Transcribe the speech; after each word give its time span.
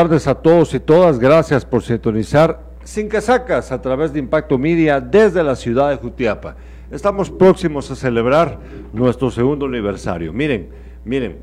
tardes 0.00 0.26
a 0.26 0.34
todos 0.34 0.72
y 0.72 0.80
todas. 0.80 1.18
Gracias 1.18 1.62
por 1.62 1.82
sintonizar 1.82 2.58
Sin 2.84 3.06
Casacas 3.06 3.70
a 3.70 3.82
través 3.82 4.14
de 4.14 4.18
Impacto 4.18 4.56
Media 4.56 4.98
desde 4.98 5.42
la 5.42 5.54
ciudad 5.54 5.90
de 5.90 5.96
Jutiapa. 5.96 6.56
Estamos 6.90 7.28
próximos 7.28 7.90
a 7.90 7.96
celebrar 7.96 8.58
nuestro 8.94 9.30
segundo 9.30 9.66
aniversario. 9.66 10.32
Miren, 10.32 10.70
miren, 11.04 11.36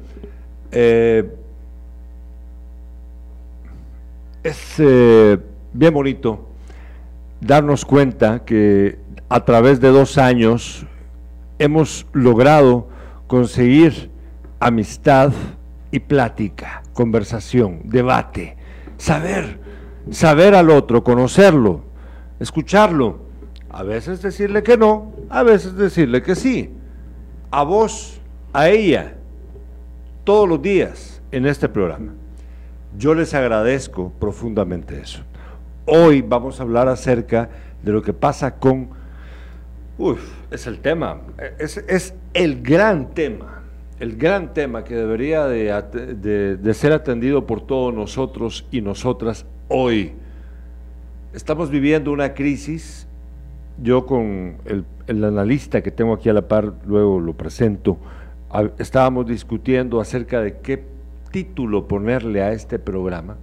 eh, 0.72 1.32
es 4.42 4.80
eh, 4.80 5.38
bien 5.72 5.94
bonito 5.94 6.48
darnos 7.40 7.86
cuenta 7.86 8.44
que 8.44 8.98
a 9.30 9.46
través 9.46 9.80
de 9.80 9.90
dos 9.90 10.18
años 10.18 10.84
hemos 11.60 12.08
logrado 12.12 12.88
conseguir 13.28 14.10
amistad 14.60 15.32
y 15.92 16.00
plática, 16.00 16.82
conversación, 16.98 17.82
debate, 17.84 18.58
saber, 18.98 19.60
saber 20.10 20.56
al 20.56 20.72
otro, 20.72 21.04
conocerlo, 21.04 21.84
escucharlo, 22.40 23.20
a 23.70 23.84
veces 23.84 24.24
decirle 24.24 24.64
que 24.64 24.78
no, 24.78 25.14
a 25.30 25.44
veces 25.44 25.76
decirle 25.76 26.24
que 26.24 26.34
sí, 26.34 26.72
a 27.52 27.62
vos, 27.62 28.20
a 28.52 28.70
ella, 28.70 29.14
todos 30.24 30.50
los 30.50 30.60
días 30.60 31.22
en 31.32 31.46
este 31.46 31.70
programa. 31.70 32.14
Yo 32.98 33.14
les 33.14 33.36
agradezco 33.36 34.12
profundamente 34.20 35.00
eso. 35.00 35.22
Hoy 35.86 36.24
vamos 36.24 36.60
a 36.60 36.64
hablar 36.64 36.88
acerca 36.88 37.48
de 37.84 37.92
lo 37.92 38.02
que 38.02 38.14
pasa 38.14 38.56
con... 38.56 38.90
Uf, 40.00 40.20
es 40.50 40.66
el 40.66 40.80
tema, 40.80 41.22
es, 41.60 41.78
es 41.78 42.16
el 42.34 42.64
gran 42.64 43.14
tema, 43.14 43.57
el 44.00 44.16
gran 44.16 44.54
tema 44.54 44.84
que 44.84 44.96
debería 44.96 45.46
de, 45.46 46.74
ser 46.74 46.94
atendido 46.94 47.46
por 47.46 47.62
todos 47.62 47.94
nosotros 47.94 48.68
y 48.72 48.82
nosotras 48.82 49.46
hoy. 49.68 50.14
Estamos 51.34 51.70
viviendo 51.70 52.12
una 52.12 52.34
crisis, 52.34 53.08
yo 53.82 54.06
con 54.06 54.58
el 55.08 55.24
analista 55.24 55.82
que 55.82 55.92
tengo 55.92 56.14
aquí 56.14 56.30
a 56.30 56.34
la 56.34 56.48
par, 56.48 56.74
luego 56.86 57.20
lo 57.20 57.34
presento, 57.34 57.98
estábamos 58.78 59.28
discutiendo 59.28 60.00
acerca 60.00 60.42
de 60.42 60.60
qué 60.60 60.84
título 61.32 61.88
ponerle 61.88 62.42
a 62.42 62.52
este 62.52 62.80
programa. 62.80 63.38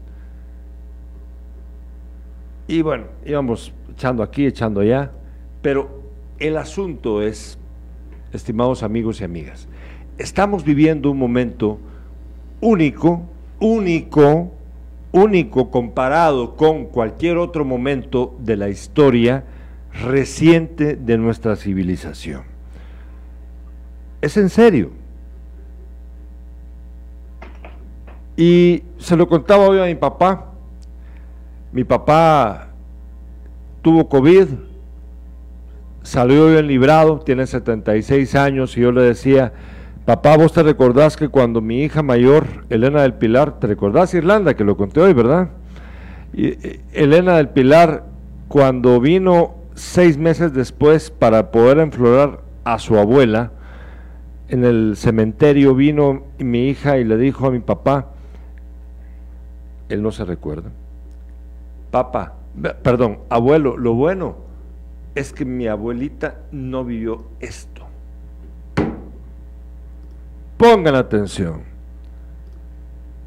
Y 2.67 2.81
bueno, 2.83 3.05
íbamos 3.27 3.73
echando 3.93 4.23
aquí, 4.23 4.47
echando 4.47 4.81
allá, 4.81 5.13
pero 5.61 6.03
el 6.39 6.57
asunto 6.57 7.23
es, 7.23 7.59
estimados 8.33 8.83
amigos 8.83 9.21
y 9.21 9.25
amigas, 9.25 9.69
estamos 10.19 10.65
viviendo 10.65 11.11
un 11.11 11.19
momento 11.19 11.79
único, 12.61 13.23
único, 13.61 14.53
único 15.13 15.71
comparado 15.71 16.57
con 16.57 16.87
cualquier 16.87 17.37
otro 17.37 17.65
momento 17.65 18.35
de 18.41 18.57
la 18.57 18.69
historia 18.69 19.45
reciente 20.03 20.97
de 20.97 21.19
nuestra 21.19 21.57
civilización. 21.57 22.43
Es 24.21 24.37
en 24.37 24.49
serio. 24.49 24.91
Y 28.37 28.83
se 28.99 29.17
lo 29.17 29.29
contaba 29.29 29.69
hoy 29.69 29.79
a 29.79 29.85
mi 29.85 29.95
papá. 29.95 30.53
Mi 31.73 31.85
papá 31.85 32.69
tuvo 33.83 34.09
COVID, 34.09 34.47
salió 36.03 36.49
bien 36.49 36.67
librado, 36.67 37.19
tiene 37.19 37.47
76 37.47 38.35
años 38.35 38.77
y 38.77 38.81
yo 38.81 38.93
le 38.93 39.03
decía, 39.03 39.53
papá, 40.05 40.37
vos 40.37 40.53
te 40.53 40.63
recordás 40.63 41.17
que 41.17 41.29
cuando 41.29 41.61
mi 41.61 41.83
hija 41.83 42.03
mayor, 42.03 42.47
Elena 42.69 43.03
del 43.03 43.15
Pilar, 43.15 43.59
te 43.59 43.67
recordás 43.67 44.15
Irlanda, 44.15 44.55
que 44.55 44.65
lo 44.65 44.77
conté 44.77 45.01
hoy, 45.01 45.13
¿verdad? 45.13 45.51
Eh, 46.35 46.81
Elena 46.93 47.37
del 47.37 47.49
Pilar, 47.49 48.05
cuando 48.49 49.01
vino 49.01 49.55
seis 49.75 50.19
meses 50.19 50.53
después 50.53 51.11
para 51.11 51.51
poder 51.51 51.79
enflorar 51.79 52.41
a 52.65 52.79
su 52.79 52.99
abuela, 52.99 53.53
en 54.49 54.65
el 54.65 54.95
cementerio 54.97 55.75
vino 55.75 56.25
mi 56.39 56.69
hija 56.69 56.99
y 56.99 57.05
le 57.05 57.17
dijo 57.17 57.47
a 57.47 57.51
mi 57.51 57.61
papá, 57.61 58.11
él 59.89 60.03
no 60.03 60.13
se 60.13 60.25
recuerda, 60.25 60.71
papá, 61.91 62.35
perdón, 62.83 63.21
abuelo, 63.31 63.77
lo 63.77 63.95
bueno 63.95 64.37
es 65.15 65.33
que 65.33 65.45
mi 65.45 65.67
abuelita 65.67 66.41
no 66.53 66.85
vivió 66.85 67.25
esto. 67.41 67.74
Pongan 70.65 70.95
atención. 70.95 71.61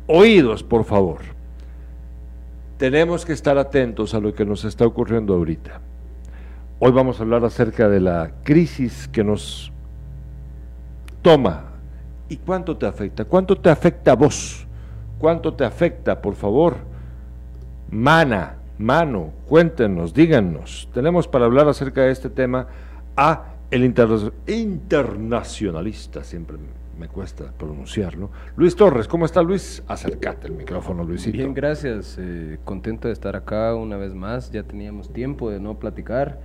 Oídos, 0.08 0.64
por 0.64 0.86
favor. 0.86 1.20
Tenemos 2.80 3.28
que 3.28 3.34
estar 3.34 3.60
atentos 3.60 4.16
a 4.16 4.20
lo 4.20 4.34
que 4.34 4.44
nos 4.44 4.66
está 4.66 4.88
ocurriendo 4.88 5.36
ahorita. 5.36 5.80
Hoy 6.80 6.92
vamos 6.92 7.20
a 7.20 7.24
hablar 7.24 7.46
acerca 7.46 7.90
de 7.90 8.00
la 8.00 8.32
crisis 8.42 9.08
que 9.08 9.24
nos 9.24 9.72
toma. 11.22 11.66
¿Y 12.28 12.38
cuánto 12.38 12.76
te 12.76 12.88
afecta? 12.88 13.26
¿Cuánto 13.26 13.56
te 13.56 13.70
afecta 13.70 14.14
a 14.14 14.16
vos? 14.16 14.66
¿Cuánto 15.20 15.54
te 15.54 15.64
afecta, 15.64 16.20
por 16.20 16.34
favor? 16.34 16.78
Mana, 17.92 18.56
mano, 18.80 19.30
cuéntenos, 19.48 20.12
díganos. 20.12 20.90
Tenemos 20.92 21.28
para 21.28 21.46
hablar 21.46 21.68
acerca 21.68 22.02
de 22.02 22.14
este 22.14 22.32
tema 22.32 22.66
a 23.16 23.54
el 23.70 23.84
internacionalista, 23.84 26.24
siempre 26.24 26.58
me 26.98 27.08
cuesta 27.08 27.52
pronunciarlo. 27.58 28.30
Luis 28.56 28.76
Torres, 28.76 29.08
¿cómo 29.08 29.26
está 29.26 29.42
Luis? 29.42 29.84
Acércate 29.88 30.48
el 30.48 30.54
micrófono, 30.54 31.04
Luisito. 31.04 31.38
Bien, 31.38 31.54
gracias. 31.54 32.18
Eh, 32.20 32.58
contento 32.64 33.08
de 33.08 33.14
estar 33.14 33.36
acá 33.36 33.76
una 33.76 33.98
vez 33.98 34.14
más. 34.14 34.52
Ya 34.52 34.64
teníamos 34.64 35.14
tiempo 35.14 35.50
de 35.50 35.60
no 35.60 35.78
platicar. 35.80 36.40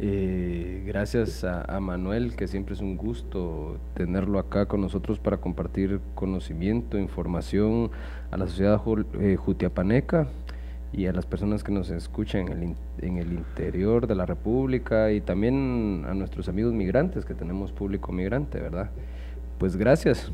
Eh, 0.00 0.82
gracias 0.86 1.44
a, 1.44 1.78
Manuel, 1.78 2.34
que 2.34 2.48
siempre 2.48 2.74
es 2.74 2.80
un 2.80 2.96
gusto 2.96 3.78
tenerlo 3.94 4.40
acá 4.40 4.66
con 4.66 4.80
nosotros 4.80 5.20
para 5.20 5.36
compartir 5.36 6.00
conocimiento, 6.16 6.98
información 6.98 7.92
a 8.32 8.36
la 8.36 8.48
sociedad 8.48 8.80
eh, 9.20 9.36
jutiapaneca 9.36 10.26
y 10.92 11.06
a 11.06 11.12
las 11.12 11.26
personas 11.26 11.62
que 11.62 11.70
nos 11.70 11.90
escuchan 11.90 12.48
en 12.50 12.62
el, 12.62 12.76
en 13.06 13.18
el 13.18 13.32
interior 13.32 14.08
de 14.08 14.16
la 14.16 14.26
República 14.26 15.12
y 15.12 15.20
también 15.20 16.04
a 16.08 16.14
nuestros 16.14 16.48
amigos 16.48 16.72
migrantes, 16.72 17.24
que 17.24 17.34
tenemos 17.34 17.70
público 17.70 18.10
migrante, 18.10 18.58
¿verdad? 18.60 18.90
Pues 19.64 19.78
gracias. 19.78 20.30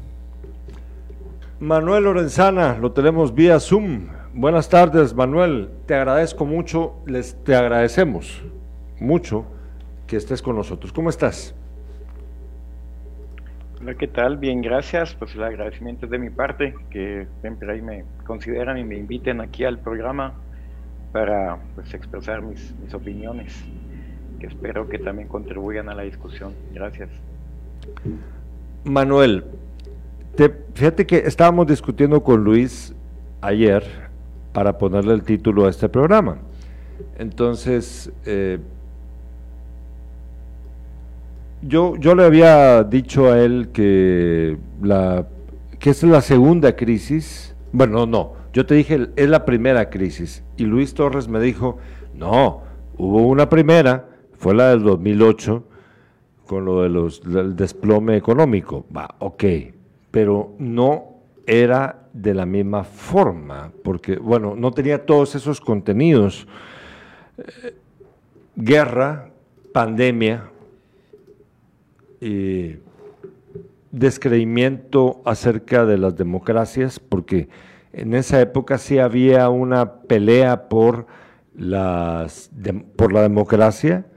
Manuel 1.60 2.02
Lorenzana, 2.02 2.76
lo 2.76 2.90
tenemos 2.90 3.32
vía 3.32 3.60
Zoom. 3.60 4.08
Buenas 4.34 4.68
tardes, 4.68 5.14
Manuel. 5.14 5.70
Te 5.86 5.94
agradezco 5.94 6.44
mucho, 6.44 6.96
les 7.06 7.36
te 7.44 7.54
agradecemos 7.54 8.42
mucho 8.98 9.46
que 10.08 10.16
estés 10.16 10.42
con 10.42 10.56
nosotros. 10.56 10.92
¿Cómo 10.92 11.10
estás? 11.10 11.54
Hola, 13.80 13.94
¿qué 13.94 14.08
tal? 14.08 14.36
Bien, 14.36 14.62
gracias. 14.62 15.14
Pues 15.14 15.32
el 15.36 15.44
agradecimiento 15.44 16.06
es 16.06 16.10
de 16.10 16.18
mi 16.18 16.30
parte, 16.30 16.74
que 16.90 17.28
siempre 17.40 17.72
ahí 17.72 17.82
me 17.82 18.04
consideran 18.26 18.78
y 18.78 18.82
me 18.82 18.96
inviten 18.96 19.40
aquí 19.40 19.62
al 19.62 19.78
programa 19.78 20.34
para 21.12 21.56
pues, 21.76 21.94
expresar 21.94 22.42
mis, 22.42 22.74
mis 22.82 22.92
opiniones, 22.94 23.64
que 24.40 24.48
espero 24.48 24.88
que 24.88 24.98
también 24.98 25.28
contribuyan 25.28 25.88
a 25.88 25.94
la 25.94 26.02
discusión. 26.02 26.52
Gracias. 26.74 27.10
Manuel, 28.84 29.44
te, 30.36 30.54
fíjate 30.74 31.06
que 31.06 31.18
estábamos 31.18 31.66
discutiendo 31.66 32.22
con 32.22 32.42
Luis 32.42 32.94
ayer 33.40 33.84
para 34.52 34.78
ponerle 34.78 35.14
el 35.14 35.22
título 35.22 35.66
a 35.66 35.70
este 35.70 35.88
programa. 35.88 36.38
Entonces, 37.18 38.10
eh, 38.24 38.58
yo, 41.62 41.96
yo 41.96 42.14
le 42.14 42.24
había 42.24 42.82
dicho 42.84 43.30
a 43.30 43.40
él 43.40 43.68
que, 43.72 44.56
la, 44.82 45.26
que 45.78 45.90
es 45.90 46.02
la 46.02 46.20
segunda 46.22 46.74
crisis. 46.74 47.54
Bueno, 47.72 48.06
no, 48.06 48.32
yo 48.52 48.66
te 48.66 48.74
dije, 48.74 49.08
es 49.16 49.28
la 49.28 49.44
primera 49.44 49.90
crisis. 49.90 50.42
Y 50.56 50.64
Luis 50.64 50.94
Torres 50.94 51.28
me 51.28 51.40
dijo, 51.40 51.78
no, 52.14 52.62
hubo 52.96 53.26
una 53.26 53.48
primera, 53.48 54.08
fue 54.38 54.54
la 54.54 54.70
del 54.70 54.82
2008 54.82 55.64
con 56.50 56.64
lo 56.64 56.82
de 56.82 56.88
los, 56.88 57.22
del 57.22 57.54
desplome 57.54 58.16
económico. 58.16 58.84
Va, 58.96 59.14
ok, 59.20 59.44
pero 60.10 60.52
no 60.58 61.20
era 61.46 62.08
de 62.12 62.34
la 62.34 62.44
misma 62.44 62.82
forma, 62.82 63.70
porque, 63.84 64.16
bueno, 64.16 64.56
no 64.56 64.72
tenía 64.72 65.06
todos 65.06 65.36
esos 65.36 65.60
contenidos. 65.60 66.48
Eh, 67.38 67.76
guerra, 68.56 69.30
pandemia, 69.72 70.50
descreimiento 73.92 75.22
acerca 75.24 75.86
de 75.86 75.98
las 75.98 76.16
democracias, 76.16 76.98
porque 76.98 77.48
en 77.92 78.12
esa 78.14 78.40
época 78.40 78.76
sí 78.76 78.98
había 78.98 79.48
una 79.50 80.00
pelea 80.02 80.68
por, 80.68 81.06
las, 81.54 82.50
por 82.96 83.12
la 83.12 83.22
democracia, 83.22 84.09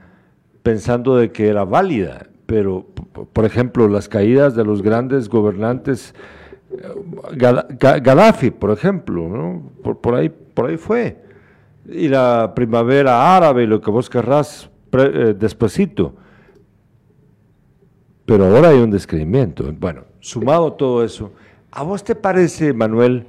pensando 0.64 1.16
de 1.16 1.30
que 1.30 1.46
era 1.46 1.64
válida, 1.64 2.26
pero 2.46 2.84
por 3.32 3.44
ejemplo 3.44 3.86
las 3.86 4.08
caídas 4.08 4.56
de 4.56 4.64
los 4.64 4.82
grandes 4.82 5.28
gobernantes 5.28 6.14
Gaddafi, 7.36 8.50
por 8.50 8.70
ejemplo, 8.70 9.28
¿no? 9.28 9.70
por, 9.82 10.14
ahí, 10.14 10.28
por 10.28 10.66
ahí 10.70 10.76
fue. 10.76 11.18
Y 11.86 12.08
la 12.08 12.52
primavera 12.54 13.36
árabe, 13.36 13.66
lo 13.66 13.80
que 13.80 13.90
vos 13.90 14.08
querrás 14.10 14.70
eh, 14.92 15.34
despuesito. 15.38 16.14
Pero 18.26 18.46
ahora 18.46 18.70
hay 18.70 18.78
un 18.78 18.90
descreimiento. 18.90 19.70
Bueno, 19.78 20.04
sumado 20.20 20.72
todo 20.72 21.04
eso, 21.04 21.32
¿a 21.70 21.82
vos 21.82 22.02
te 22.02 22.14
parece, 22.14 22.72
Manuel, 22.72 23.26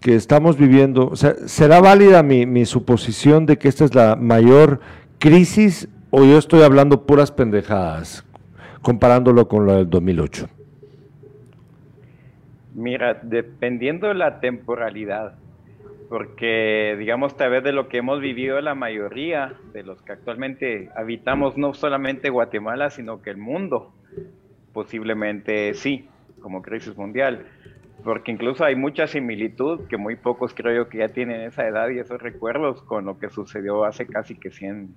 que 0.00 0.16
estamos 0.16 0.56
viviendo, 0.56 1.08
o 1.08 1.16
sea, 1.16 1.36
¿será 1.46 1.80
válida 1.80 2.22
mi, 2.22 2.46
mi 2.46 2.66
suposición 2.66 3.46
de 3.46 3.58
que 3.58 3.68
esta 3.68 3.84
es 3.84 3.94
la 3.94 4.16
mayor 4.16 4.80
crisis 5.18 5.88
o 6.14 6.26
yo 6.26 6.36
estoy 6.36 6.62
hablando 6.62 7.06
puras 7.06 7.32
pendejadas 7.32 8.22
comparándolo 8.82 9.48
con 9.48 9.66
la 9.66 9.76
del 9.76 9.88
2008? 9.88 10.46
Mira, 12.74 13.18
dependiendo 13.22 14.08
de 14.08 14.14
la 14.14 14.38
temporalidad, 14.38 15.36
porque 16.10 16.96
digamos 16.98 17.34
tal 17.38 17.52
vez 17.52 17.64
de 17.64 17.72
lo 17.72 17.88
que 17.88 17.96
hemos 17.96 18.20
vivido 18.20 18.60
la 18.60 18.74
mayoría 18.74 19.54
de 19.72 19.84
los 19.84 20.02
que 20.02 20.12
actualmente 20.12 20.90
habitamos 20.94 21.56
no 21.56 21.72
solamente 21.72 22.28
Guatemala, 22.28 22.90
sino 22.90 23.22
que 23.22 23.30
el 23.30 23.38
mundo, 23.38 23.94
posiblemente 24.74 25.72
sí, 25.72 26.10
como 26.42 26.60
crisis 26.60 26.94
mundial, 26.94 27.46
porque 28.04 28.32
incluso 28.32 28.66
hay 28.66 28.76
mucha 28.76 29.06
similitud 29.06 29.86
que 29.88 29.96
muy 29.96 30.16
pocos 30.16 30.52
creo 30.52 30.84
yo 30.84 30.88
que 30.90 30.98
ya 30.98 31.08
tienen 31.08 31.40
esa 31.40 31.66
edad 31.66 31.88
y 31.88 32.00
esos 32.00 32.20
recuerdos 32.20 32.82
con 32.82 33.06
lo 33.06 33.18
que 33.18 33.30
sucedió 33.30 33.86
hace 33.86 34.06
casi 34.06 34.34
que 34.34 34.50
100 34.50 34.94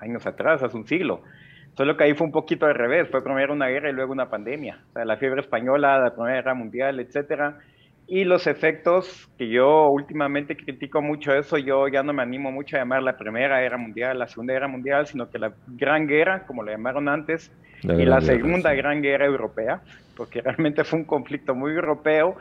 años 0.00 0.26
atrás, 0.26 0.62
hace 0.62 0.76
un 0.76 0.86
siglo. 0.86 1.22
Solo 1.76 1.96
que 1.96 2.04
ahí 2.04 2.14
fue 2.14 2.26
un 2.26 2.32
poquito 2.32 2.66
al 2.66 2.74
revés, 2.74 3.08
fue 3.10 3.22
primero 3.22 3.52
una 3.52 3.68
guerra 3.68 3.90
y 3.90 3.92
luego 3.92 4.12
una 4.12 4.28
pandemia. 4.28 4.80
O 4.90 4.92
sea, 4.92 5.04
la 5.04 5.16
fiebre 5.16 5.40
española, 5.40 5.98
la 5.98 6.14
Primera 6.14 6.36
Guerra 6.36 6.54
Mundial, 6.54 7.00
etcétera. 7.00 7.58
Y 8.06 8.24
los 8.24 8.48
efectos 8.48 9.30
que 9.38 9.48
yo 9.48 9.88
últimamente 9.88 10.56
critico 10.56 11.00
mucho 11.00 11.32
eso, 11.32 11.58
yo 11.58 11.86
ya 11.86 12.02
no 12.02 12.12
me 12.12 12.22
animo 12.22 12.50
mucho 12.50 12.76
a 12.76 12.80
llamar 12.80 13.04
la 13.04 13.16
Primera 13.16 13.60
Guerra 13.60 13.78
Mundial, 13.78 14.18
la 14.18 14.26
Segunda 14.26 14.52
Guerra 14.52 14.66
Mundial, 14.66 15.06
sino 15.06 15.30
que 15.30 15.38
la 15.38 15.52
Gran 15.68 16.08
Guerra, 16.08 16.44
como 16.44 16.64
la 16.64 16.72
llamaron 16.72 17.08
antes, 17.08 17.52
y 17.84 18.04
la 18.04 18.20
Segunda 18.20 18.74
Gran 18.74 19.00
Guerra 19.00 19.26
Europea, 19.26 19.80
porque 20.16 20.40
realmente 20.44 20.82
fue 20.82 20.98
un 20.98 21.04
conflicto 21.04 21.54
muy 21.54 21.70
europeo, 21.70 22.34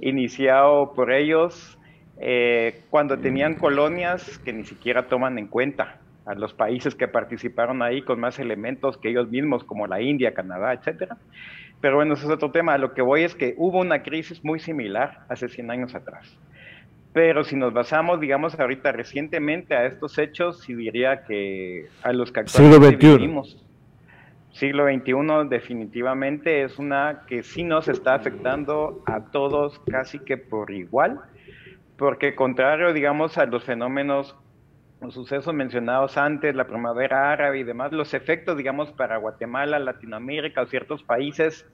iniciado 0.00 0.94
por 0.94 1.12
ellos 1.12 1.78
eh, 2.18 2.80
cuando 2.88 3.18
tenían 3.18 3.56
colonias 3.56 4.38
que 4.38 4.54
ni 4.54 4.64
siquiera 4.64 5.06
toman 5.06 5.38
en 5.38 5.48
cuenta 5.48 6.00
a 6.30 6.34
los 6.34 6.54
países 6.54 6.94
que 6.94 7.08
participaron 7.08 7.82
ahí 7.82 8.02
con 8.02 8.20
más 8.20 8.38
elementos 8.38 8.96
que 8.96 9.10
ellos 9.10 9.28
mismos, 9.28 9.64
como 9.64 9.88
la 9.88 10.00
India, 10.00 10.32
Canadá, 10.32 10.72
etcétera. 10.72 11.16
Pero 11.80 11.96
bueno, 11.96 12.14
ese 12.14 12.26
es 12.26 12.30
otro 12.30 12.52
tema. 12.52 12.78
lo 12.78 12.94
que 12.94 13.02
voy 13.02 13.22
es 13.22 13.34
que 13.34 13.54
hubo 13.56 13.80
una 13.80 14.02
crisis 14.02 14.44
muy 14.44 14.60
similar 14.60 15.24
hace 15.28 15.48
100 15.48 15.70
años 15.70 15.94
atrás. 15.94 16.38
Pero 17.12 17.42
si 17.42 17.56
nos 17.56 17.72
basamos, 17.72 18.20
digamos, 18.20 18.58
ahorita 18.58 18.92
recientemente 18.92 19.74
a 19.74 19.86
estos 19.86 20.16
hechos, 20.18 20.60
sí 20.60 20.74
diría 20.74 21.24
que 21.24 21.86
a 22.04 22.12
los 22.12 22.30
que 22.30 22.40
actualmente 22.40 23.00
siglo 23.00 23.18
vivimos, 23.18 23.66
siglo 24.52 24.84
XXI 24.84 25.48
definitivamente 25.48 26.62
es 26.62 26.78
una 26.78 27.22
que 27.26 27.42
sí 27.42 27.64
nos 27.64 27.88
está 27.88 28.14
afectando 28.14 29.02
a 29.06 29.24
todos 29.32 29.80
casi 29.90 30.20
que 30.20 30.36
por 30.36 30.70
igual, 30.70 31.20
porque 31.96 32.36
contrario, 32.36 32.92
digamos, 32.92 33.36
a 33.38 33.46
los 33.46 33.64
fenómenos 33.64 34.36
los 35.00 35.14
sucesos 35.14 35.54
mencionados 35.54 36.16
antes, 36.18 36.54
la 36.54 36.66
primavera 36.66 37.32
árabe 37.32 37.60
y 37.60 37.64
demás, 37.64 37.92
los 37.92 38.12
efectos, 38.12 38.56
digamos, 38.56 38.92
para 38.92 39.16
Guatemala, 39.16 39.78
Latinoamérica 39.78 40.62
o 40.62 40.66
ciertos 40.66 41.02
países 41.02 41.66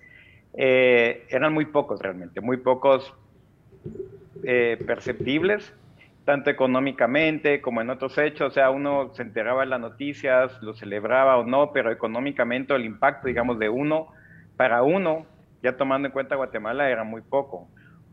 eh, 0.55 1.26
eran 1.28 1.52
muy 1.52 1.67
pocos 1.67 2.00
realmente, 2.00 2.40
muy 2.40 2.58
pocos 2.58 3.14
eh, 4.44 4.81
perceptibles, 4.87 5.75
tanto 6.25 6.50
económicamente 6.50 7.61
como 7.61 7.81
en 7.81 7.90
otros 7.90 8.17
hechos, 8.19 8.49
o 8.49 8.50
sea, 8.50 8.70
uno 8.70 9.12
se 9.14 9.23
enteraba 9.23 9.62
de 9.62 9.70
las 9.70 9.81
noticias, 9.81 10.62
lo 10.62 10.75
celebraba 10.75 11.37
o 11.37 11.44
no, 11.44 11.73
pero 11.73 11.90
económicamente 11.90 12.75
el 12.75 12.84
impacto, 12.84 13.26
digamos, 13.26 13.58
de 13.58 13.69
uno 13.69 14.08
para 14.56 14.82
uno, 14.82 15.26
ya 15.62 15.76
tomando 15.76 16.06
en 16.06 16.12
cuenta 16.12 16.37
Guatemala, 16.37 16.90
era 16.90 17.02
muy 17.02 17.23
poco. 17.23 17.69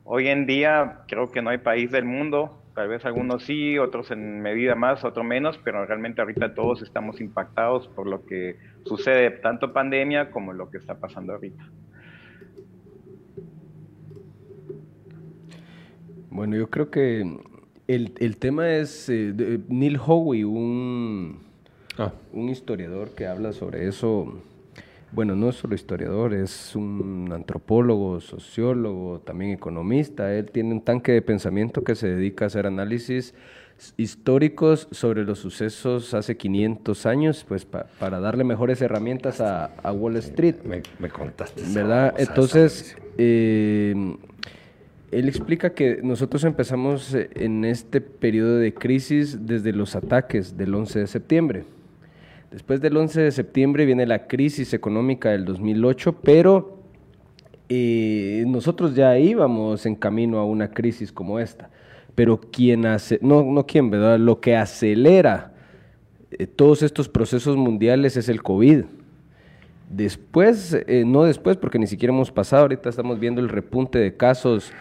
Hoy 0.05 0.27
en 0.27 0.45
día 0.47 1.01
creo 1.07 1.31
que 1.31 1.41
no 1.41 1.51
hay 1.51 1.59
país 1.59 1.91
del 1.91 2.03
mundo 2.03 2.62
Tal 2.75 2.87
vez 2.87 3.05
algunos 3.05 3.43
sí, 3.43 3.77
otros 3.77 4.09
en 4.09 4.41
medida 4.41 4.73
más, 4.73 5.03
otros 5.03 5.25
menos, 5.25 5.59
pero 5.63 5.85
realmente 5.85 6.21
ahorita 6.21 6.55
todos 6.55 6.81
estamos 6.81 7.21
impactados 7.21 7.87
por 7.89 8.07
lo 8.07 8.25
que 8.25 8.57
sucede, 8.85 9.29
tanto 9.29 9.73
pandemia 9.73 10.31
como 10.31 10.53
lo 10.53 10.71
que 10.71 10.79
está 10.79 10.95
pasando 10.95 11.33
ahorita. 11.33 11.63
Bueno, 16.31 16.55
yo 16.55 16.67
creo 16.71 16.89
que 16.89 17.37
el, 17.87 18.37
tema 18.37 18.71
es 18.71 19.07
eh, 19.07 19.59
Neil 19.67 19.99
Howey, 20.03 20.43
un, 20.43 21.43
ah. 21.99 22.11
un 22.31 22.49
historiador 22.49 23.13
que 23.13 23.27
habla 23.27 23.53
sobre 23.53 23.87
eso 23.87 24.41
bueno, 25.13 25.35
no 25.35 25.49
es 25.49 25.57
solo 25.57 25.75
historiador, 25.75 26.33
es 26.33 26.75
un 26.75 27.29
antropólogo, 27.31 28.19
sociólogo, 28.19 29.19
también 29.19 29.51
economista. 29.51 30.33
Él 30.33 30.49
tiene 30.51 30.73
un 30.73 30.81
tanque 30.81 31.11
de 31.11 31.21
pensamiento 31.21 31.83
que 31.83 31.95
se 31.95 32.07
dedica 32.07 32.45
a 32.45 32.47
hacer 32.47 32.65
análisis 32.65 33.35
históricos 33.97 34.87
sobre 34.91 35.23
los 35.23 35.39
sucesos 35.39 36.13
hace 36.13 36.35
500 36.35 37.05
años, 37.05 37.45
pues 37.47 37.65
para 37.65 38.19
darle 38.19 38.43
mejores 38.43 38.81
herramientas 38.81 39.39
a, 39.39 39.69
Wall 39.91 40.15
Street. 40.17 40.55
Me, 40.63 41.09
contaste. 41.09 41.61
¿Verdad? 41.73 42.15
Entonces, 42.17 42.97
eh, 43.17 44.15
él 45.11 45.27
explica 45.27 45.73
que 45.73 45.99
nosotros 46.01 46.43
empezamos 46.43 47.15
en 47.15 47.65
este 47.65 48.01
periodo 48.01 48.57
de 48.57 48.73
crisis 48.73 49.45
desde 49.45 49.73
los 49.73 49.95
ataques 49.95 50.57
del 50.57 50.73
11 50.73 50.99
de 50.99 51.07
septiembre. 51.07 51.63
Después 52.53 52.81
del 52.81 52.95
11 52.95 53.19
de 53.19 53.31
septiembre 53.31 53.83
viene 53.83 54.05
la 54.05 54.27
crisis 54.27 54.75
económica 54.75 55.31
del 55.31 55.43
2008, 55.43 56.19
pero 56.21 56.77
eh, 57.67 58.43
nosotros 58.45 58.93
ya 58.93 59.17
íbamos 59.17 59.87
en 59.87 59.95
camino 59.95 60.37
a 60.37 60.45
una 60.45 60.69
crisis 60.69 61.11
como 61.11 61.39
esta. 61.39 61.71
Pero 62.13 62.39
quien 62.39 62.85
hace, 62.85 63.17
no, 63.23 63.41
no 63.41 63.65
quién, 63.65 63.89
¿verdad? 63.89 64.19
Lo 64.19 64.39
que 64.39 64.55
acelera 64.55 65.51
eh, 66.29 66.45
todos 66.45 66.83
estos 66.83 67.09
procesos 67.09 67.57
mundiales 67.57 68.17
es 68.17 68.29
el 68.29 68.43
COVID. 68.43 68.83
Después, 69.89 70.77
eh, 70.85 71.05
no 71.07 71.23
después, 71.23 71.57
porque 71.57 71.79
ni 71.79 71.87
siquiera 71.87 72.13
hemos 72.13 72.31
pasado, 72.31 72.61
ahorita 72.61 72.87
estamos 72.87 73.19
viendo 73.19 73.41
el 73.41 73.49
repunte 73.49 73.97
de 73.97 74.15
casos 74.15 74.71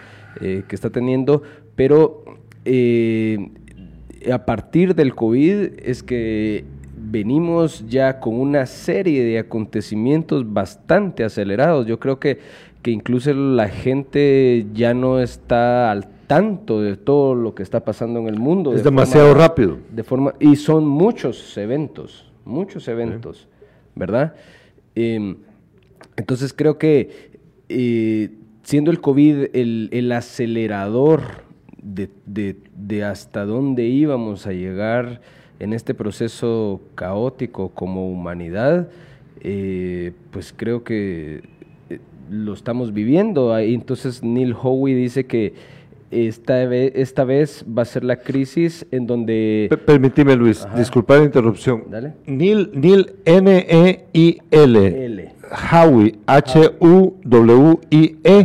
que 0.40 0.64
está 0.70 0.88
teniendo, 0.88 1.42
pero 1.76 2.24
a 4.32 4.44
partir 4.46 4.94
del 4.94 5.14
COVID 5.14 5.78
es 5.78 6.02
que 6.02 6.64
venimos 7.12 7.84
ya 7.88 8.18
con 8.18 8.40
una 8.40 8.64
serie 8.64 9.22
de 9.22 9.38
acontecimientos 9.38 10.50
bastante 10.50 11.24
acelerados. 11.24 11.86
Yo 11.86 12.00
creo 12.00 12.18
que, 12.18 12.38
que 12.80 12.90
incluso 12.90 13.34
la 13.34 13.68
gente 13.68 14.66
ya 14.72 14.94
no 14.94 15.20
está 15.20 15.90
al 15.90 16.08
tanto 16.26 16.80
de 16.80 16.96
todo 16.96 17.34
lo 17.34 17.54
que 17.54 17.62
está 17.62 17.84
pasando 17.84 18.18
en 18.20 18.28
el 18.28 18.38
mundo. 18.38 18.74
Es 18.74 18.82
demasiado 18.82 19.34
rápido. 19.34 19.76
De 19.90 20.02
forma, 20.02 20.34
y 20.40 20.56
son 20.56 20.88
muchos 20.88 21.56
eventos, 21.58 22.32
muchos 22.46 22.88
eventos, 22.88 23.46
¿verdad? 23.94 24.34
Em, 24.94 25.36
entonces 26.16 26.54
creo 26.54 26.78
que 26.78 27.38
eh, 27.68 28.30
siendo 28.62 28.90
el 28.90 29.02
COVID 29.02 29.48
el, 29.52 29.90
el 29.92 30.12
acelerador 30.12 31.20
de, 31.82 32.08
de, 32.24 32.56
de, 32.74 33.04
hasta 33.04 33.44
dónde 33.44 33.84
íbamos 33.84 34.46
a 34.46 34.52
llegar, 34.52 35.20
en 35.62 35.72
este 35.72 35.94
proceso 35.94 36.80
caótico 36.96 37.68
como 37.68 38.10
humanidad, 38.10 38.88
eh, 39.40 40.10
pues 40.32 40.52
creo 40.56 40.82
que 40.82 41.42
eh, 41.88 42.00
lo 42.28 42.52
estamos 42.52 42.92
viviendo. 42.92 43.56
Entonces 43.56 44.24
Neil 44.24 44.56
Howey 44.60 44.92
dice 44.92 45.24
que 45.24 45.54
esta 46.10 46.66
vez, 46.66 46.90
esta 46.96 47.22
vez 47.22 47.64
va 47.66 47.82
a 47.82 47.84
ser 47.84 48.02
la 48.02 48.16
crisis 48.16 48.84
en 48.90 49.06
donde... 49.06 49.70
permíteme 49.86 50.34
Luis, 50.34 50.66
disculpa 50.76 51.16
la 51.16 51.22
interrupción. 51.24 51.84
Dale. 51.88 52.14
Neil, 52.26 52.72
Neil 52.74 53.12
N-E-I-L. 53.24 55.04
L. 55.04 55.32
Howie, 55.70 56.16
H-U-W-I-E. 56.26 57.66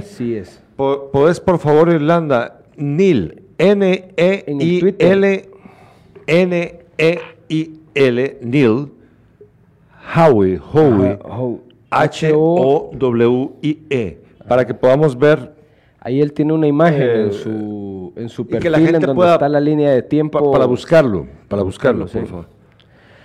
Sí 0.02 0.36
es. 0.36 0.62
¿Podés 0.76 1.40
por 1.40 1.58
favor, 1.58 1.90
Irlanda? 1.90 2.62
Neil, 2.76 3.42
N-E-I-L, 3.58 5.50
N 6.28 6.87
e-I-L, 6.98 8.38
Neil, 8.42 8.92
Howie, 10.16 10.60
Howie, 10.74 11.18
H-O-W-I-E, 11.90 13.38
para 14.48 14.66
que 14.66 14.74
podamos 14.74 15.18
ver. 15.18 15.56
Ahí 16.00 16.22
él 16.22 16.32
tiene 16.34 16.54
una 16.54 16.68
imagen 16.68 17.02
en 17.02 17.28
eh, 17.28 17.32
su, 17.34 18.14
en 18.16 18.30
su 18.30 18.48
perfil 18.48 18.72
que 18.72 18.78
en 18.96 19.02
donde 19.02 19.32
está 19.34 19.50
la 19.50 19.60
línea 19.60 19.92
de 19.92 20.02
tiempo. 20.04 20.52
para 20.52 20.66
buscarlo, 20.66 21.28
para 21.48 21.64
buscarlo, 21.64 22.08
por 22.08 22.26
favor. 22.28 22.46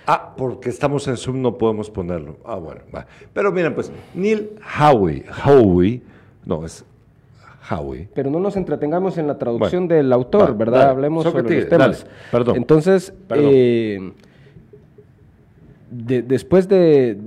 Ah, 0.05 0.33
porque 0.35 0.67
estamos 0.69 1.07
en 1.07 1.15
Zoom, 1.15 1.41
no 1.41 1.57
podemos 1.57 1.89
ponerlo. 1.89 2.35
Ah, 2.43 2.55
bueno, 2.55 2.81
va. 2.93 3.07
Pero 3.31 3.53
miren, 3.53 3.73
pues, 3.73 3.89
Neil 4.13 4.49
Howie, 4.77 5.23
Howie, 5.45 6.01
no, 6.43 6.65
es 6.65 6.83
Howie. 7.69 8.09
Pero 8.13 8.29
no 8.29 8.39
nos 8.39 8.55
entretengamos 8.55 9.17
en 9.17 9.27
la 9.27 9.37
traducción 9.37 9.87
del 9.87 10.11
autor, 10.11 10.57
¿verdad? 10.57 10.89
Hablemos 10.89 11.23
sobre 11.23 11.61
los 11.61 11.69
temas. 11.69 12.05
perdón. 12.31 12.57
Entonces, 12.57 13.13
eh, 13.29 14.11
después 15.91 16.67
de, 16.67 17.17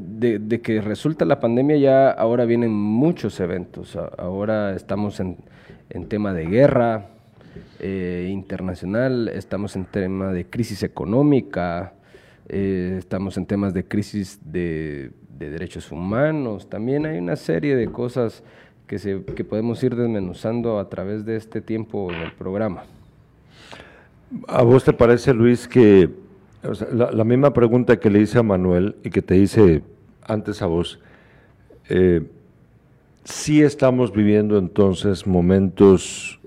que 0.62 0.80
resulta 0.80 1.24
la 1.24 1.40
pandemia, 1.40 1.76
ya 1.76 2.10
ahora 2.10 2.44
vienen 2.44 2.72
muchos 2.72 3.38
eventos. 3.40 3.96
Ahora 4.18 4.74
estamos 4.74 5.20
en, 5.20 5.36
tema 6.08 6.32
de 6.32 6.46
guerra 6.46 7.06
eh, 7.80 8.28
internacional, 8.30 9.28
estamos 9.28 9.76
en 9.76 9.84
tema 9.84 10.32
de 10.32 10.46
crisis 10.46 10.82
económica, 10.82 11.94
eh, 12.48 12.96
estamos 12.98 13.36
en 13.36 13.46
temas 13.46 13.74
de 13.74 13.84
crisis 13.84 14.40
de, 14.44 15.12
derechos 15.38 15.92
humanos. 15.92 16.68
También 16.68 17.06
hay 17.06 17.18
una 17.18 17.36
serie 17.36 17.76
de 17.76 17.88
cosas 17.88 18.42
que, 18.86 18.98
se, 18.98 19.16
podemos 19.18 19.82
ir 19.82 19.96
desmenuzando 19.96 20.78
a 20.78 20.88
través 20.88 21.24
de 21.24 21.36
este 21.36 21.60
tiempo 21.60 22.10
en 22.12 22.20
el 22.20 22.32
programa. 22.32 22.84
¿A 24.48 24.62
vos 24.62 24.84
te 24.84 24.92
parece, 24.92 25.34
Luis, 25.34 25.68
que 25.68 26.10
la, 26.92 27.24
misma 27.24 27.52
pregunta 27.52 27.98
que 27.98 28.10
le 28.10 28.20
hice 28.20 28.38
a 28.38 28.42
Manuel 28.42 28.96
y 29.04 29.10
que 29.10 29.22
te 29.22 29.36
hice 29.36 29.82
antes 30.22 30.62
a 30.62 30.66
vos, 30.66 30.98
eh, 31.88 32.26
sí 33.24 33.62
estamos 33.62 34.12
viviendo 34.12 34.58
entonces 34.58 35.26
momentos, 35.26 36.40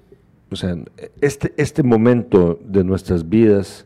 o 0.51 0.55
sea, 0.55 0.75
este, 1.21 1.53
este 1.57 1.83
momento 1.83 2.59
de 2.63 2.83
nuestras 2.83 3.29
vidas, 3.29 3.85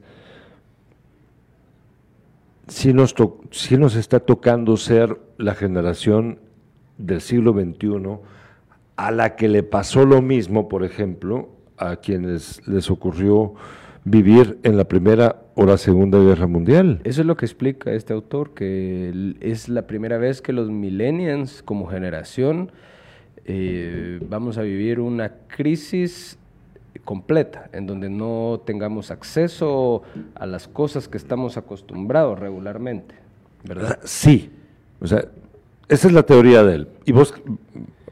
sí 2.67 2.93
nos, 2.93 3.13
nos 3.77 3.95
está 3.95 4.19
tocando 4.19 4.77
ser 4.77 5.19
la 5.37 5.53
generación 5.53 6.39
del 6.97 7.21
siglo 7.21 7.53
XXI 7.53 8.19
a 8.95 9.11
la 9.11 9.35
que 9.35 9.47
le 9.47 9.63
pasó 9.63 10.05
lo 10.05 10.21
mismo, 10.21 10.69
por 10.69 10.83
ejemplo, 10.83 11.49
a 11.77 11.97
quienes 11.97 12.65
les 12.67 12.89
ocurrió 12.89 13.55
vivir 14.05 14.59
en 14.63 14.77
la 14.77 14.83
Primera 14.85 15.37
o 15.55 15.65
la 15.65 15.77
Segunda 15.77 16.19
Guerra 16.19 16.47
Mundial. 16.47 17.01
Eso 17.03 17.21
es 17.21 17.27
lo 17.27 17.37
que 17.37 17.45
explica 17.45 17.91
este 17.91 18.13
autor, 18.13 18.53
que 18.53 19.35
es 19.39 19.69
la 19.69 19.87
primera 19.87 20.17
vez 20.17 20.41
que 20.41 20.53
los 20.53 20.69
millennials 20.69 21.63
como 21.63 21.87
generación 21.87 22.71
eh, 23.45 24.19
vamos 24.29 24.57
a 24.57 24.61
vivir 24.61 24.99
una 24.99 25.33
crisis 25.47 26.37
completa, 27.03 27.69
en 27.73 27.87
donde 27.87 28.09
no 28.09 28.61
tengamos 28.65 29.11
acceso 29.11 30.03
a 30.35 30.45
las 30.45 30.67
cosas 30.67 31.07
que 31.07 31.17
estamos 31.17 31.57
acostumbrados 31.57 32.39
regularmente, 32.39 33.15
¿verdad? 33.63 33.99
Sí, 34.03 34.51
o 35.01 35.07
sea, 35.07 35.25
esa 35.89 36.07
es 36.07 36.13
la 36.13 36.23
teoría 36.23 36.63
de 36.63 36.75
él. 36.75 36.87
¿Y 37.05 37.11
vos, 37.11 37.33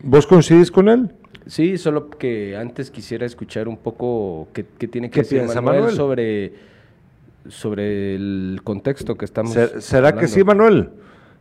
vos 0.04 0.28
coincides 0.28 0.72
con 0.72 0.90
él? 0.90 1.12
Sí, 1.48 1.78
solo 1.78 2.10
que 2.10 2.56
antes 2.56 2.92
quisiera 2.92 3.26
escuchar 3.26 3.68
un 3.68 3.78
poco 3.78 4.48
qué, 4.54 4.64
tiene 4.64 5.10
que 5.10 5.22
decir 5.22 5.44
Manuel, 5.44 5.92
sobre 5.92 6.54
sobre 7.48 8.16
el 8.16 8.62
contexto 8.64 9.16
que 9.16 9.26
estamos 9.26 9.58
¿Será 9.80 10.14
que 10.14 10.28
sí, 10.28 10.44
Manuel? 10.44 10.90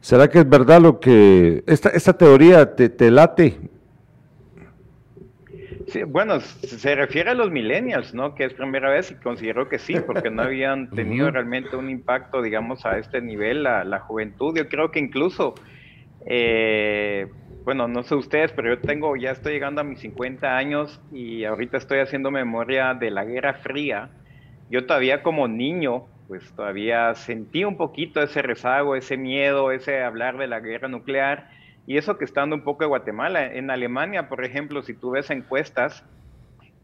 ¿Será 0.00 0.29
que 0.29 0.38
es 0.38 0.49
verdad 0.49 0.81
lo 0.81 0.99
que 0.99 1.62
esta, 1.67 1.90
esta 1.90 2.17
teoría 2.17 2.75
te, 2.75 2.88
te 2.88 3.11
late? 3.11 3.59
Sí, 5.88 6.05
bueno, 6.05 6.40
se 6.40 6.95
refiere 6.95 7.31
a 7.31 7.35
los 7.35 7.50
millennials, 7.50 8.14
¿no? 8.14 8.35
Que 8.35 8.45
es 8.45 8.55
primera 8.55 8.90
vez 8.90 9.11
y 9.11 9.14
considero 9.17 9.69
que 9.69 9.79
sí, 9.79 9.97
porque 10.07 10.31
no 10.31 10.43
habían 10.43 10.88
tenido 10.95 11.31
realmente 11.31 11.76
un 11.76 11.90
impacto, 11.90 12.40
digamos, 12.40 12.87
a 12.87 12.97
este 12.97 13.21
nivel, 13.21 13.64
la, 13.64 13.85
la 13.85 13.99
juventud. 13.99 14.57
Yo 14.57 14.69
creo 14.69 14.90
que 14.90 15.00
incluso 15.00 15.55
eh, 16.26 17.29
bueno, 17.64 17.88
no 17.88 18.02
sé 18.02 18.14
ustedes, 18.14 18.52
pero 18.52 18.75
yo 18.75 18.81
tengo, 18.81 19.17
ya 19.17 19.31
estoy 19.33 19.52
llegando 19.52 19.81
a 19.81 19.85
mis 19.85 20.00
50 20.00 20.57
años 20.57 21.00
y 21.12 21.45
ahorita 21.45 21.76
estoy 21.76 21.99
haciendo 21.99 22.31
memoria 22.31 22.95
de 22.95 23.11
la 23.11 23.25
Guerra 23.25 23.55
Fría. 23.55 24.11
Yo 24.71 24.87
todavía 24.87 25.23
como 25.23 25.47
niño, 25.49 26.07
pues 26.29 26.52
todavía 26.55 27.14
sentí 27.14 27.64
un 27.64 27.76
poquito 27.76 28.23
ese 28.23 28.40
rezago, 28.40 28.97
ese 28.97 29.17
miedo, 29.17 29.73
ese 29.73 30.02
hablar 30.02 30.38
de 30.38 30.47
la 30.47 30.61
guerra 30.61 30.88
nuclear. 30.88 31.50
Y 31.87 31.97
eso 31.97 32.19
que 32.19 32.25
estando 32.25 32.55
un 32.55 32.62
poco 32.62 32.85
de 32.85 32.88
Guatemala, 32.88 33.47
en 33.47 33.71
Alemania, 33.71 34.29
por 34.29 34.45
ejemplo, 34.45 34.83
si 34.83 34.95
tú 34.95 35.11
ves 35.11 35.29
encuestas, 35.31 36.05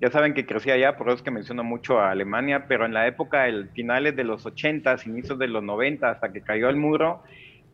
ya 0.01 0.11
saben 0.11 0.35
que 0.35 0.45
crecí 0.45 0.71
allá, 0.71 0.97
por 0.97 1.09
eso 1.09 1.17
es 1.17 1.23
que 1.23 1.31
menciono 1.31 1.65
mucho 1.65 1.99
a 2.01 2.11
Alemania, 2.11 2.67
pero 2.69 2.85
en 2.85 2.93
la 2.93 3.07
época, 3.07 3.49
el 3.49 3.71
finales 3.71 4.15
de 4.15 4.25
los 4.25 4.45
80, 4.45 4.97
inicios 5.07 5.39
de 5.39 5.49
los 5.49 5.63
90, 5.63 6.11
hasta 6.11 6.33
que 6.33 6.43
cayó 6.43 6.69
el 6.69 6.77
muro, 6.77 7.23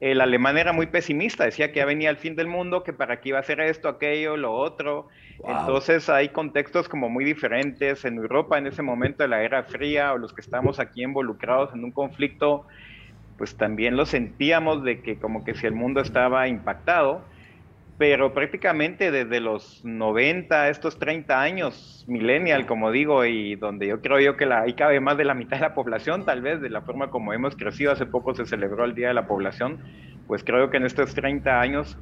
el 0.02 0.20
alemán 0.20 0.58
era 0.58 0.72
muy 0.72 0.86
pesimista, 0.86 1.44
decía 1.44 1.70
que 1.70 1.78
ya 1.78 1.84
venía 1.84 2.10
el 2.10 2.16
fin 2.16 2.34
del 2.34 2.48
mundo, 2.48 2.82
que 2.82 2.92
para 2.92 3.20
qué 3.20 3.28
iba 3.28 3.38
a 3.38 3.42
hacer 3.42 3.60
esto, 3.60 3.88
aquello, 3.88 4.36
lo 4.36 4.52
otro. 4.52 5.06
Entonces 5.46 6.08
hay 6.08 6.30
contextos 6.30 6.88
como 6.88 7.08
muy 7.08 7.24
diferentes. 7.24 8.04
En 8.04 8.16
Europa 8.16 8.58
en 8.58 8.66
ese 8.66 8.82
momento 8.82 9.22
de 9.22 9.28
la 9.28 9.38
Guerra 9.38 9.62
Fría 9.62 10.12
o 10.12 10.18
los 10.18 10.32
que 10.32 10.40
estamos 10.40 10.80
aquí 10.80 11.04
involucrados 11.04 11.72
en 11.72 11.84
un 11.84 11.92
conflicto, 11.92 12.66
pues 13.38 13.56
también 13.56 13.96
lo 13.96 14.04
sentíamos 14.04 14.82
de 14.82 15.02
que 15.02 15.20
como 15.20 15.44
que 15.44 15.54
si 15.54 15.68
el 15.68 15.74
mundo 15.74 16.00
estaba 16.00 16.48
impactado 16.48 17.22
pero 18.02 18.34
prácticamente 18.34 19.12
desde 19.12 19.38
los 19.38 19.78
90, 19.84 20.70
estos 20.70 20.98
30 20.98 21.40
años, 21.40 22.02
millennial, 22.08 22.66
como 22.66 22.90
digo, 22.90 23.24
y 23.24 23.54
donde 23.54 23.86
yo 23.86 24.00
creo 24.00 24.18
yo 24.18 24.36
que 24.36 24.44
la, 24.44 24.62
ahí 24.62 24.74
cabe 24.74 24.98
más 24.98 25.16
de 25.16 25.24
la 25.24 25.34
mitad 25.34 25.58
de 25.58 25.62
la 25.62 25.74
población, 25.74 26.24
tal 26.24 26.42
vez, 26.42 26.60
de 26.60 26.68
la 26.68 26.82
forma 26.82 27.10
como 27.10 27.32
hemos 27.32 27.54
crecido, 27.54 27.92
hace 27.92 28.04
poco 28.04 28.34
se 28.34 28.44
celebró 28.44 28.84
el 28.86 28.96
Día 28.96 29.06
de 29.06 29.14
la 29.14 29.28
Población, 29.28 29.78
pues 30.26 30.42
creo 30.42 30.68
que 30.68 30.78
en 30.78 30.86
estos 30.86 31.14
30 31.14 31.60
años 31.60 31.96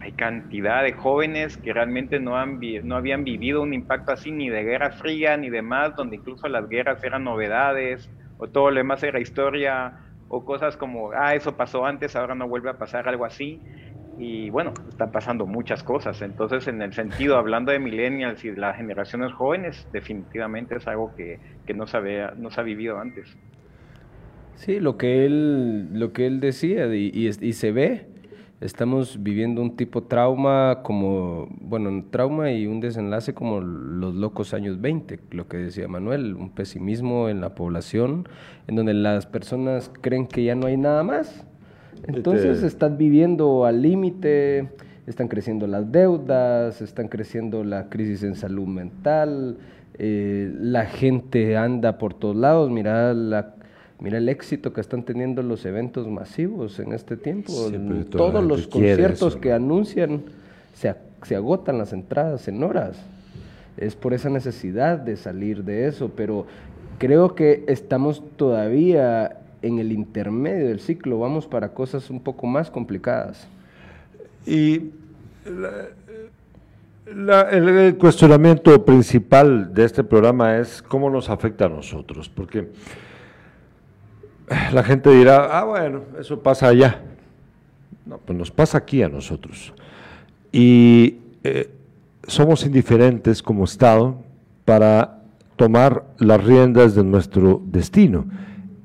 hay 0.00 0.12
cantidad 0.12 0.82
de 0.82 0.92
jóvenes 0.92 1.56
que 1.56 1.72
realmente 1.72 2.20
no, 2.20 2.36
han, 2.36 2.60
no 2.82 2.96
habían 2.96 3.24
vivido 3.24 3.62
un 3.62 3.72
impacto 3.72 4.12
así 4.12 4.30
ni 4.30 4.50
de 4.50 4.64
guerra 4.64 4.90
fría 4.90 5.38
ni 5.38 5.48
demás, 5.48 5.96
donde 5.96 6.16
incluso 6.16 6.46
las 6.48 6.68
guerras 6.68 7.02
eran 7.04 7.24
novedades, 7.24 8.12
o 8.36 8.48
todo 8.50 8.70
lo 8.70 8.76
demás 8.76 9.02
era 9.02 9.18
historia, 9.18 9.94
o 10.26 10.44
cosas 10.44 10.76
como, 10.76 11.12
ah, 11.12 11.34
eso 11.34 11.56
pasó 11.56 11.86
antes, 11.86 12.16
ahora 12.16 12.34
no 12.34 12.46
vuelve 12.46 12.68
a 12.68 12.76
pasar 12.76 13.08
algo 13.08 13.24
así 13.24 13.64
y 14.18 14.50
bueno, 14.50 14.72
están 14.88 15.12
pasando 15.12 15.46
muchas 15.46 15.82
cosas. 15.84 16.20
Entonces, 16.22 16.66
en 16.66 16.82
el 16.82 16.92
sentido, 16.92 17.36
hablando 17.36 17.70
de 17.70 17.78
millennials 17.78 18.44
y 18.44 18.50
de 18.50 18.56
las 18.56 18.76
generaciones 18.76 19.32
jóvenes, 19.32 19.86
definitivamente 19.92 20.76
es 20.76 20.86
algo 20.88 21.14
que, 21.16 21.38
no, 21.74 21.86
se 21.86 21.98
no 22.36 22.50
se 22.50 22.60
ha 22.60 22.64
vivido 22.64 22.98
antes. 22.98 23.36
Sí, 24.56 24.80
lo 24.80 24.96
que 24.96 25.24
él, 25.24 25.96
lo 25.98 26.12
que 26.12 26.26
él 26.26 26.40
decía 26.40 26.92
y, 26.92 27.32
se 27.52 27.70
ve, 27.70 28.06
estamos 28.60 29.22
viviendo 29.22 29.62
un 29.62 29.76
tipo 29.76 30.02
trauma 30.02 30.80
como, 30.82 31.46
bueno, 31.60 31.88
un 31.88 32.10
trauma 32.10 32.50
y 32.50 32.66
un 32.66 32.80
desenlace 32.80 33.34
como 33.34 33.60
los 33.60 34.16
locos 34.16 34.52
años 34.54 34.80
20, 34.80 35.20
lo 35.30 35.46
que 35.46 35.58
decía 35.58 35.86
Manuel, 35.86 36.34
un 36.34 36.50
pesimismo 36.50 37.28
en 37.28 37.40
la 37.40 37.54
población, 37.54 38.28
en 38.66 38.74
donde 38.74 38.94
las 38.94 39.26
personas 39.26 39.92
creen 40.00 40.26
que 40.26 40.42
ya 40.42 40.56
no 40.56 40.66
hay 40.66 40.76
nada 40.76 41.04
más 41.04 41.46
entonces 42.06 42.62
están 42.62 42.96
viviendo 42.96 43.64
al 43.64 43.82
límite, 43.82 44.68
están 45.06 45.28
creciendo 45.28 45.66
las 45.66 45.90
deudas, 45.90 46.80
están 46.80 47.08
creciendo 47.08 47.64
la 47.64 47.88
crisis 47.88 48.22
en 48.22 48.34
salud 48.34 48.66
mental, 48.66 49.58
eh, 49.98 50.52
la 50.60 50.86
gente 50.86 51.56
anda 51.56 51.98
por 51.98 52.14
todos 52.14 52.36
lados, 52.36 52.70
mira 52.70 53.12
la 53.14 53.54
Mira 54.00 54.18
el 54.18 54.28
éxito 54.28 54.72
que 54.72 54.80
están 54.80 55.02
teniendo 55.02 55.42
los 55.42 55.64
eventos 55.66 56.06
masivos 56.06 56.78
en 56.78 56.92
este 56.92 57.16
tiempo. 57.16 57.52
Todos 58.10 58.44
los 58.44 58.68
conciertos 58.68 59.34
que 59.34 59.52
anuncian 59.52 60.22
se, 60.72 60.94
se, 61.22 61.34
agotan 61.34 61.78
las 61.78 61.92
entradas 61.92 62.46
en 62.46 62.62
horas. 62.62 62.96
Es 63.76 63.96
por 63.96 64.14
esa 64.14 64.30
necesidad 64.30 64.98
de 64.98 65.16
salir 65.16 65.64
de 65.64 65.88
eso, 65.88 66.12
pero 66.14 66.46
creo 66.98 67.34
que 67.34 67.64
estamos 67.66 68.22
todavía 68.36 69.37
en 69.62 69.78
el 69.78 69.92
intermedio 69.92 70.68
del 70.68 70.80
ciclo 70.80 71.18
vamos 71.18 71.46
para 71.46 71.72
cosas 71.72 72.10
un 72.10 72.20
poco 72.20 72.46
más 72.46 72.70
complicadas. 72.70 73.48
Y 74.46 74.90
el, 77.06 77.96
cuestionamiento 77.98 78.84
principal 78.84 79.72
de 79.72 79.84
este 79.84 80.04
programa 80.04 80.58
es 80.58 80.82
cómo 80.82 81.10
nos 81.10 81.28
afecta 81.30 81.66
a 81.66 81.68
nosotros, 81.68 82.28
porque 82.28 82.70
la 84.72 84.82
gente 84.82 85.10
dirá, 85.10 85.58
ah, 85.58 85.64
bueno, 85.64 86.02
eso 86.18 86.42
pasa 86.42 86.68
allá. 86.68 87.02
No, 88.06 88.18
pues 88.18 88.38
nos 88.38 88.50
pasa 88.50 88.78
aquí 88.78 89.02
a 89.02 89.08
nosotros. 89.08 89.74
Y 90.50 91.18
eh, 91.44 91.70
somos 92.26 92.64
indiferentes 92.64 93.42
como 93.42 93.64
Estado 93.64 94.16
para 94.64 95.18
tomar 95.56 96.04
las 96.18 96.42
riendas 96.42 96.94
de 96.94 97.04
nuestro 97.04 97.60
destino. 97.66 98.24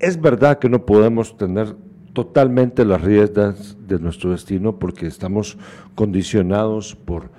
Es 0.04 0.20
verdad 0.20 0.60
que 0.60 0.68
no 0.68 0.86
podemos 0.86 1.38
tener 1.38 1.78
totalmente 2.12 2.84
las 2.84 3.02
riendas 3.02 3.78
de 3.88 4.00
nuestro 4.00 4.32
destino 4.32 4.78
porque 4.78 5.08
estamos 5.08 5.58
condicionados 5.96 6.94
por 6.94 7.30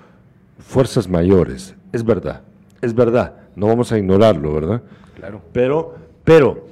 fuerzas 0.61 1.07
mayores. 1.07 1.75
Es 1.93 2.03
verdad, 2.03 2.41
es 2.81 2.95
verdad, 2.95 3.35
no 3.55 3.67
vamos 3.67 3.93
a 3.93 3.99
ignorarlo, 3.99 4.55
¿verdad? 4.55 4.83
Claro. 5.15 5.43
Pero, 5.53 5.95
pero, 6.25 6.65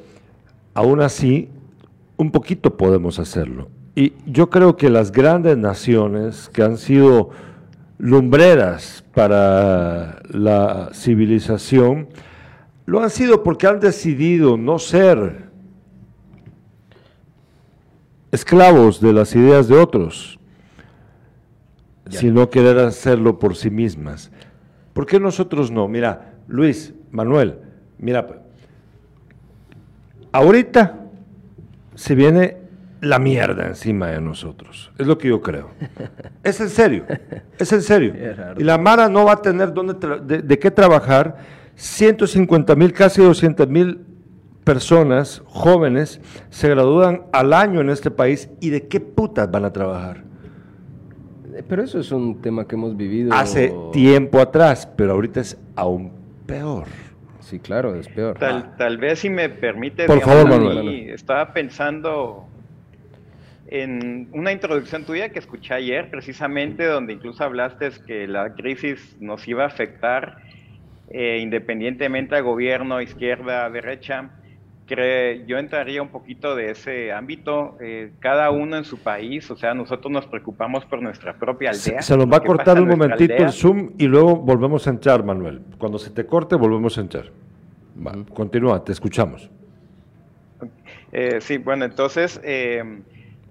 aún 0.73 1.03
así, 1.03 1.51
un 2.17 2.31
poquito 2.31 2.75
podemos 2.75 3.19
hacerlo. 3.19 3.69
Y 3.95 4.15
yo 4.25 4.49
creo 4.49 4.79
que 4.79 4.89
las 4.89 5.13
grandes 5.13 5.59
naciones 5.59 6.49
que 6.49 6.63
han 6.63 6.79
sido 6.79 7.29
lumbreras 7.99 9.05
para 9.13 10.23
la 10.31 10.89
civilización, 10.95 12.09
lo 12.87 13.03
han 13.03 13.11
sido 13.11 13.43
porque 13.43 13.67
han 13.67 13.79
decidido 13.79 14.57
no 14.57 14.79
ser 14.79 15.52
esclavos 18.33 19.01
de 19.01 19.13
las 19.13 19.35
ideas 19.37 19.69
de 19.69 19.79
otros, 19.79 20.41
sino 22.09 22.51
querer 22.51 22.79
hacerlo 22.79 23.39
por 23.39 23.55
sí 23.55 23.71
mismas. 23.71 24.33
¿Por 24.93 25.07
qué 25.07 25.21
nosotros 25.21 25.71
no? 25.71 25.87
Mira, 25.87 26.35
Luis, 26.49 26.93
Manuel, 27.11 27.59
mira, 27.99 28.27
ahorita 30.33 30.99
se 31.95 32.15
viene 32.15 32.57
la 33.03 33.19
mierda 33.19 33.67
encima 33.67 34.09
de 34.09 34.21
nosotros. 34.21 34.91
Es 34.99 35.07
lo 35.07 35.19
que 35.19 35.29
yo 35.29 35.41
creo. 35.41 35.71
Es 36.43 36.61
en 36.61 36.71
serio, 36.71 37.05
es 37.57 37.73
en 37.73 37.83
serio. 37.83 38.15
Y 38.59 38.65
la 38.65 38.77
Mara 38.77 39.09
no 39.09 39.25
va 39.25 39.35
a 39.35 39.43
tener 39.43 39.73
dónde 39.73 39.95
de, 40.25 40.43
de, 40.43 40.59
qué 40.59 40.73
trabajar. 40.73 41.37
150 41.77 42.75
mil, 42.75 42.93
casi 42.93 43.23
200 43.23 43.69
mil 43.69 44.01
personas 44.65 45.43
jóvenes 45.47 46.21
se 46.51 46.69
gradúan 46.69 47.23
al 47.33 47.53
año 47.53 47.81
en 47.81 47.91
este 47.91 48.11
país 48.11 48.49
y 48.61 48.71
de 48.71 48.87
qué 48.89 49.01
putas 49.01 49.51
van 49.51 49.65
a 49.65 49.73
trabajar. 49.73 50.25
Pero 51.69 51.83
eso 51.83 52.01
es 52.01 52.11
un 52.13 52.41
tema 52.41 52.67
que 52.67 52.77
hemos 52.77 52.97
vivido 52.97 53.33
hace 53.35 53.75
tiempo 53.93 54.41
atrás, 54.41 54.89
pero 54.97 55.13
ahorita 55.13 55.41
es 55.41 55.59
aún 55.77 56.13
peor. 56.47 56.85
Sí, 57.41 57.59
claro, 57.59 57.95
es 57.95 58.09
peor. 58.09 58.39
Tal, 58.39 58.77
tal 58.77 58.97
vez 58.97 59.19
si 59.19 59.29
me 59.29 59.49
permite, 59.51 60.07
por 60.07 60.21
favor, 60.21 60.49
Manuel. 60.49 61.11
Estaba 61.11 61.53
pensando 61.53 62.47
en 63.67 64.29
una 64.33 64.53
introducción 64.53 65.05
tuya 65.05 65.31
que 65.31 65.39
escuché 65.39 65.75
ayer, 65.75 66.11
precisamente, 66.11 66.87
donde 66.87 67.15
incluso 67.15 67.45
hablaste 67.45 67.91
que 68.07 68.27
la 68.27 68.55
crisis 68.55 69.17
nos 69.21 69.47
iba 69.49 69.65
a 69.65 69.67
afectar 69.67 70.39
eh, 71.11 71.41
independientemente 71.43 72.35
al 72.37 72.43
gobierno, 72.43 73.03
izquierda, 73.03 73.69
derecha. 73.69 74.31
Yo 75.47 75.59
entraría 75.59 76.03
un 76.03 76.09
poquito 76.09 76.55
de 76.55 76.71
ese 76.71 77.13
ámbito, 77.13 77.77
eh, 77.81 78.13
cada 78.21 78.51
uno 78.51 78.77
en 78.77 78.85
su 78.85 78.99
país, 78.99 79.51
o 79.51 79.57
sea, 79.57 79.75
nosotros 79.75 80.11
nos 80.11 80.27
preocupamos 80.27 80.85
por 80.85 81.03
nuestra 81.03 81.35
propia 81.35 81.71
aldea. 81.71 82.03
Se, 82.03 82.17
nos 82.17 82.27
va 82.27 82.39
a 82.39 82.41
cortar 82.41 82.81
un 82.81 82.89
momentito 82.89 83.35
el 83.35 83.53
Zoom 83.53 83.93
y 83.99 84.07
luego 84.07 84.37
volvemos 84.37 84.87
a 84.87 84.91
entrar, 84.91 85.25
Manuel. 85.25 85.61
Cuando 85.79 85.99
se 85.99 86.11
te 86.11 86.27
corte, 86.27 86.57
volvemos 86.57 86.99
a 86.99 87.01
entrar. 87.01 87.27
Continúa, 88.35 88.85
te 88.85 88.93
escuchamos. 88.93 89.51
Eh, 91.13 91.41
sí, 91.41 91.59
bueno, 91.59 91.85
entonces 91.85 92.41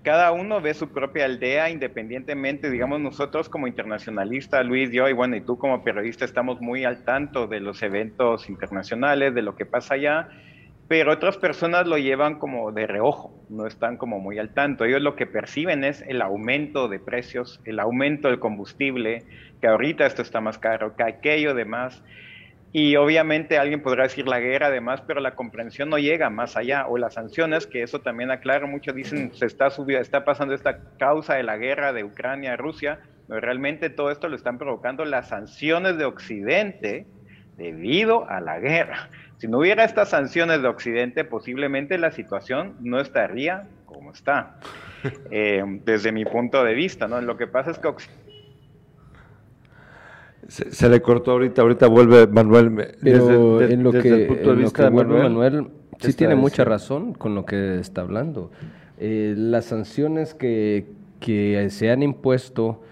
cada 0.04 0.32
uno 0.32 0.62
ve 0.62 0.74
su 0.74 0.90
propia 0.90 1.26
aldea 1.26 1.70
independientemente, 1.70 2.72
digamos 2.72 3.00
nosotros 3.00 3.50
como 3.50 3.68
internacionalistas, 3.68 4.66
Luis, 4.66 4.92
yo 4.92 5.08
y 5.08 5.14
bueno, 5.14 5.36
y 5.36 5.42
tú 5.42 5.58
como 5.58 5.84
periodista 5.84 6.26
estamos 6.26 6.60
muy 6.60 6.86
al 6.86 7.04
tanto 7.04 7.48
de 7.48 7.60
los 7.60 7.84
eventos 7.84 8.50
internacionales, 8.50 9.36
de 9.36 9.44
lo 9.44 9.56
que 9.56 9.66
pasa 9.66 9.94
allá, 9.94 10.30
pero 10.92 11.14
otras 11.14 11.38
personas 11.38 11.88
lo 11.88 11.98
llevan 11.98 12.38
como 12.38 12.74
de 12.74 12.86
reojo, 12.86 13.34
no 13.48 13.66
están 13.66 13.96
como 13.96 14.20
muy 14.20 14.40
al 14.40 14.50
tanto. 14.50 14.84
Ellos 14.84 15.02
lo 15.02 15.16
que 15.16 15.26
perciben 15.26 15.86
es 15.86 16.02
el 16.06 16.22
aumento 16.22 16.90
de 16.90 17.00
precios, 17.00 17.62
el 17.64 17.80
aumento 17.80 18.28
del 18.28 18.40
combustible, 18.40 19.24
que 19.62 19.68
ahorita 19.68 20.06
esto 20.06 20.22
está 20.22 20.42
más 20.42 20.58
caro, 20.58 20.98
que 20.98 21.04
aquello 21.04 21.54
demás. 21.54 22.04
Y 22.74 22.98
obviamente 22.98 23.58
alguien 23.58 23.82
podrá 23.82 24.04
decir 24.04 24.28
la 24.28 24.42
guerra 24.42 24.68
además, 24.68 25.00
pero 25.08 25.22
la 25.22 25.34
comprensión 25.34 25.90
no 25.90 25.98
llega 25.98 26.30
más 26.30 26.58
allá. 26.58 26.86
O 26.88 26.98
las 26.98 27.14
sanciones, 27.14 27.68
que 27.68 27.84
eso 27.84 28.02
también 28.02 28.30
aclara, 28.30 28.68
muchos 28.68 28.94
dicen 28.94 29.34
se 29.34 29.46
está 29.46 29.70
subiendo, 29.70 30.02
está 30.02 30.26
pasando 30.26 30.54
esta 30.54 30.78
causa 31.00 31.36
de 31.36 31.44
la 31.44 31.56
guerra 31.56 31.94
de 31.94 32.04
Ucrania 32.04 32.58
Rusia, 32.58 33.00
pero 33.30 33.40
realmente 33.40 33.90
todo 33.90 34.12
esto 34.12 34.28
lo 34.28 34.36
están 34.36 34.58
provocando 34.58 35.06
las 35.06 35.30
sanciones 35.30 35.98
de 35.98 36.04
Occidente 36.04 37.06
debido 37.56 38.30
a 38.30 38.42
la 38.42 38.60
guerra. 38.60 39.10
Si 39.42 39.48
no 39.48 39.58
hubiera 39.58 39.84
estas 39.84 40.10
sanciones 40.10 40.62
de 40.62 40.68
Occidente, 40.68 41.24
posiblemente 41.24 41.98
la 41.98 42.12
situación 42.12 42.76
no 42.80 43.00
estaría 43.00 43.64
como 43.88 44.12
está, 44.12 44.58
eh, 45.32 45.64
desde 45.84 46.12
mi 46.12 46.26
punto 46.26 46.64
de 46.64 46.76
vista. 46.76 47.08
¿no? 47.08 47.20
Lo 47.22 47.38
que 47.38 47.48
pasa 47.48 47.72
es 47.72 47.80
que 47.80 47.88
Occidente 47.88 48.22
se, 50.48 50.90
le 50.90 51.02
cortó 51.02 51.32
ahorita, 51.32 51.64
ahorita 51.64 51.88
vuelve 51.88 52.28
Manuel. 52.28 52.96
Pero 53.02 53.64
en 53.64 53.82
lo 53.82 53.92
que, 53.92 54.10
el 54.10 54.28
punto 54.28 54.50
de 54.52 54.56
vista 54.62 54.84
de 54.84 54.92
Manuel, 54.92 55.70
sí 56.00 56.14
tiene 56.14 56.36
mucha 56.36 56.64
razón 56.64 57.16
con 57.16 57.34
lo 57.34 57.44
que 57.44 57.80
está 57.80 58.02
hablando. 58.02 58.52
Eh, 59.00 59.34
las 59.36 59.66
sanciones 59.66 60.36
que, 60.36 60.86
que 61.20 61.68
se 61.72 61.90
han 61.90 62.04
impuesto 62.04 62.84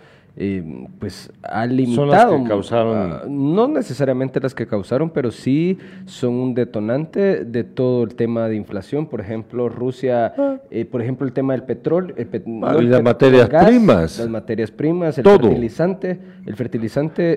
eh, 0.41 0.87
pues 0.99 1.33
ha 1.43 1.65
limitado. 1.65 2.07
Son 2.07 2.09
las 2.09 2.43
que 2.43 2.47
causaron. 2.47 3.53
no 3.53 3.67
necesariamente 3.67 4.39
las 4.39 4.55
que 4.55 4.65
causaron, 4.65 5.09
pero 5.09 5.31
sí 5.31 5.77
son 6.05 6.35
un 6.35 6.53
detonante 6.53 7.43
de 7.43 7.65
todo 7.65 8.03
el 8.03 8.15
tema 8.15 8.47
de 8.47 8.55
inflación. 8.55 9.07
Por 9.07 9.19
ejemplo, 9.19 9.67
Rusia, 9.67 10.33
ah. 10.37 10.55
eh, 10.71 10.85
por 10.85 11.01
ejemplo, 11.01 11.27
el 11.27 11.33
tema 11.33 11.51
del 11.51 11.63
petróleo. 11.63 12.15
Ah, 12.63 12.77
y 12.79 12.85
las 12.85 13.03
materias 13.03 13.49
primas. 13.49 14.17
Las 14.17 14.29
materias 14.29 14.71
primas, 14.71 15.17
el 15.17 15.25
fertilizante. 15.25 16.19
El 16.45 16.55
fertilizante 16.55 17.33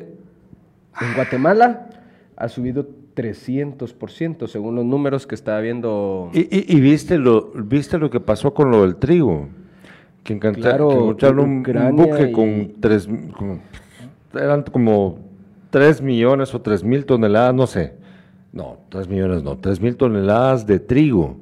en 1.01 1.15
Guatemala 1.17 1.89
ha 2.37 2.49
subido 2.49 2.87
300%, 3.17 4.47
según 4.47 4.77
los 4.77 4.85
números 4.85 5.27
que 5.27 5.35
estaba 5.35 5.59
viendo. 5.59 6.31
¿Y, 6.33 6.73
y, 6.73 6.81
viste, 6.81 7.19
lo, 7.19 7.51
viste 7.51 7.99
lo 7.99 8.11
que 8.11 8.21
pasó 8.21 8.55
con 8.55 8.71
lo 8.71 8.83
del 8.83 8.95
trigo? 8.95 9.49
Que, 10.23 10.35
encontraron 10.35 11.19
un, 11.39 11.63
buque 11.97 12.33
con 12.33 12.73
tres, 12.81 13.09
eran 14.35 14.63
como 14.63 15.19
tres 15.71 16.01
millones 16.01 16.55
o 16.55 16.61
tres 16.61 16.85
mil 16.85 17.05
toneladas, 17.05 17.55
no 17.55 17.67
sé, 17.67 17.95
no, 18.53 18.79
tres 18.89 19.09
millones 19.09 19.43
no, 19.43 19.59
tres 19.59 19.81
mil 19.81 19.97
toneladas 19.97 20.67
de 20.67 20.79
trigo 20.79 21.39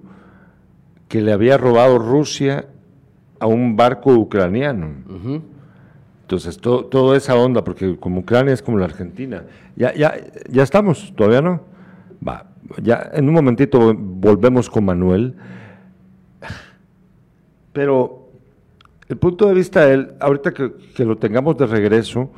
que 1.08 1.20
le 1.20 1.32
había 1.32 1.58
robado 1.58 1.98
Rusia 1.98 2.66
a 3.40 3.46
un 3.46 3.76
barco 3.76 4.12
ucraniano. 4.12 4.94
Entonces, 6.22 6.58
todo, 6.58 6.84
toda 6.84 7.16
esa 7.16 7.34
onda, 7.34 7.64
porque 7.64 7.96
como 7.96 8.20
Ucrania 8.20 8.54
es 8.54 8.62
como 8.62 8.78
la 8.78 8.84
Argentina, 8.84 9.42
ya, 9.74 9.92
ya, 9.94 10.14
ya 10.48 10.62
estamos, 10.62 11.12
todavía 11.16 11.42
no. 11.42 11.62
Va, 12.26 12.46
ya 12.80 13.10
en 13.12 13.28
un 13.28 13.34
momentito 13.34 13.92
volvemos 13.94 14.70
con 14.70 14.84
Manuel. 14.84 15.34
Pero 17.72 18.19
el 19.10 19.18
punto 19.18 19.48
de 19.48 19.54
vista 19.54 19.84
de 19.86 19.94
él, 19.94 20.12
ahorita 20.20 20.52
que, 20.54 21.04
lo 21.04 21.16
tengamos 21.16 21.56
de 21.56 21.66
regreso, 21.66 22.30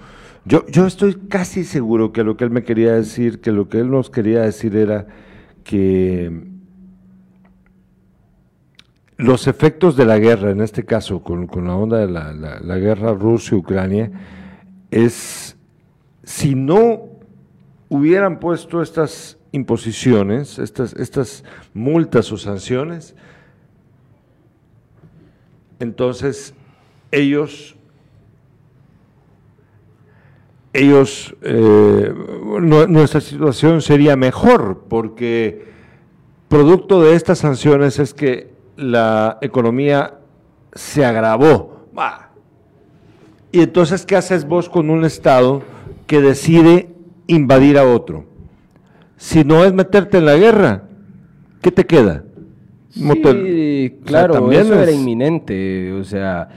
yo, 0.46 0.64
yo 0.68 0.86
estoy 0.86 1.16
casi 1.28 1.64
seguro 1.64 2.12
que 2.12 2.24
lo 2.24 2.38
que 2.38 2.44
él 2.44 2.50
me 2.50 2.64
quería 2.64 2.94
decir, 2.94 3.42
que 3.42 3.52
lo 3.52 3.68
que 3.68 3.80
él 3.80 3.90
nos 3.90 4.08
quería 4.08 4.40
decir 4.40 4.74
era 4.74 5.06
que 5.64 6.44
los 9.18 9.46
efectos 9.48 9.98
de 9.98 10.06
la 10.06 10.18
guerra, 10.18 10.50
en 10.50 10.62
este 10.62 10.86
caso 10.86 11.22
con, 11.22 11.46
la 11.62 11.76
onda 11.76 11.98
de 11.98 12.08
la, 12.08 12.78
guerra 12.78 13.12
Rusia-Ucrania, 13.12 14.10
es 14.90 15.58
si 16.24 16.54
no 16.54 17.02
hubieran 17.90 18.40
puesto 18.40 18.80
estas 18.80 19.36
imposiciones, 19.52 20.58
estas, 20.58 20.94
estas 20.94 21.44
multas 21.74 22.32
o 22.32 22.38
sanciones, 22.38 23.14
entonces 25.78 26.54
ellos, 27.12 27.76
ellos, 30.72 31.36
eh, 31.42 32.12
nuestra 32.88 33.20
situación 33.20 33.82
sería 33.82 34.16
mejor, 34.16 34.84
porque 34.88 35.66
producto 36.48 37.02
de 37.02 37.14
estas 37.14 37.38
sanciones 37.38 37.98
es 37.98 38.14
que 38.14 38.50
la 38.76 39.38
economía 39.42 40.14
se 40.72 41.04
agravó. 41.04 41.86
Y 43.52 43.60
entonces, 43.60 44.06
¿qué 44.06 44.16
haces 44.16 44.46
vos 44.46 44.70
con 44.70 44.88
un 44.88 45.04
Estado 45.04 45.62
que 46.06 46.22
decide 46.22 46.88
invadir 47.26 47.76
a 47.76 47.84
otro? 47.84 48.24
Si 49.18 49.44
no 49.44 49.64
es 49.64 49.74
meterte 49.74 50.18
en 50.18 50.24
la 50.24 50.36
guerra, 50.36 50.84
¿qué 51.60 51.70
te 51.70 51.84
queda? 51.84 52.24
Sí, 52.90 53.98
claro, 54.04 54.50
eso 54.50 54.74
era 54.74 54.90
inminente, 54.90 55.92
o 55.92 56.04
sea, 56.04 56.48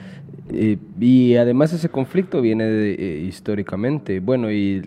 eh, 0.54 0.78
y 1.00 1.36
además 1.38 1.74
ese 1.74 1.90
conflicto 1.90 2.40
viene 2.40 2.66
eh, 2.68 3.24
históricamente, 3.28 4.20
bueno, 4.20 4.52
y, 4.52 4.82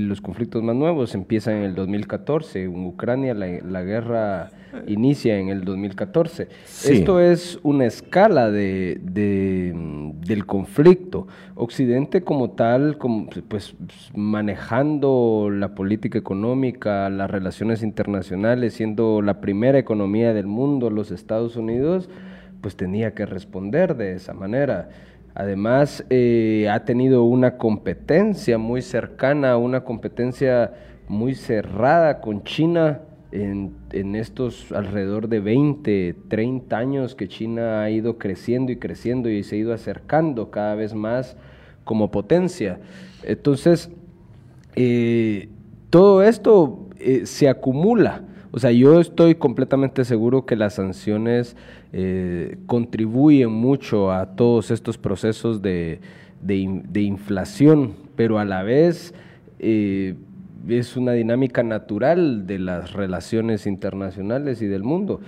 los 0.00 0.22
conflictos 0.22 0.62
más 0.62 0.74
nuevos 0.74 1.14
empiezan 1.14 1.56
en 1.56 1.62
el 1.64 1.74
2014, 1.74 2.64
en 2.64 2.86
Ucrania 2.86 3.34
la, 3.34 3.82
guerra 3.82 4.50
inicia 4.86 5.38
en 5.38 5.50
el 5.50 5.64
2014. 5.64 6.48
Esto 6.64 7.20
es 7.20 7.58
una 7.62 7.84
escala 7.84 8.50
de, 8.50 8.98
del 9.04 10.46
conflicto. 10.46 11.26
Occidente 11.54 12.22
como 12.22 12.52
tal, 12.52 12.96
como, 12.96 13.28
pues 13.48 13.74
manejando 14.14 15.50
la 15.52 15.74
política 15.74 16.18
económica, 16.18 17.10
las 17.10 17.30
relaciones 17.30 17.82
internacionales, 17.82 18.72
siendo 18.72 19.20
la 19.20 19.40
primera 19.42 19.78
economía 19.78 20.32
del 20.32 20.46
mundo, 20.46 20.88
los 20.88 21.10
Estados 21.10 21.56
Unidos, 21.56 22.08
pues 22.64 22.76
tenía 22.76 23.12
que 23.12 23.26
responder 23.26 23.94
de 23.94 24.14
esa 24.14 24.32
manera. 24.32 24.88
Además, 25.34 26.02
eh, 26.08 26.66
ha 26.72 26.82
tenido 26.86 27.24
una 27.24 27.58
competencia 27.58 28.56
muy 28.56 28.80
cercana, 28.80 29.58
una 29.58 29.84
competencia 29.84 30.72
muy 31.06 31.34
cerrada 31.34 32.22
con 32.22 32.42
China 32.42 33.02
en, 33.32 33.74
en, 33.92 34.14
estos 34.14 34.72
alrededor 34.72 35.28
de 35.28 35.40
20, 35.40 36.16
30 36.28 36.74
años 36.74 37.14
que 37.14 37.28
China 37.28 37.82
ha 37.82 37.90
ido 37.90 38.16
creciendo 38.16 38.72
y 38.72 38.76
creciendo 38.76 39.28
y 39.28 39.42
se 39.42 39.56
ha 39.56 39.58
ido 39.58 39.74
acercando 39.74 40.50
cada 40.50 40.74
vez 40.74 40.94
más 40.94 41.36
como 41.84 42.10
potencia. 42.10 42.80
Entonces, 43.24 43.90
eh, 44.74 45.50
todo 45.90 46.22
esto 46.22 46.88
eh, 46.98 47.26
se 47.26 47.46
acumula. 47.46 48.22
O 48.52 48.58
sea, 48.58 48.70
yo 48.70 49.00
estoy 49.00 49.34
completamente 49.34 50.04
seguro 50.06 50.46
que 50.46 50.54
las 50.54 50.74
sanciones 50.76 51.56
eh, 51.96 52.56
contribuyen 52.66 53.52
mucho 53.52 54.10
a 54.10 54.34
todos 54.34 54.72
estos 54.72 54.98
procesos 54.98 55.62
de, 55.62 56.00
de, 56.40 57.00
inflación, 57.02 57.94
pero 58.16 58.40
a 58.40 58.44
la 58.44 58.64
vez 58.64 59.14
es 59.60 60.96
una 60.96 61.12
dinámica 61.12 61.62
natural 61.62 62.48
de 62.48 62.58
las 62.58 62.94
relaciones 62.94 63.68
internacionales 63.68 64.60
y 64.60 64.66
del 64.66 64.82
mundo. 64.82 65.20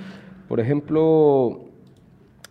Por 0.48 0.58
ejemplo, 0.58 1.66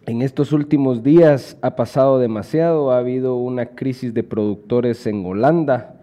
en 0.06 0.21
estos 0.21 0.54
últimos 0.54 1.04
días 1.04 1.58
ha 1.62 1.75
pasado 1.75 2.17
demasiado, 2.17 2.91
ha 2.91 2.99
habido 2.99 3.36
una 3.36 3.65
crisis 3.65 4.13
de 4.13 4.23
productores 4.23 5.06
en 5.08 5.25
Holanda, 5.25 5.95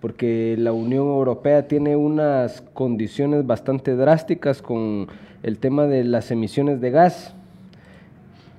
porque 0.00 0.54
la 0.56 0.70
Unión 0.70 1.08
Europea 1.08 1.66
tiene 1.66 1.96
unas 1.96 2.60
condiciones 2.60 3.44
bastante 3.44 3.96
drásticas 3.96 4.62
con 4.62 5.08
el 5.42 5.58
tema 5.58 5.86
de 5.86 6.04
las 6.04 6.30
emisiones 6.30 6.80
de 6.80 6.90
gas 6.90 7.34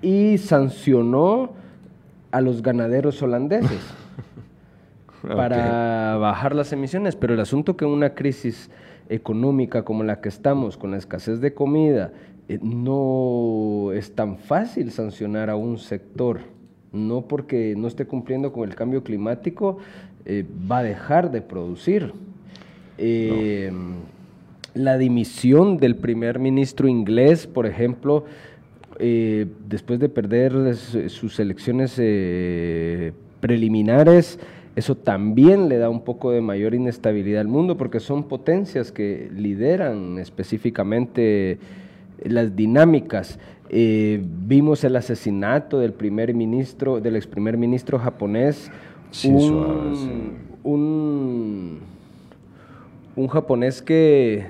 y 0.01 0.37
sancionó 0.37 1.51
a 2.31 2.41
los 2.41 2.61
ganaderos 2.61 3.21
holandeses. 3.21 3.79
para 5.21 6.15
bajar 6.17 6.55
las 6.55 6.71
emisiones, 6.71 7.15
pero 7.15 7.33
el 7.33 7.39
asunto 7.39 7.75
que 7.75 7.85
una 7.85 8.13
crisis 8.15 8.69
económica 9.09 9.83
como 9.83 10.03
la 10.03 10.21
que 10.21 10.29
estamos, 10.29 10.77
con 10.77 10.91
la 10.91 10.97
escasez 10.97 11.41
de 11.41 11.53
comida, 11.53 12.11
eh, 12.47 12.59
no 12.61 13.91
es 13.93 14.15
tan 14.15 14.37
fácil 14.37 14.91
sancionar 14.91 15.49
a 15.49 15.55
un 15.55 15.77
sector, 15.77 16.39
no 16.91 17.21
porque 17.21 17.75
no 17.77 17.87
esté 17.87 18.05
cumpliendo 18.05 18.53
con 18.53 18.67
el 18.69 18.75
cambio 18.75 19.03
climático, 19.03 19.79
eh, 20.25 20.45
va 20.69 20.79
a 20.79 20.83
dejar 20.83 21.31
de 21.31 21.41
producir. 21.41 22.13
Eh, 22.97 23.71
la 24.73 24.97
dimisión 24.97 25.77
del 25.77 25.95
primer 25.95 26.39
ministro 26.39 26.87
inglés, 26.87 27.47
por 27.47 27.65
ejemplo, 27.65 28.25
después 28.99 29.99
de 29.99 30.09
perder 30.09 30.75
sus 30.75 31.39
elecciones 31.39 31.99
preliminares, 33.39 34.39
eso 34.75 34.95
también 34.95 35.67
le 35.67 35.77
da 35.77 35.89
un 35.89 36.01
poco 36.01 36.31
de 36.31 36.41
mayor 36.41 36.73
inestabilidad 36.73 37.41
al 37.41 37.47
mundo 37.47 37.77
porque 37.77 37.99
son 37.99 38.23
potencias 38.23 38.91
que 38.91 39.29
lideran 39.35 40.19
específicamente 40.19 41.57
las 42.23 42.55
dinámicas. 42.55 43.39
Eh, 43.69 44.23
vimos 44.47 44.83
el 44.83 44.95
asesinato 44.95 45.79
del 45.79 45.93
primer 45.93 46.33
ministro, 46.33 47.01
del 47.01 47.17
ex 47.17 47.27
primer 47.27 47.57
ministro 47.57 47.99
japonés, 47.99 48.71
un, 49.25 51.79
un, 53.15 53.27
japonés 53.27 53.81
que 53.81 54.45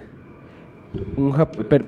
un 1.18 1.36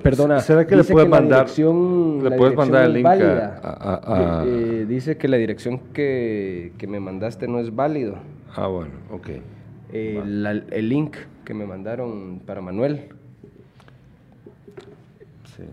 perdona, 0.00 0.38
¿será 0.40 0.64
que 0.64 0.76
le 0.76 0.84
puedes 0.84 1.08
mandar, 1.08 1.48
le 1.48 2.30
puedes 2.36 2.56
mandar 2.56 2.84
el 2.84 2.92
link 2.92 3.06
a, 3.06 4.44
eh, 4.46 4.86
dice 4.88 5.16
que 5.16 5.26
la 5.26 5.38
dirección 5.38 5.80
que, 5.92 6.72
que, 6.78 6.86
me 6.86 7.00
mandaste 7.00 7.48
no 7.48 7.58
es 7.58 7.74
válido. 7.74 8.16
Ah, 8.54 8.68
bueno, 8.68 8.92
ok. 9.10 9.28
Eh, 9.92 10.22
el 10.70 10.88
link 10.88 11.16
que 11.44 11.52
me 11.52 11.66
mandaron 11.66 12.40
para 12.46 12.60
Manuel. 12.60 13.08
Sí. 15.56 15.64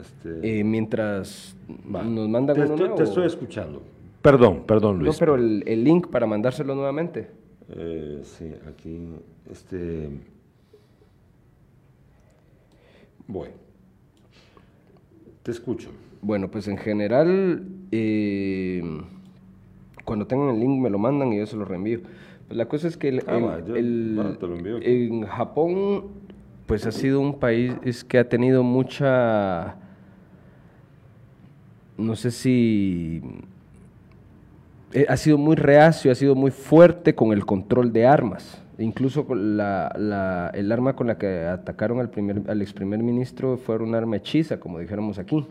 Este... 0.00 0.60
Eh, 0.60 0.64
mientras 0.64 1.54
nos 1.68 2.28
mandan 2.28 2.56
te 2.56 2.62
uno 2.62 2.74
estoy, 2.74 2.96
Te 2.96 3.02
estoy 3.02 3.26
escuchando. 3.26 3.82
Perdón, 4.22 4.64
perdón, 4.66 4.98
Luis. 4.98 5.12
No, 5.12 5.18
pero 5.18 5.34
el, 5.34 5.62
el 5.66 5.84
link 5.84 6.08
para 6.08 6.26
mandárselo 6.26 6.74
nuevamente. 6.74 7.28
sí, 8.22 8.50
aquí, 8.66 9.08
este... 9.50 10.08
Bueno, 13.26 13.54
te 15.42 15.50
escucho. 15.50 15.90
Bueno, 16.20 16.50
pues 16.50 16.68
en 16.68 16.78
general, 16.78 17.66
eh, 17.90 18.82
cuando 20.04 20.26
tengan 20.26 20.50
el 20.50 20.60
link 20.60 20.80
me 20.80 20.90
lo 20.90 20.98
mandan 20.98 21.32
y 21.32 21.38
yo 21.38 21.46
se 21.46 21.56
lo 21.56 21.64
reenvío. 21.64 22.00
Pues 22.46 22.56
la 22.56 22.66
cosa 22.66 22.88
es 22.88 22.96
que 22.96 23.20
ah, 23.26 23.58
en 23.66 25.22
Japón, 25.26 26.04
pues 26.66 26.86
ha 26.86 26.92
sido 26.92 27.20
un 27.20 27.38
país 27.38 28.04
que 28.04 28.18
ha 28.18 28.28
tenido 28.28 28.62
mucha, 28.62 29.76
no 31.96 32.14
sé 32.14 32.30
si 32.30 33.22
eh, 34.92 35.06
ha 35.08 35.16
sido 35.16 35.38
muy 35.38 35.56
reacio, 35.56 36.12
ha 36.12 36.14
sido 36.14 36.34
muy 36.34 36.50
fuerte 36.50 37.14
con 37.14 37.32
el 37.32 37.44
control 37.46 37.92
de 37.92 38.06
armas. 38.06 38.61
Incluso 38.78 39.26
la, 39.34 40.50
el 40.54 40.72
arma 40.72 40.96
con 40.96 41.06
la 41.06 41.18
que 41.18 41.44
atacaron 41.44 42.00
al, 42.00 42.08
primer, 42.08 42.42
al 42.48 42.62
ex 42.62 42.72
primer 42.72 43.02
ministro 43.02 43.58
fue 43.58 43.76
un 43.76 43.94
arma 43.94 44.16
hechiza, 44.16 44.58
como 44.58 44.78
dijéramos 44.78 45.18
aquí. 45.18 45.46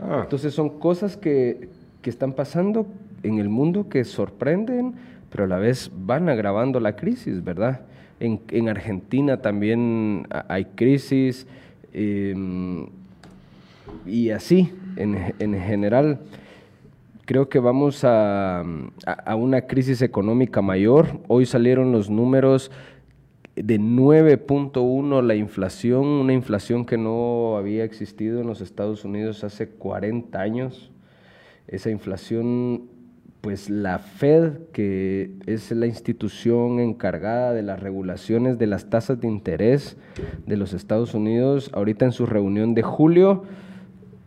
Ah. 0.00 0.20
Entonces 0.22 0.54
son 0.54 0.78
cosas 0.78 1.16
que, 1.16 1.68
que 2.02 2.10
están 2.10 2.32
pasando 2.32 2.86
en 3.22 3.38
el 3.38 3.48
mundo 3.48 3.88
que 3.88 4.04
sorprenden, 4.04 4.94
pero 5.30 5.44
a 5.44 5.46
la 5.48 5.58
vez 5.58 5.90
van 5.92 6.28
agravando 6.28 6.78
la 6.78 6.94
crisis, 6.94 7.42
¿verdad? 7.42 7.80
En, 8.20 8.40
en 8.50 8.68
Argentina 8.68 9.42
también 9.42 10.26
hay 10.48 10.66
crisis 10.66 11.46
em, 11.92 12.86
y 14.06 14.30
así, 14.30 14.72
en, 14.96 15.34
en 15.38 15.60
general 15.60 16.20
creo 17.26 17.48
que 17.48 17.58
vamos 17.58 18.02
a, 18.04 18.64
una 19.36 19.62
crisis 19.62 20.00
económica 20.00 20.62
mayor. 20.62 21.20
Hoy 21.28 21.44
salieron 21.44 21.92
los 21.92 22.08
números 22.08 22.70
de 23.56 23.80
9.1 23.80 25.22
la 25.22 25.34
inflación, 25.34 26.06
una 26.06 26.32
inflación 26.32 26.86
que 26.86 26.96
no 26.96 27.56
había 27.56 27.84
existido 27.84 28.40
en 28.40 28.46
los 28.46 28.60
Estados 28.60 29.04
Unidos 29.04 29.44
hace 29.44 29.68
40 29.68 30.40
años. 30.40 30.92
Esa 31.66 31.90
inflación, 31.90 32.84
pues 33.40 33.70
la 33.70 33.98
Fed, 33.98 34.58
que 34.72 35.32
es 35.46 35.72
la 35.72 35.86
institución 35.86 36.78
encargada 36.78 37.52
de 37.52 37.62
las 37.62 37.80
regulaciones 37.80 38.56
de 38.58 38.68
las 38.68 38.88
tasas 38.88 39.20
de 39.20 39.26
interés 39.26 39.96
de 40.46 40.56
los 40.56 40.74
Estados 40.74 41.12
Unidos, 41.12 41.70
ahorita 41.74 42.04
en 42.04 42.12
su 42.12 42.24
reunión 42.24 42.74
de 42.74 42.82
julio, 42.82 43.42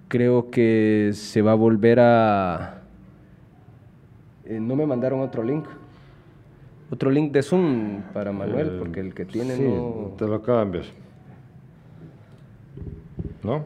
creo 0.10 0.50
que 0.50 1.12
se 1.14 1.42
va 1.42 1.54
a 1.54 1.56
volver 1.56 2.00
a, 2.02 2.79
eh, 4.50 4.60
no 4.60 4.76
me 4.76 4.86
mandaron 4.86 5.22
otro 5.22 5.44
link. 5.44 5.66
Otro 6.92 7.10
link 7.12 7.32
de 7.32 7.44
Zoom 7.44 8.02
para 8.14 8.32
Manuel, 8.32 8.68
eh, 8.68 8.76
porque 8.80 9.00
el 9.00 9.14
que 9.14 9.24
tiene 9.26 9.56
sí, 9.56 9.64
no... 9.64 10.16
te 10.18 10.28
lo 10.28 10.42
cambias. 10.42 10.88
¿No? 13.44 13.66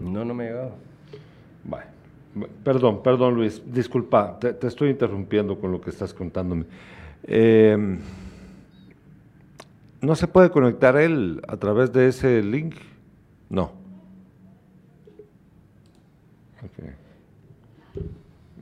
No, 0.00 0.24
no 0.24 0.34
me 0.34 0.44
ha 0.44 0.46
llegado. 0.46 0.90
Perdón, 2.62 3.02
perdón 3.02 3.34
Luis, 3.34 3.60
disculpa, 3.66 4.38
te, 4.38 4.54
estoy 4.64 4.90
interrumpiendo 4.90 5.58
con 5.58 5.72
lo 5.72 5.80
que 5.80 5.90
estás 5.90 6.14
contándome. 6.14 6.64
Em, 7.24 7.98
¿No 10.00 10.14
se 10.14 10.28
puede 10.28 10.50
conectar 10.50 10.96
él 10.96 11.42
a 11.48 11.56
través 11.56 11.92
de 11.92 12.06
ese 12.06 12.40
link? 12.42 12.76
No. 13.48 13.72
Okay. 16.64 16.90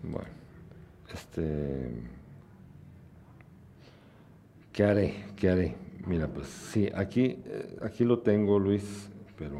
Bueno, 0.02 0.28
este. 1.38 1.92
¿Qué 4.72 4.84
haré? 4.84 5.14
¿Qué 5.36 5.50
haré? 5.50 5.74
Mira, 6.06 6.28
pues 6.28 6.46
sí, 6.46 6.88
aquí, 6.94 7.38
eh, 7.44 7.76
aquí 7.82 8.04
lo 8.04 8.20
tengo, 8.20 8.58
Luis, 8.58 9.10
pero. 9.36 9.58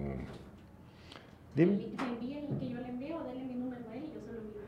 Dime. 1.54 1.78
que 1.78 2.68
yo 2.68 2.78
le 2.80 2.88
envío, 2.88 3.18
dale 3.24 3.44
mi 3.44 3.54
número 3.54 3.82
a 3.90 3.96
él 3.96 4.04
y 4.04 4.14
yo 4.14 4.20
se 4.20 4.32
lo 4.32 4.38
envío 4.38 4.60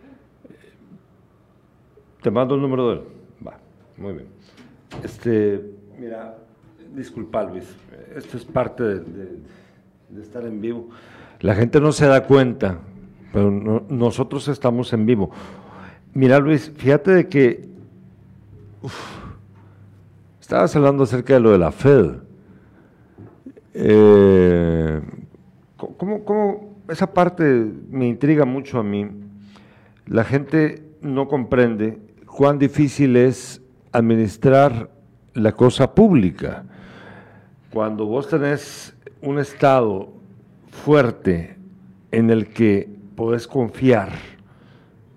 Te 2.23 2.31
mando 2.31 2.55
el 2.57 2.61
número 2.61 2.89
de 2.89 2.95
él. 2.97 3.03
Va, 3.47 3.59
muy 3.97 4.13
bien. 4.15 4.27
Este, 5.05 5.73
mira, 5.99 6.37
disculpa, 6.95 7.45
Luis, 7.45 7.77
esto 8.17 8.37
es 8.37 8.45
parte 8.45 8.83
de, 8.83 9.01
de 10.09 10.23
estar 10.23 10.45
en 10.45 10.61
vivo. 10.61 10.89
La 11.41 11.55
gente 11.55 11.81
no 11.81 11.93
se 11.93 12.07
da 12.07 12.25
cuenta, 12.25 12.81
pero 13.33 13.51
nosotros 13.51 14.49
estamos 14.49 14.93
en 14.93 15.07
vivo. 15.07 15.31
Mira, 16.13 16.39
Luis, 16.39 16.73
fíjate 16.77 17.13
de 17.13 17.29
que 17.29 17.69
estabas 20.41 20.75
hablando 20.75 21.05
acerca 21.05 21.35
de 21.35 21.41
lo 21.41 21.53
de 21.53 21.59
la 21.59 21.71
Fed. 21.71 22.17
Eh, 23.75 25.01
¿cómo, 25.77 26.75
esa 26.89 27.13
parte 27.13 27.45
me 27.91 28.09
intriga 28.09 28.45
mucho 28.45 28.81
a 28.81 28.83
mí. 28.83 29.09
La 30.07 30.25
gente 30.25 30.83
no 31.01 31.29
comprende 31.29 32.01
cuán 32.27 32.59
difícil 32.59 33.17
es 33.17 33.63
administrar 33.93 34.91
la 35.35 35.53
cosa 35.53 35.95
pública. 35.95 36.65
Cuando 37.73 38.07
vos 38.07 38.29
tenés 38.29 38.97
un 39.23 39.39
Estado 39.39 40.13
fuerte 40.71 41.57
en 42.11 42.31
el 42.31 42.49
que 42.49 42.89
podés 43.15 43.47
confiar, 43.47 44.11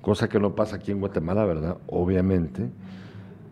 cosa 0.04 0.28
que 0.28 0.38
no 0.38 0.54
pasa 0.54 0.76
aquí 0.76 0.92
en 0.92 1.00
Guatemala, 1.00 1.46
¿verdad? 1.46 1.78
Obviamente. 1.88 2.70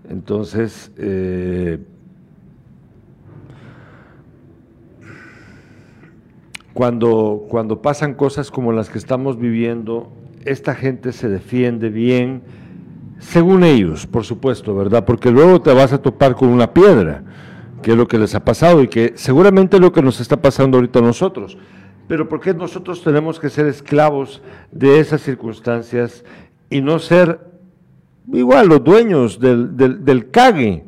Entonces, 0.09 0.91
eh, 0.97 1.79
cuando, 6.73 7.45
cuando 7.47 7.81
pasan 7.81 8.15
cosas 8.15 8.51
como 8.51 8.73
las 8.73 8.89
que 8.89 8.97
estamos 8.97 9.39
viviendo, 9.39 10.11
esta 10.43 10.75
gente 10.75 11.13
se 11.13 11.29
defiende 11.29 11.87
bien, 11.87 12.41
según 13.19 13.63
ellos, 13.63 14.05
por 14.05 14.25
supuesto, 14.25 14.75
¿verdad? 14.75 15.05
Porque 15.05 15.31
luego 15.31 15.61
te 15.61 15.73
vas 15.73 15.93
a 15.93 16.01
topar 16.01 16.35
con 16.35 16.49
una 16.49 16.73
piedra, 16.73 17.23
que 17.81 17.91
es 17.91 17.97
lo 17.97 18.09
que 18.09 18.17
les 18.17 18.35
ha 18.35 18.43
pasado 18.43 18.83
y 18.83 18.89
que 18.89 19.13
seguramente 19.15 19.77
es 19.77 19.81
lo 19.81 19.93
que 19.93 20.01
nos 20.01 20.19
está 20.19 20.41
pasando 20.41 20.77
ahorita 20.77 20.99
a 20.99 21.03
nosotros. 21.03 21.57
Pero 22.11 22.27
¿por 22.27 22.41
qué 22.41 22.53
nosotros 22.53 23.01
tenemos 23.01 23.39
que 23.39 23.49
ser 23.49 23.67
esclavos 23.67 24.41
de 24.69 24.99
esas 24.99 25.21
circunstancias 25.21 26.25
y 26.69 26.81
no 26.81 26.99
ser 26.99 27.39
igual 28.33 28.67
los 28.67 28.83
dueños 28.83 29.39
del, 29.39 29.77
del, 29.77 30.29
cague? 30.29 30.83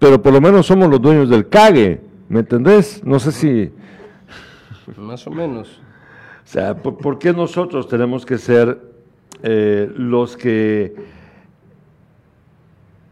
Pero 0.00 0.20
por 0.20 0.32
lo 0.32 0.40
menos 0.40 0.66
somos 0.66 0.90
los 0.90 1.00
dueños 1.00 1.30
del 1.30 1.48
cague, 1.48 2.00
¿me 2.28 2.40
entendés? 2.40 3.04
No 3.04 3.20
sé 3.20 3.30
si... 3.30 3.72
Más 4.96 5.24
o 5.28 5.30
menos. 5.30 5.80
O 6.44 6.48
sea, 6.48 6.74
¿por, 6.74 7.20
qué 7.20 7.32
nosotros 7.32 7.86
tenemos 7.86 8.26
que 8.26 8.36
ser 8.36 8.80
eh, 9.44 9.88
los 9.94 10.36
que 10.36 10.92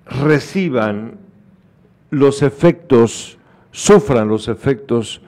reciban 0.04 1.20
los 2.10 2.42
efectos, 2.42 3.38
sufran 3.70 4.26
los 4.26 4.48
efectos 4.48 5.22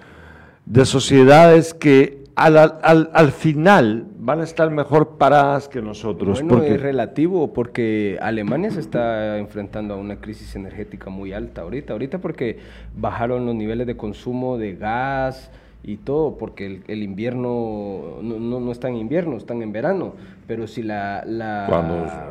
de 0.68 0.84
sociedades 0.84 1.72
que 1.72 2.24
al, 2.36 3.32
final 3.32 4.06
van 4.18 4.40
a 4.40 4.44
estar 4.44 4.70
mejor 4.70 5.16
paradas 5.16 5.68
que 5.68 5.82
nosotros. 5.82 6.42
Bueno, 6.42 6.62
es 6.62 6.80
relativo 6.80 7.52
porque 7.52 8.18
Alemania 8.20 8.70
se 8.70 8.80
está 8.80 9.38
enfrentando 9.38 9.94
a 9.94 9.96
una 9.96 10.20
crisis 10.20 10.54
energética 10.54 11.10
muy 11.10 11.32
alta 11.32 11.62
ahorita. 11.62 11.94
Ahorita 11.94 12.18
porque 12.18 12.58
bajaron 12.96 13.46
los 13.46 13.54
niveles 13.54 13.86
de 13.86 13.96
consumo 13.96 14.58
de 14.58 14.76
gas 14.76 15.50
y 15.82 15.96
todo, 15.96 16.36
porque 16.36 16.82
el, 16.86 17.02
invierno 17.02 18.18
no, 18.22 18.60
no, 18.60 18.70
está 18.70 18.88
en 18.88 18.96
invierno, 18.96 19.36
están 19.36 19.62
en 19.62 19.72
verano. 19.72 20.14
Pero 20.46 20.66
si 20.66 20.82
la... 20.82 21.24
la 21.26 22.28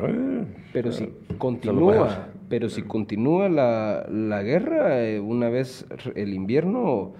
pero 0.72 0.92
si 0.92 1.12
continúa, 1.38 2.28
pero 2.48 2.70
si 2.70 2.82
continúa 2.82 3.48
la, 3.48 4.06
la 4.08 4.42
guerra, 4.42 5.02
eh, 5.02 5.18
una 5.18 5.48
vez 5.48 5.86
el 6.14 6.34
invierno 6.34 7.12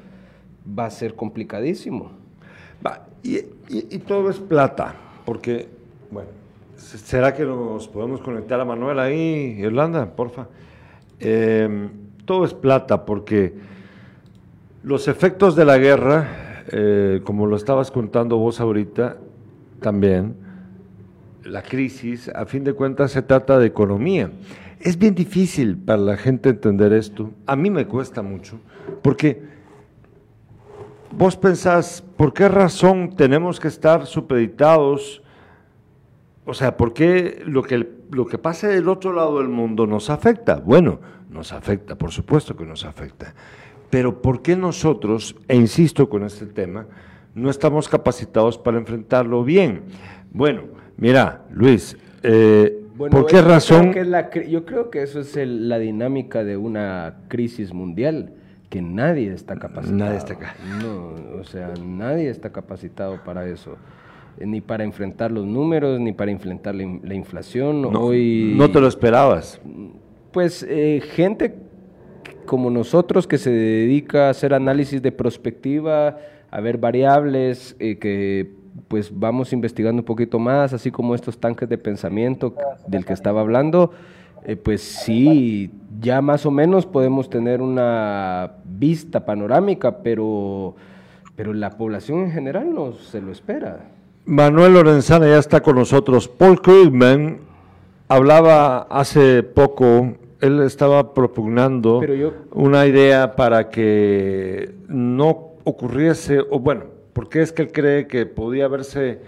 va 0.77 0.87
a 0.87 0.91
ser 0.91 1.15
complicadísimo. 1.15 2.11
y, 3.23 3.39
y, 3.69 3.99
todo 3.99 4.31
es 4.31 4.39
plata, 4.39 4.95
porque, 5.25 5.69
bueno, 6.11 6.31
¿será 6.77 7.35
que 7.35 7.45
nos 7.45 7.89
podemos 7.89 8.21
conectar 8.21 8.61
a 8.61 8.65
Manuel 8.65 8.99
ahí, 8.99 9.57
Irlanda, 9.59 10.15
porfa? 10.15 10.47
Em, 11.21 11.91
todo 12.25 12.45
es 12.45 12.55
plata, 12.55 13.05
porque 13.05 13.55
los 14.83 15.09
efectos 15.09 15.57
de 15.57 15.65
la 15.65 15.79
guerra, 15.79 16.65
eh, 16.71 17.21
como 17.25 17.47
lo 17.47 17.57
estabas 17.57 17.91
contando 17.91 18.37
vos 18.37 18.61
ahorita, 18.61 19.17
también, 19.81 20.35
la 21.45 21.63
crisis, 21.63 22.29
a 22.35 22.47
fin 22.47 22.65
de 22.65 22.75
cuentas 22.75 23.13
se 23.13 23.23
trata 23.23 23.59
de 23.59 23.67
economía. 23.67 24.31
Es 24.81 24.99
bien 24.99 25.15
difícil 25.15 25.77
para 25.77 25.99
la 25.99 26.17
gente 26.17 26.51
entender 26.51 26.93
esto. 26.93 27.31
A 27.47 27.57
mí 27.57 27.71
me 27.71 27.87
cuesta 27.87 28.23
mucho, 28.23 28.61
porque 29.03 29.43
vos 31.13 31.37
pensás, 31.37 32.05
¿por 32.17 32.33
qué 32.33 32.49
razón 32.49 33.15
tenemos 33.17 33.61
que 33.61 33.69
estar 33.69 34.07
supeditados? 34.07 35.23
O 36.45 36.55
sea, 36.55 36.77
¿por 36.77 36.93
qué 36.93 37.43
lo 37.47 37.63
que, 37.63 37.89
lo 38.11 38.27
que 38.27 38.39
pasa 38.39 38.69
del 38.69 38.89
otro 38.89 39.13
lado 39.13 39.39
del 39.39 39.49
mundo 39.49 39.87
nos 39.87 40.11
afecta? 40.11 40.57
Bueno, 40.57 41.01
nos 41.31 41.53
afecta, 41.53 41.97
por 41.97 42.11
supuesto 42.11 42.57
que 42.57 42.65
nos 42.65 42.85
afecta. 42.85 43.35
Pero 43.91 44.21
¿por 44.21 44.43
qué 44.43 44.57
nosotros, 44.57 45.37
e 45.47 45.57
insisto 45.57 46.09
con 46.09 46.25
este 46.25 46.47
tema, 46.47 46.87
no 47.35 47.51
estamos 47.51 47.89
capacitados 47.89 48.59
para 48.59 48.79
enfrentarlo 48.79 49.45
bien? 49.45 49.83
Bueno, 50.31 50.63
mira, 50.97 51.45
Luis, 51.51 51.97
eh, 52.23 52.85
¿por 52.97 53.27
qué 53.27 53.41
razón? 53.41 53.93
yo 54.49 54.65
creo 54.65 54.91
que 54.91 55.03
eso 55.03 55.21
es 55.21 55.37
la 55.37 55.79
dinámica 55.79 56.45
de 56.45 56.57
una 56.57 57.21
crisis 57.29 57.73
mundial 57.73 58.33
que 58.69 58.83
nadie 58.83 59.33
está 59.33 59.57
capacitado. 59.57 59.99
Nadie 59.99 60.19
está 60.19 60.37
No, 60.83 61.39
o 61.41 61.45
sea, 61.45 61.73
nadie 61.83 62.29
está 62.29 62.51
capacitado 62.51 63.23
para 63.25 63.49
eso. 63.49 63.77
Eh, 64.39 64.47
ni 64.47 64.61
para 64.61 64.85
enfrentar 64.85 65.31
los 65.33 65.47
números, 65.47 65.99
ni 66.01 66.13
para 66.13 66.31
enfrentar 66.31 66.75
la, 66.75 67.15
inflación. 67.15 67.83
No, 67.83 67.89
Hoy, 67.89 68.55
no 68.57 68.71
te 68.71 68.81
lo 68.81 68.89
esperabas. 68.89 69.61
Pues 70.33 70.65
eh, 70.69 71.03
gente 71.15 71.55
como 72.49 72.71
nosotros 72.71 73.27
que 73.27 73.39
se 73.39 73.51
dedica 73.51 74.27
a 74.27 74.31
hacer 74.31 74.55
análisis 74.55 75.03
de 75.03 75.13
prospectiva, 75.13 76.19
a 76.51 76.61
ver 76.61 76.79
variables, 76.79 77.77
eh, 77.79 77.99
que 77.99 78.51
pues 78.89 79.11
vamos 79.13 79.53
investigando 79.53 80.01
un 80.01 80.07
poquito 80.07 80.39
más, 80.39 80.73
así 80.73 80.91
como 80.91 81.15
estos 81.15 81.39
tanques 81.39 81.69
de 81.69 81.79
pensamiento 81.79 82.55
del 82.87 83.05
que 83.05 83.13
estaba 83.13 83.41
hablando, 83.41 83.93
eh, 84.45 84.57
pues 84.57 84.81
sí, 84.81 85.71
ya 86.01 86.21
más 86.21 86.47
o 86.47 86.51
menos 86.51 86.87
podemos 86.87 87.29
tener 87.31 87.61
una 87.61 88.53
vista 88.65 89.25
panorámica, 89.25 89.99
pero, 90.03 90.75
pero 91.37 91.53
la 91.53 91.71
población 91.71 92.21
en 92.21 92.33
general 92.33 92.75
no 92.75 92.93
se 92.93 93.21
lo 93.21 93.33
espera. 93.33 93.81
Manuel 94.25 94.75
Lorenzana 94.75 95.27
ya 95.27 95.39
está 95.39 95.63
con 95.63 95.77
nosotros. 95.77 96.29
Paul 96.29 96.61
Krugman 96.61 97.39
hablaba 98.09 98.83
hace 98.83 99.43
poco, 99.43 100.15
él 100.41 100.61
estaba 100.61 101.15
propugnando 101.15 102.01
una 102.53 102.87
idea 102.87 103.37
para 103.37 103.71
que 103.71 104.75
no 104.89 105.55
ocurriese, 105.65 106.41
o 106.41 106.61
bueno, 106.61 106.85
porque 107.13 107.43
es 107.43 107.53
que 107.53 107.63
él 107.63 107.73
cree 107.73 108.07
que 108.07 108.27
podía 108.27 108.67
haberse 108.67 109.21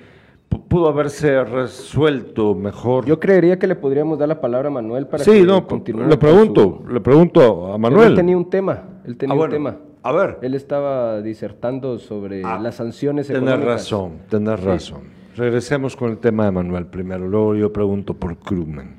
pudo 0.59 0.89
haberse 0.89 1.45
resuelto 1.45 2.55
mejor. 2.55 3.07
Yo 3.07 3.19
creería 3.19 3.59
que 3.59 3.67
le 3.67 3.77
podríamos 3.77 4.19
dar 4.19 4.29
la 4.29 4.41
palabra 4.41 4.69
a 4.69 4.71
Manuel 4.71 5.07
para 5.07 5.25
sí, 5.25 5.43
no, 5.43 5.67
Le 6.09 6.17
pregunto, 6.17 6.85
le 6.89 7.01
pregunto 7.01 7.73
a 7.73 7.79
Manuel. 7.79 8.09
Él 8.09 8.15
tenía 8.15 8.37
un 8.37 8.49
tema, 8.49 8.83
él 9.05 9.17
tenía 9.17 9.35
ah, 9.35 9.45
un 9.45 9.51
tema. 9.51 9.77
A 10.03 10.13
ver. 10.13 10.39
Él 10.43 10.55
estaba 10.55 11.21
disertando 11.21 11.99
sobre 11.99 12.43
ah, 12.45 12.59
las 12.59 12.77
sanciones 12.77 13.29
económicas. 13.29 13.59
Tienes 13.59 13.75
razón, 13.75 14.13
tienes 14.29 14.61
razón. 14.61 15.01
Regresemos 15.37 15.97
con 15.97 16.11
el 16.11 16.19
tema 16.19 16.45
de 16.45 16.51
Manuel 16.53 16.87
primero, 16.87 17.27
luego 17.27 17.55
yo 17.55 17.73
pregunto 17.73 18.15
por 18.15 18.37
Krugman. 18.37 18.97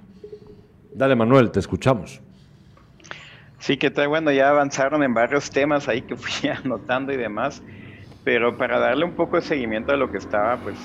Dale, 0.94 1.16
Manuel, 1.16 1.52
te 1.52 1.60
escuchamos. 1.60 2.22
Sí, 3.60 3.78
que 3.78 3.92
tal, 3.92 4.08
bueno, 4.08 4.32
ya 4.32 4.50
avanzaron 4.50 5.04
en 5.04 5.14
varios 5.14 5.50
temas 5.52 5.88
ahí 5.88 6.02
que 6.02 6.16
fui 6.16 6.50
anotando 6.64 7.14
y 7.14 7.18
demás, 7.18 7.62
pero 8.24 8.58
para 8.58 8.80
darle 8.80 9.06
un 9.06 9.14
poco 9.14 9.36
de 9.36 9.44
seguimiento 9.44 9.92
a 9.92 9.98
lo 9.98 10.12
que 10.12 10.18
estaba, 10.18 10.58
pues 10.58 10.76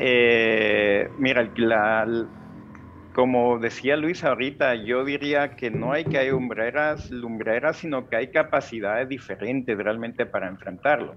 eh, 0.00 1.10
mira, 1.18 1.52
como 3.12 3.58
decía 3.58 3.96
Luis 3.96 4.24
ahorita, 4.24 4.74
yo 4.76 5.04
diría 5.04 5.56
que 5.56 5.70
no 5.70 5.92
hay 5.92 6.04
que 6.04 6.16
hay 6.18 6.30
lumbreras, 6.30 7.10
lumbreras, 7.10 7.76
sino 7.76 8.08
que 8.08 8.16
hay 8.16 8.30
capacidades 8.30 9.08
diferentes 9.08 9.76
realmente 9.76 10.24
para 10.24 10.48
enfrentarlo. 10.48 11.16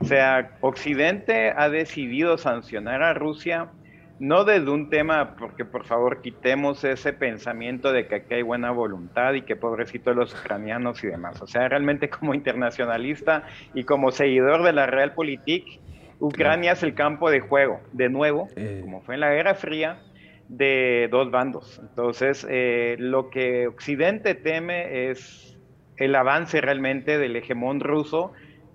O 0.00 0.04
sea, 0.04 0.50
Occidente 0.60 1.52
ha 1.56 1.68
decidido 1.68 2.36
sancionar 2.36 3.02
a 3.02 3.14
Rusia 3.14 3.70
no 4.18 4.44
desde 4.44 4.70
un 4.70 4.90
tema, 4.90 5.36
porque 5.36 5.64
por 5.64 5.84
favor 5.84 6.20
quitemos 6.22 6.84
ese 6.84 7.12
pensamiento 7.12 7.92
de 7.92 8.06
que 8.06 8.16
aquí 8.16 8.34
hay 8.34 8.42
buena 8.42 8.70
voluntad 8.70 9.34
y 9.34 9.42
que 9.42 9.56
pobrecito 9.56 10.14
los 10.14 10.34
ucranianos 10.34 11.02
y 11.04 11.08
demás. 11.08 11.40
O 11.42 11.46
sea, 11.46 11.68
realmente 11.68 12.08
como 12.10 12.34
internacionalista 12.34 13.44
y 13.74 13.84
como 13.84 14.12
seguidor 14.12 14.62
de 14.62 14.72
la 14.72 14.86
Realpolitik, 14.86 15.83
Ucrania 16.24 16.72
es 16.72 16.82
el 16.82 16.94
campo 16.94 17.30
de 17.30 17.40
juego, 17.40 17.80
de 17.92 18.08
nuevo, 18.08 18.48
eh. 18.56 18.80
como 18.82 19.02
fue 19.02 19.14
en 19.14 19.20
la 19.20 19.30
Guerra 19.30 19.54
Fría, 19.54 20.02
de 20.48 21.08
dos 21.10 21.30
bandos. 21.30 21.78
Entonces, 21.80 22.46
eh, 22.48 22.96
lo 22.98 23.30
que 23.30 23.66
Occidente 23.66 24.34
teme 24.34 25.10
es 25.10 25.58
el 25.96 26.14
avance 26.14 26.60
realmente 26.60 27.18
del 27.18 27.36
hegemón 27.36 27.80
ruso, 27.80 28.32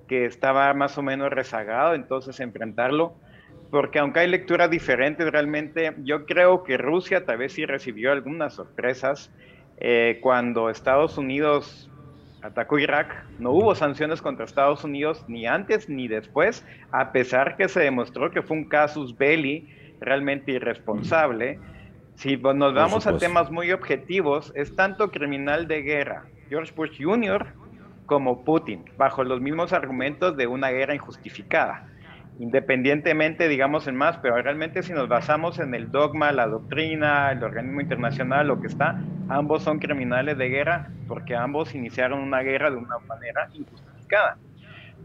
que 0.08 0.26
estaba 0.26 0.74
más 0.74 0.98
o 0.98 1.02
menos 1.02 1.30
rezagado, 1.32 1.94
entonces 1.94 2.40
enfrentarlo, 2.40 3.14
porque 3.70 4.00
aunque 4.00 4.22
hay 4.22 4.28
lecturas 4.28 4.70
diferentes, 4.70 5.30
realmente 5.32 5.94
yo 6.04 6.26
creo 6.26 6.64
que 6.64 6.78
Rusia 6.78 7.26
tal 7.26 7.38
vez 7.38 7.54
sí 7.54 7.66
recibió 7.66 8.12
algunas 8.12 8.54
sorpresas 8.54 9.32
eh, 9.78 10.20
cuando 10.22 10.70
Estados 10.70 11.18
Unidos 11.18 11.89
atacó 12.42 12.80
Irak, 12.80 13.26
no 13.40 13.52
hubo 13.52 13.76
sanciones 13.76 14.22
contra 14.22 14.46
Estados 14.46 14.84
Unidos 14.84 15.26
ni 15.28 15.46
antes 15.46 15.90
ni 15.90 16.08
después, 16.08 16.66
a 16.92 17.12
pesar 17.12 17.58
que 17.58 17.68
se 17.68 17.82
demostró 17.82 18.32
que 18.32 18.42
fue 18.42 18.58
un 18.58 18.66
casus 18.70 19.18
belli 19.18 19.68
realmente 20.00 20.52
irresponsable. 20.52 21.60
Si 22.16 22.38
nos 22.38 22.74
vamos 22.74 23.08
a 23.08 23.18
temas 23.18 23.50
muy 23.52 23.72
objetivos, 23.72 24.52
es 24.56 24.76
tanto 24.76 25.12
criminal 25.12 25.68
de 25.68 25.82
guerra 25.82 26.26
George 26.50 26.74
Bush 26.76 27.02
Jr. 27.02 27.48
como 28.06 28.44
Putin, 28.44 28.86
bajo 28.98 29.24
los 29.24 29.40
mismos 29.40 29.72
argumentos 29.72 30.36
de 30.36 30.48
una 30.48 30.70
guerra 30.70 30.96
injustificada 30.96 31.88
independientemente, 32.40 33.50
digamos, 33.50 33.88
en 33.88 33.96
más, 33.96 34.18
pero 34.18 34.42
realmente 34.42 34.82
si 34.82 34.94
nos 34.94 35.10
basamos 35.10 35.60
en 35.60 35.76
el 35.76 35.92
dogma, 35.92 36.32
la 36.32 36.48
doctrina, 36.48 37.32
el 37.32 37.44
organismo 37.44 37.82
internacional, 37.82 38.48
lo 38.48 38.62
que 38.62 38.68
está, 38.68 39.02
ambos 39.28 39.62
son 39.62 39.80
criminales 39.80 40.38
de 40.38 40.48
guerra 40.48 40.90
porque 41.08 41.36
ambos 41.36 41.76
iniciaron 41.76 42.20
una 42.20 42.40
guerra 42.40 42.72
de 42.72 42.78
una 42.78 42.98
manera 43.00 43.50
injustificada. 43.54 44.38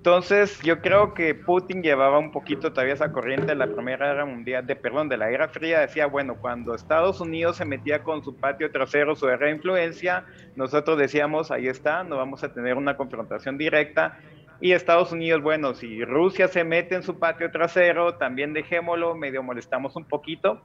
Entonces, 0.04 0.60
yo 0.62 0.80
creo 0.82 1.14
que 1.14 1.34
Putin 1.34 1.82
llevaba 1.82 2.18
un 2.18 2.30
poquito 2.30 2.72
todavía 2.72 2.92
esa 2.92 3.10
corriente 3.10 3.46
de 3.46 3.54
la 3.54 3.68
Primera 3.68 4.08
Guerra 4.08 4.26
Mundial, 4.26 4.66
de 4.66 4.76
perdón, 4.76 5.08
de 5.08 5.16
la 5.16 5.30
Guerra 5.30 5.48
Fría, 5.48 5.80
decía, 5.80 6.04
bueno, 6.06 6.36
cuando 6.36 6.74
Estados 6.74 7.22
Unidos 7.22 7.56
se 7.56 7.64
metía 7.64 8.02
con 8.02 8.22
su 8.22 8.36
patio 8.36 8.70
trasero, 8.70 9.16
su 9.16 9.26
guerra 9.26 9.46
de 9.46 9.54
influencia, 9.54 10.26
nosotros 10.56 10.98
decíamos, 10.98 11.50
ahí 11.50 11.68
está, 11.68 12.04
no 12.04 12.18
vamos 12.18 12.44
a 12.44 12.52
tener 12.52 12.76
una 12.76 12.98
confrontación 12.98 13.56
directa, 13.56 14.18
y 14.64 14.72
Estados 14.72 15.12
Unidos, 15.12 15.42
bueno, 15.42 15.74
si 15.74 16.02
Rusia 16.06 16.48
se 16.48 16.64
mete 16.64 16.94
en 16.94 17.02
su 17.02 17.18
patio 17.18 17.50
trasero, 17.50 18.14
también 18.14 18.54
dejémoslo, 18.54 19.14
medio 19.14 19.42
molestamos 19.42 19.94
un 19.94 20.06
poquito, 20.06 20.62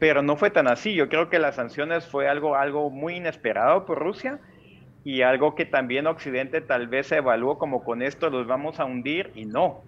pero 0.00 0.22
no 0.22 0.34
fue 0.34 0.50
tan 0.50 0.66
así. 0.66 0.92
Yo 0.94 1.08
creo 1.08 1.30
que 1.30 1.38
las 1.38 1.54
sanciones 1.54 2.04
fue 2.04 2.28
algo, 2.28 2.56
algo 2.56 2.90
muy 2.90 3.14
inesperado 3.14 3.86
por 3.86 4.00
Rusia 4.00 4.40
y 5.04 5.22
algo 5.22 5.54
que 5.54 5.66
también 5.66 6.08
Occidente 6.08 6.60
tal 6.60 6.88
vez 6.88 7.06
se 7.06 7.18
evaluó 7.18 7.58
como 7.58 7.84
con 7.84 8.02
esto 8.02 8.28
los 8.28 8.48
vamos 8.48 8.80
a 8.80 8.86
hundir 8.86 9.30
y 9.36 9.44
no. 9.44 9.82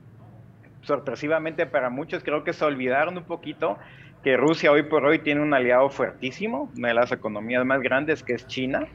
Sorpresivamente 0.82 1.66
para 1.66 1.90
muchos 1.90 2.22
creo 2.22 2.44
que 2.44 2.52
se 2.52 2.64
olvidaron 2.64 3.18
un 3.18 3.24
poquito 3.24 3.78
que 4.22 4.36
Rusia 4.36 4.70
hoy 4.70 4.84
por 4.84 5.04
hoy 5.04 5.18
tiene 5.18 5.40
un 5.40 5.52
aliado 5.54 5.90
fuertísimo, 5.90 6.70
una 6.76 6.86
de 6.86 6.94
las 6.94 7.10
economías 7.10 7.66
más 7.66 7.80
grandes 7.80 8.22
que 8.22 8.34
es 8.34 8.46
China, 8.46 8.86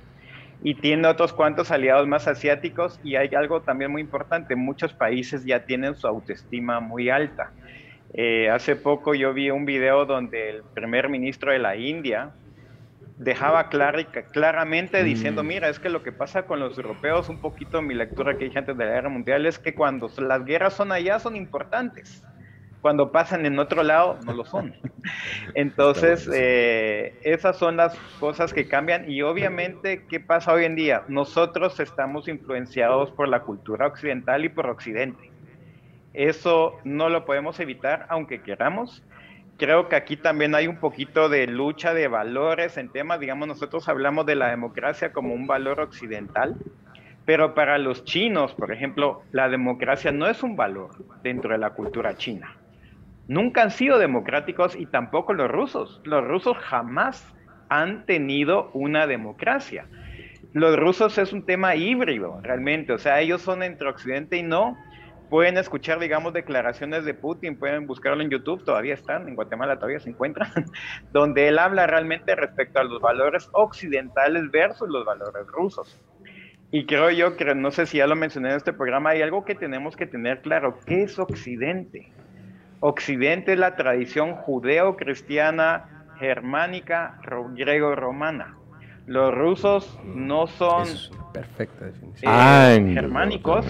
y 0.64 0.76
tiene 0.76 1.08
otros 1.08 1.34
cuantos 1.34 1.72
aliados 1.72 2.08
más 2.08 2.28
asiáticos 2.28 3.00
y 3.04 3.16
hay 3.16 3.34
algo 3.36 3.62
también 3.62 3.92
muy 3.92 4.02
importante, 4.02 4.56
muchos 4.56 4.94
países 4.94 5.46
ya 5.46 5.66
tienen 5.66 5.96
su 5.96 6.08
autoestima 6.08 6.80
muy 6.80 7.10
alta. 7.10 7.52
Eh, 8.14 8.50
hace 8.50 8.76
poco 8.76 9.14
yo 9.14 9.34
vi 9.34 9.52
un 9.52 9.66
video 9.66 10.06
donde 10.06 10.50
el 10.50 10.64
primer 10.64 11.10
ministro 11.10 11.52
de 11.52 11.60
la 11.60 11.76
India 11.76 12.32
dejaba 13.18 13.70
claramente 13.70 15.04
diciendo, 15.04 15.44
mm. 15.44 15.48
mira, 15.48 15.70
es 15.70 15.80
que 15.80 15.90
lo 15.90 16.04
que 16.04 16.12
pasa 16.12 16.46
con 16.46 16.60
los 16.60 16.78
europeos, 16.78 17.30
un 17.30 17.40
poquito 17.40 17.82
mi 17.82 17.94
lectura 17.94 18.38
que 18.38 18.46
dije 18.46 18.60
antes 18.60 18.78
de 18.78 18.86
la 18.86 18.92
guerra 18.92 19.10
mundial, 19.10 19.46
es 19.46 19.60
que 19.60 19.74
cuando 19.74 20.10
las 20.18 20.46
guerras 20.46 20.74
son 20.74 20.92
allá 20.92 21.20
son 21.20 21.36
importantes 21.36 22.24
cuando 22.86 23.12
pasan 23.12 23.48
en 23.48 23.58
otro 23.58 23.82
lado 23.82 24.20
no 24.28 24.34
lo 24.34 24.46
son. 24.46 24.76
Entonces, 25.56 26.30
eh, 26.32 27.16
esas 27.24 27.58
son 27.58 27.78
las 27.78 27.98
cosas 28.20 28.54
que 28.54 28.68
cambian 28.68 29.10
y 29.10 29.24
obviamente, 29.24 30.06
¿qué 30.08 30.20
pasa 30.20 30.54
hoy 30.54 30.66
en 30.66 30.76
día? 30.76 31.02
Nosotros 31.08 31.80
estamos 31.80 32.28
influenciados 32.28 33.10
por 33.10 33.28
la 33.28 33.40
cultura 33.40 33.88
occidental 33.88 34.46
y 34.46 34.50
por 34.50 34.68
Occidente. 34.68 35.32
Eso 36.14 36.76
no 36.84 37.10
lo 37.10 37.26
podemos 37.26 37.60
evitar 37.60 38.06
aunque 38.08 38.44
queramos. 38.44 39.02
Creo 39.58 39.90
que 39.90 39.96
aquí 39.96 40.16
también 40.16 40.54
hay 40.54 40.68
un 40.68 40.78
poquito 40.78 41.28
de 41.28 41.48
lucha 41.48 41.96
de 41.96 42.08
valores 42.08 42.78
en 42.78 42.90
temas, 42.90 43.20
digamos, 43.20 43.48
nosotros 43.48 43.90
hablamos 43.90 44.28
de 44.28 44.36
la 44.36 44.52
democracia 44.52 45.12
como 45.12 45.34
un 45.34 45.48
valor 45.48 45.80
occidental, 45.80 46.56
pero 47.26 47.56
para 47.56 47.80
los 47.80 48.04
chinos, 48.04 48.54
por 48.54 48.72
ejemplo, 48.72 49.24
la 49.32 49.50
democracia 49.50 50.12
no 50.12 50.28
es 50.28 50.44
un 50.44 50.56
valor 50.56 50.92
dentro 51.24 51.50
de 51.52 51.58
la 51.58 51.72
cultura 51.72 52.16
china 52.16 52.56
nunca 53.28 53.64
han 53.64 53.72
sido 53.72 53.98
democráticos 53.98 54.76
y 54.76 54.86
tampoco 54.86 55.34
los 55.34 55.50
rusos. 55.50 56.02
Los 56.04 56.24
rusos 56.26 56.58
jamás 56.58 57.36
han 57.70 58.06
tenido 58.06 58.70
una 58.74 59.08
democracia. 59.08 59.86
Los 60.54 60.78
rusos 60.78 61.18
es 61.18 61.34
un 61.34 61.46
tema 61.46 61.76
híbrido, 61.76 62.40
realmente. 62.42 62.94
O 62.94 62.98
sea, 62.98 63.20
ellos 63.20 63.42
son 63.42 63.64
entre 63.64 63.90
Occidente 63.90 64.38
y 64.38 64.44
no. 64.44 64.78
Pueden 65.30 65.58
escuchar, 65.58 66.00
digamos, 66.00 66.34
declaraciones 66.34 67.04
de 67.04 67.16
Putin, 67.16 67.58
pueden 67.58 67.88
buscarlo 67.88 68.22
en 68.22 68.30
YouTube, 68.30 68.64
todavía 68.64 68.94
están, 68.94 69.28
en 69.28 69.34
Guatemala 69.36 69.76
todavía 69.76 70.00
se 70.00 70.12
encuentran, 70.12 70.52
donde 71.12 71.48
él 71.48 71.58
habla 71.58 71.88
realmente 71.88 72.36
respecto 72.36 72.80
a 72.80 72.84
los 72.84 73.02
valores 73.02 73.50
occidentales 73.52 74.52
versus 74.52 74.88
los 74.88 75.04
valores 75.04 75.48
rusos. 75.48 76.00
Y 76.72 76.86
creo 76.86 77.10
yo 77.10 77.38
que, 77.38 77.56
no 77.56 77.72
sé 77.72 77.88
si 77.88 77.98
ya 77.98 78.08
lo 78.08 78.16
mencioné 78.16 78.52
en 78.52 78.58
este 78.58 78.72
programa, 78.72 79.12
hay 79.12 79.24
algo 79.24 79.46
que 79.46 79.56
tenemos 79.56 79.96
que 79.96 80.06
tener 80.06 80.42
claro, 80.42 80.78
¿qué 80.86 81.04
es 81.04 81.18
Occidente? 81.18 82.12
Occidente 82.80 83.54
es 83.54 83.60
la 83.60 83.76
tradición 83.76 84.36
judeo-cristiana, 84.36 86.08
germánica, 86.20 87.20
griego-romana. 87.54 88.56
Los 89.08 89.34
rusos 89.34 90.00
no 90.04 90.48
son 90.48 90.88
perfecta 91.32 91.86
eh, 92.22 92.92
germánicos, 92.94 93.66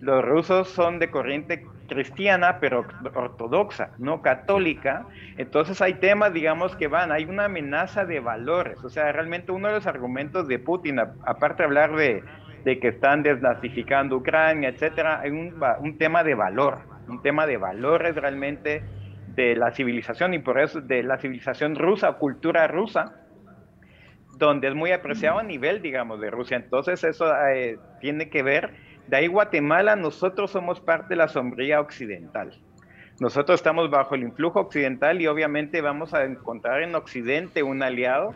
los 0.00 0.24
rusos 0.24 0.68
son 0.68 0.98
de 0.98 1.10
corriente 1.10 1.64
cristiana, 1.88 2.58
pero 2.60 2.84
ortodoxa, 3.14 3.90
no 3.98 4.20
católica. 4.20 5.06
Entonces 5.38 5.80
hay 5.80 5.94
temas, 5.94 6.34
digamos, 6.34 6.76
que 6.76 6.86
van, 6.86 7.12
hay 7.12 7.24
una 7.24 7.46
amenaza 7.46 8.04
de 8.04 8.20
valores. 8.20 8.84
O 8.84 8.90
sea, 8.90 9.10
realmente 9.10 9.52
uno 9.52 9.68
de 9.68 9.74
los 9.74 9.86
argumentos 9.86 10.46
de 10.48 10.58
Putin, 10.58 11.00
aparte 11.00 11.62
de 11.62 11.64
hablar 11.64 11.96
de, 11.96 12.22
que 12.64 12.88
están 12.88 13.22
desnazificando 13.22 14.16
Ucrania, 14.16 14.68
etcétera, 14.68 15.20
hay 15.20 15.30
un, 15.30 15.54
un 15.80 15.96
tema 15.96 16.22
de 16.22 16.34
valor 16.34 16.97
un 17.08 17.22
tema 17.22 17.46
de 17.46 17.56
valores 17.56 18.14
realmente 18.14 18.82
de 19.34 19.56
la 19.56 19.70
civilización 19.72 20.34
y 20.34 20.38
por 20.38 20.60
eso 20.60 20.80
de 20.80 21.02
la 21.02 21.18
civilización 21.18 21.76
rusa, 21.76 22.12
cultura 22.14 22.66
rusa, 22.66 23.14
donde 24.36 24.68
es 24.68 24.74
muy 24.74 24.92
apreciado 24.92 25.38
a 25.38 25.42
nivel, 25.42 25.82
digamos, 25.82 26.20
de 26.20 26.30
Rusia. 26.30 26.56
Entonces 26.56 27.02
eso 27.04 27.26
eh, 27.48 27.78
tiene 28.00 28.30
que 28.30 28.42
ver, 28.42 28.72
de 29.06 29.16
ahí 29.16 29.26
Guatemala, 29.26 29.96
nosotros 29.96 30.50
somos 30.50 30.80
parte 30.80 31.10
de 31.10 31.16
la 31.16 31.28
sombría 31.28 31.80
occidental. 31.80 32.52
Nosotros 33.20 33.58
estamos 33.58 33.90
bajo 33.90 34.14
el 34.14 34.22
influjo 34.22 34.60
occidental 34.60 35.20
y 35.20 35.26
obviamente 35.26 35.80
vamos 35.80 36.14
a 36.14 36.24
encontrar 36.24 36.82
en 36.82 36.94
Occidente 36.94 37.64
un 37.64 37.82
aliado. 37.82 38.32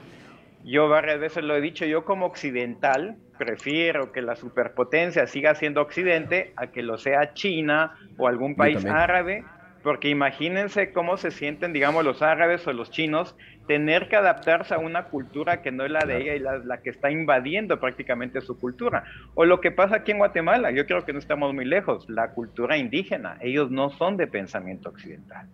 Yo 0.65 0.89
varias 0.89 1.19
veces 1.19 1.43
lo 1.43 1.57
he 1.57 1.61
dicho, 1.61 1.85
yo 1.85 2.05
como 2.05 2.27
occidental, 2.27 3.17
prefiero 3.37 4.13
que 4.13 4.23
la 4.23 4.37
superpotencia 4.37 5.27
siga 5.27 5.55
siendo 5.55 5.83
Occidente 5.83 6.53
a 6.57 6.69
que 6.69 6.83
lo 6.83 6.99
sea 6.99 7.35
China 7.35 7.97
o 8.17 8.29
algún 8.29 8.55
país 8.55 8.85
árabe, 8.85 9.45
porque 9.83 10.09
imagínense 10.09 10.93
cómo 10.93 11.17
se 11.17 11.33
sienten, 11.33 11.73
digamos, 11.73 12.05
los 12.05 12.23
árabes 12.23 12.65
o 12.69 12.73
los 12.73 12.91
chinos, 12.91 13.37
tener 13.67 14.09
que 14.09 14.17
adaptarse 14.17 14.75
a 14.75 14.79
una 14.79 15.05
cultura 15.05 15.63
que 15.63 15.73
no 15.73 15.85
es 15.85 15.91
la 15.91 16.05
de 16.05 16.21
ella 16.21 16.35
y 16.35 16.39
la, 16.39 16.79
que 16.79 16.91
está 16.91 17.11
invadiendo 17.11 17.81
prácticamente 17.81 18.41
su 18.41 18.59
cultura. 18.59 19.05
O 19.35 19.45
lo 19.45 19.61
que 19.61 19.73
pasa 19.73 19.97
aquí 19.97 20.13
en 20.13 20.19
Guatemala, 20.19 20.71
yo 20.71 20.87
creo 20.87 21.05
que 21.05 21.13
no 21.13 21.19
estamos 21.19 21.53
muy 21.53 21.65
lejos, 21.65 22.09
la 22.09 22.31
cultura 22.31 22.77
indígena, 22.77 23.37
ellos 23.41 23.71
no 23.71 23.91
son 23.91 24.17
de 24.17 24.29
pensamiento 24.29 24.91
occidental. 24.91 25.49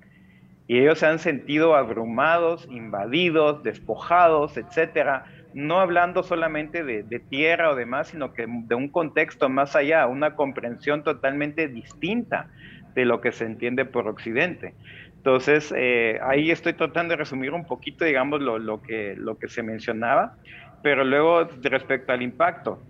Y 0.69 0.79
ellos 0.79 0.99
se 0.99 1.07
han 1.07 1.19
sentido 1.19 1.75
abrumados, 1.75 2.69
invadidos, 2.71 3.63
despojados, 3.63 4.59
etcétera, 4.59 5.25
no 5.55 5.81
hablando 5.81 6.23
solamente 6.23 6.85
de, 6.85 7.21
tierra 7.31 7.71
o 7.71 7.75
demás, 7.75 8.09
sino 8.09 8.35
que 8.35 8.47
de 8.47 8.75
un 8.75 8.89
contexto 8.89 9.49
más 9.49 9.75
allá, 9.75 10.07
una 10.07 10.37
comprensión 10.37 11.03
totalmente 11.03 11.69
distinta 11.69 12.49
de 12.95 13.07
lo 13.07 13.23
que 13.23 13.33
se 13.33 13.47
entiende 13.47 13.87
por 13.87 14.09
Occidente. 14.09 14.75
Entonces, 15.17 15.73
eh, 15.77 16.21
ahí 16.23 16.51
estoy 16.51 16.75
tratando 16.75 17.13
de 17.13 17.17
resumir 17.17 17.53
un 17.53 17.65
poquito, 17.65 18.05
digamos, 18.05 18.41
lo, 18.43 18.83
que, 18.83 19.15
lo 19.17 19.39
que 19.39 19.49
se 19.49 19.63
mencionaba, 19.63 20.37
pero 20.83 21.03
luego 21.03 21.49
respecto 21.63 22.13
al 22.13 22.21
impacto, 22.21 22.83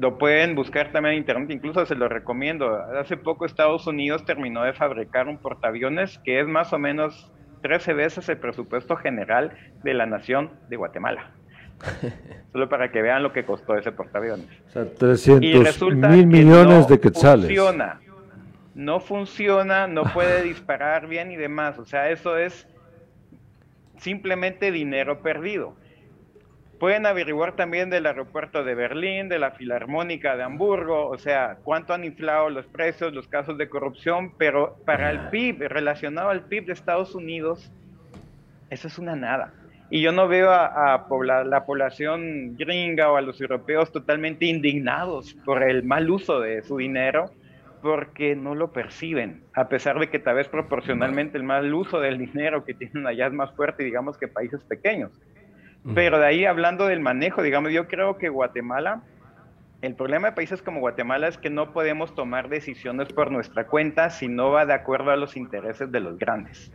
lo 0.00 0.16
pueden 0.16 0.54
buscar 0.54 0.92
también 0.92 1.12
en 1.12 1.18
internet, 1.18 1.50
incluso 1.50 1.84
se 1.84 1.94
lo 1.94 2.08
recomiendo. 2.08 2.74
Hace 2.98 3.18
poco 3.18 3.44
Estados 3.44 3.86
Unidos 3.86 4.24
terminó 4.24 4.62
de 4.62 4.72
fabricar 4.72 5.28
un 5.28 5.36
portaaviones 5.36 6.18
que 6.24 6.40
es 6.40 6.46
más 6.46 6.72
o 6.72 6.78
menos 6.78 7.30
13 7.60 7.92
veces 7.92 8.26
el 8.30 8.38
presupuesto 8.38 8.96
general 8.96 9.52
de 9.84 9.92
la 9.92 10.06
nación 10.06 10.52
de 10.70 10.76
Guatemala. 10.76 11.32
Solo 12.52 12.70
para 12.70 12.90
que 12.90 13.02
vean 13.02 13.22
lo 13.22 13.34
que 13.34 13.44
costó 13.44 13.76
ese 13.76 13.92
portaaviones. 13.92 14.46
O 14.68 14.70
sea, 14.70 14.86
300 14.86 15.94
mil 16.08 16.26
millones 16.26 16.88
de 16.88 16.98
quetzales. 16.98 17.44
Funciona. 17.44 18.00
No 18.74 19.00
funciona, 19.00 19.86
no 19.86 20.04
puede 20.04 20.42
disparar 20.44 21.08
bien 21.08 21.30
y 21.30 21.36
demás. 21.36 21.78
O 21.78 21.84
sea, 21.84 22.08
eso 22.08 22.38
es 22.38 22.66
simplemente 23.98 24.72
dinero 24.72 25.20
perdido. 25.20 25.74
Pueden 26.80 27.04
averiguar 27.04 27.56
también 27.56 27.90
del 27.90 28.06
aeropuerto 28.06 28.64
de 28.64 28.74
Berlín, 28.74 29.28
de 29.28 29.38
la 29.38 29.50
Filarmónica 29.50 30.34
de 30.34 30.44
Hamburgo, 30.44 31.08
o 31.08 31.18
sea, 31.18 31.58
cuánto 31.62 31.92
han 31.92 32.04
inflado 32.04 32.48
los 32.48 32.64
precios, 32.64 33.12
los 33.12 33.28
casos 33.28 33.58
de 33.58 33.68
corrupción, 33.68 34.32
pero 34.38 34.78
para 34.86 35.10
el 35.10 35.28
PIB, 35.28 35.68
relacionado 35.68 36.30
al 36.30 36.46
PIB 36.46 36.64
de 36.64 36.72
Estados 36.72 37.14
Unidos, 37.14 37.70
eso 38.70 38.88
es 38.88 38.98
una 38.98 39.14
nada. 39.14 39.52
Y 39.90 40.00
yo 40.00 40.12
no 40.12 40.26
veo 40.26 40.52
a, 40.52 41.06
la 41.44 41.66
población 41.66 42.56
gringa 42.56 43.12
o 43.12 43.16
a 43.16 43.20
los 43.20 43.38
europeos 43.42 43.92
totalmente 43.92 44.46
indignados 44.46 45.34
por 45.44 45.62
el 45.62 45.84
mal 45.84 46.08
uso 46.08 46.40
de 46.40 46.62
su 46.62 46.78
dinero, 46.78 47.30
porque 47.82 48.34
no 48.34 48.54
lo 48.54 48.72
perciben, 48.72 49.42
a 49.52 49.68
pesar 49.68 49.98
de 49.98 50.08
que 50.08 50.18
tal 50.18 50.36
vez 50.36 50.48
proporcionalmente 50.48 51.36
el 51.36 51.44
mal 51.44 51.74
uso 51.74 52.00
del 52.00 52.16
dinero 52.16 52.64
que 52.64 52.72
tienen 52.72 53.06
allá 53.06 53.26
es 53.26 53.34
más 53.34 53.54
fuerte, 53.54 53.82
digamos, 53.82 54.16
que 54.16 54.28
países 54.28 54.62
pequeños. 54.62 55.10
Pero 55.94 56.18
de 56.18 56.26
ahí 56.26 56.44
hablando 56.44 56.86
del 56.86 57.00
manejo, 57.00 57.42
digamos, 57.42 57.72
yo 57.72 57.88
creo 57.88 58.18
que 58.18 58.28
Guatemala, 58.28 59.02
el 59.80 59.94
problema 59.94 60.28
de 60.28 60.34
países 60.34 60.60
como 60.60 60.80
Guatemala 60.80 61.28
es 61.28 61.38
que 61.38 61.48
no 61.48 61.72
podemos 61.72 62.14
tomar 62.14 62.48
decisiones 62.50 63.08
por 63.12 63.30
nuestra 63.30 63.66
cuenta 63.66 64.10
si 64.10 64.28
no 64.28 64.50
va 64.50 64.66
de 64.66 64.74
acuerdo 64.74 65.10
a 65.10 65.16
los 65.16 65.36
intereses 65.36 65.90
de 65.90 66.00
los 66.00 66.18
grandes. 66.18 66.70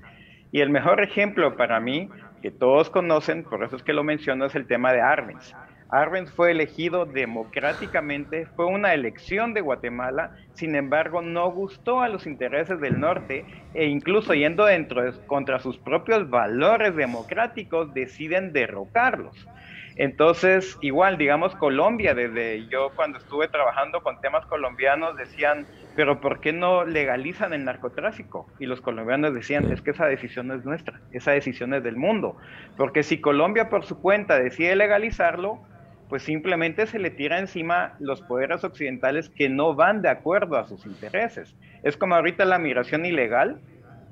Y 0.51 0.62
el 0.62 0.70
mejor 0.70 1.01
ejemplo 1.01 1.56
para 1.56 1.80
mí 1.80 2.10
que 2.41 2.49
todos 2.49 2.89
conocen, 2.89 3.43
por 3.43 3.64
eso 3.64 3.76
es 3.76 3.84
que 3.84 3.93
lo 3.93 4.03
menciono, 4.03 4.45
es 4.45 4.56
el 4.56 4.66
tema 4.66 4.91
de 4.91 5.01
Arbenz. 5.01 5.53
Arbenz 5.96 6.30
fue 6.30 6.52
elegido 6.52 7.06
democráticamente, 7.06 8.48
fue 8.58 8.66
una 8.66 8.93
elección 8.93 9.54
de 9.54 9.62
Guatemala, 9.62 10.36
sin 10.54 10.76
embargo 10.76 11.22
no 11.22 11.50
gustó 11.52 12.02
a 12.02 12.10
los 12.10 12.28
intereses 12.28 12.82
del 12.82 13.00
norte 13.00 13.46
e 13.74 13.86
incluso 13.86 14.34
yendo 14.34 14.66
dentro 14.66 15.02
contra 15.26 15.60
sus 15.60 15.78
propios 15.78 16.30
valores 16.30 16.98
democráticos 16.98 17.93
deciden 17.93 18.52
derrocarlos. 18.52 19.48
Entonces, 19.96 20.78
igual, 20.82 21.18
digamos, 21.18 21.56
Colombia, 21.56 22.14
desde 22.14 22.68
yo 22.68 22.91
cuando 22.98 23.18
estuve 23.18 23.48
trabajando 23.48 24.04
con 24.04 24.20
temas 24.20 24.46
colombianos, 24.48 25.16
decían, 25.16 25.66
pero 25.96 26.20
¿por 26.20 26.41
qué 26.41 26.52
no 26.52 26.84
legalizan 26.84 27.54
el 27.54 27.64
narcotráfico? 27.64 28.52
Y 28.60 28.66
los 28.66 28.82
colombianos 28.82 29.34
decían, 29.34 29.72
es 29.72 29.82
que 29.82 29.91
esa 29.91 30.08
decisión 30.08 30.52
es 30.52 30.66
nuestra, 30.66 31.00
esa 31.12 31.32
decisión 31.32 31.74
es 31.74 31.84
del 31.84 31.96
mundo. 31.96 32.36
Porque 32.76 33.04
si 33.04 33.22
Colombia 33.22 33.70
por 33.70 33.86
su 33.86 34.02
cuenta 34.02 34.38
decide 34.38 34.76
legalizarlo, 34.76 35.62
pues 36.10 36.24
simplemente 36.24 36.86
se 36.88 36.99
le 36.99 37.10
tira 37.10 37.39
encima 37.39 37.93
los 37.99 38.22
poderes 38.22 38.64
occidentales 38.64 39.30
que 39.30 39.49
no 39.49 39.76
van 39.76 40.01
de 40.01 40.10
acuerdo 40.10 40.58
a 40.58 40.68
sus 40.68 40.86
intereses. 40.86 41.56
Es 41.84 41.97
como 41.97 42.16
ahorita 42.16 42.45
la 42.45 42.60
migración 42.60 43.06
ilegal, 43.06 43.60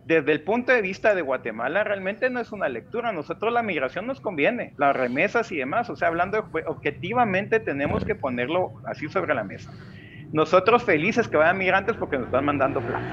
desde 0.06 0.34
el 0.34 0.42
punto 0.42 0.74
de 0.74 0.82
vista 0.82 1.16
de 1.16 1.22
Guatemala, 1.22 1.84
realmente 1.84 2.30
no 2.30 2.40
es 2.40 2.52
una 2.52 2.68
lectura. 2.68 3.12
Nosotros 3.14 3.54
la 3.54 3.64
migración 3.64 4.06
nos 4.06 4.20
conviene, 4.20 4.74
las 4.78 4.96
remesas 4.96 5.52
y 5.52 5.58
demás. 5.58 5.90
O 5.90 5.96
sea, 5.96 6.10
hablando 6.10 6.50
objetivamente, 6.66 7.60
tenemos 7.60 8.04
que 8.04 8.16
ponerlo 8.16 8.74
así 8.86 9.08
sobre 9.08 9.34
la 9.34 9.44
mesa. 9.44 9.72
Nosotros 10.34 10.84
felices 10.84 11.28
que 11.28 11.38
vayan 11.38 11.58
migrantes 11.58 11.96
porque 11.96 12.18
nos 12.18 12.26
están 12.26 12.44
mandando 12.44 12.82
plata. 12.82 13.06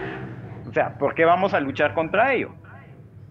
O 0.68 0.72
sea, 0.72 0.98
¿por 0.98 1.14
qué 1.14 1.24
vamos 1.24 1.54
a 1.54 1.60
luchar 1.60 1.94
contra 1.94 2.32
ello? 2.34 2.54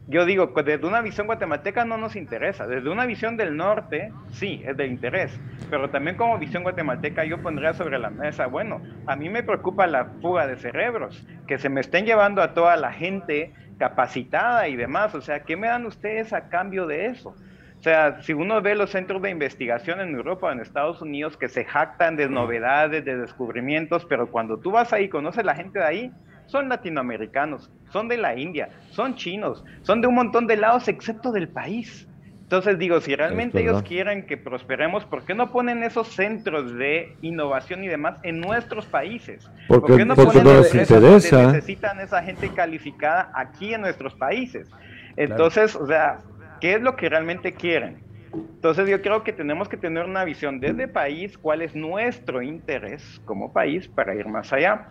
Yo 0.10 0.26
digo, 0.26 0.48
desde 0.48 0.88
una 0.88 1.02
visión 1.02 1.28
guatemalteca 1.28 1.86
no 1.86 1.96
nos 1.96 2.16
interesa. 2.16 2.66
Desde 2.66 2.90
una 2.90 3.06
visión 3.06 3.38
del 3.38 3.56
norte, 3.56 4.12
sí, 4.32 4.64
es 4.66 4.76
de 4.76 4.88
interés. 4.88 5.40
Pero 5.70 5.92
también 5.92 6.18
como 6.18 6.40
visión 6.40 6.64
guatemalteca 6.64 7.26
yo 7.26 7.38
pondría 7.44 7.76
sobre 7.76 8.00
la 8.00 8.10
mesa, 8.10 8.48
bueno, 8.48 8.82
a 9.06 9.16
mí 9.16 9.30
me 9.30 9.44
preocupa 9.44 9.86
la 9.86 10.06
fuga 10.20 10.48
de 10.48 10.56
cerebros, 10.56 11.24
que 11.48 11.60
se 11.60 11.70
me 11.70 11.82
estén 11.82 12.08
llevando 12.08 12.42
a 12.42 12.56
toda 12.56 12.76
la 12.76 12.92
gente 12.92 13.54
capacitada 13.78 14.68
y 14.68 14.76
demás. 14.76 15.14
O 15.14 15.22
sea, 15.22 15.42
¿qué 15.42 15.56
me 15.56 15.68
dan 15.68 15.86
ustedes 15.86 16.34
a 16.34 16.50
cambio 16.50 16.88
de 16.88 17.06
eso? 17.06 17.36
O 17.80 17.84
sea, 17.84 18.20
si 18.24 18.34
uno 18.34 18.64
ve 18.64 18.74
los 18.74 18.90
centros 18.90 19.22
de 19.22 19.30
investigación 19.30 20.02
en 20.02 20.16
Europa 20.16 20.48
o 20.48 20.52
en 20.52 20.60
Estados 20.60 21.04
Unidos 21.04 21.38
que 21.38 21.50
se 21.50 21.66
jactan 21.66 22.16
de 22.16 22.28
novedades, 22.28 23.06
de 23.06 23.16
descubrimientos, 23.16 24.06
pero 24.06 24.32
cuando 24.32 24.58
tú 24.58 24.72
vas 24.72 24.92
ahí 24.92 25.06
y 25.06 25.10
conoces 25.10 25.46
la 25.46 25.54
gente 25.54 25.78
de 25.78 25.86
ahí, 25.86 26.12
son 26.50 26.70
latinoamericanos, 26.70 27.70
son 27.92 28.08
de 28.08 28.18
la 28.18 28.36
India, 28.36 28.70
son 28.92 29.16
chinos, 29.16 29.64
son 29.84 30.02
de 30.02 30.08
un 30.08 30.16
montón 30.16 30.48
de 30.48 30.58
lados 30.58 30.88
excepto 30.88 31.32
del 31.32 31.48
país. 31.48 32.08
Entonces 32.44 32.80
digo, 32.80 33.00
si 33.00 33.16
realmente 33.16 33.62
ellos 33.62 33.84
quieren 33.84 34.26
que 34.26 34.36
prosperemos, 34.36 35.06
¿por 35.06 35.24
qué 35.24 35.36
no 35.36 35.52
ponen 35.52 35.84
esos 35.84 36.08
centros 36.08 36.74
de 36.74 37.16
innovación 37.22 37.84
y 37.84 37.88
demás 37.88 38.18
en 38.24 38.40
nuestros 38.40 38.88
países? 38.88 39.48
Porque, 39.68 39.88
¿Por 39.88 39.98
qué 39.98 40.06
no 40.06 40.16
ponen 40.16 40.44
no 40.44 40.54
les 40.56 40.74
interesa. 40.74 41.46
necesitan 41.46 42.00
esa 42.00 42.24
gente 42.24 42.50
calificada 42.50 43.32
aquí 43.36 43.76
en 43.76 43.82
nuestros 43.82 44.16
países? 44.16 44.68
Entonces, 45.16 45.76
o 45.76 45.86
sea, 45.86 46.22
qué 46.60 46.74
es 46.74 46.82
lo 46.82 46.96
que 46.96 47.08
realmente 47.08 47.54
quieren. 47.54 48.02
Entonces 48.34 48.90
yo 48.90 49.00
creo 49.04 49.24
que 49.24 49.32
tenemos 49.32 49.70
que 49.70 49.78
tener 49.78 50.06
una 50.06 50.24
visión 50.24 50.60
desde 50.60 50.88
país, 50.88 51.38
cuál 51.38 51.62
es 51.62 51.76
nuestro 51.76 52.42
interés 52.42 53.22
como 53.26 53.54
país 53.54 53.88
para 53.88 54.16
ir 54.16 54.28
más 54.28 54.52
allá. 54.52 54.90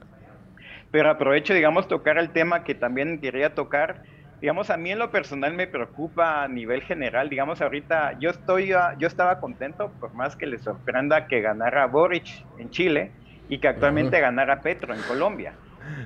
Pero 0.90 1.10
aprovecho, 1.10 1.54
digamos, 1.54 1.88
tocar 1.88 2.18
el 2.18 2.30
tema 2.30 2.64
que 2.64 2.74
también 2.74 3.20
quería 3.20 3.54
tocar. 3.54 4.02
Digamos, 4.40 4.70
a 4.70 4.76
mí 4.76 4.90
en 4.90 4.98
lo 4.98 5.10
personal 5.10 5.52
me 5.54 5.66
preocupa 5.66 6.44
a 6.44 6.48
nivel 6.48 6.82
general. 6.82 7.28
Digamos, 7.28 7.60
ahorita 7.60 8.18
yo 8.20 8.30
estoy, 8.30 8.68
yo 8.98 9.06
estaba 9.06 9.40
contento, 9.40 9.90
por 10.00 10.14
más 10.14 10.36
que 10.36 10.46
le 10.46 10.58
sorprenda 10.58 11.26
que 11.26 11.40
ganara 11.40 11.86
Boric 11.86 12.44
en 12.58 12.70
Chile 12.70 13.10
y 13.48 13.58
que 13.58 13.68
actualmente 13.68 14.20
ganara 14.20 14.60
Petro 14.60 14.94
en 14.94 15.00
Colombia. 15.02 15.52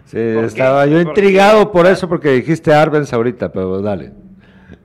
Sí, 0.05 0.19
estaba 0.19 0.87
yo 0.87 1.01
intrigado 1.01 1.71
por 1.73 1.87
eso, 1.87 2.09
porque 2.09 2.31
dijiste 2.31 2.73
Arbenz 2.73 3.13
ahorita, 3.13 3.53
pero 3.53 3.81
dale 3.81 4.13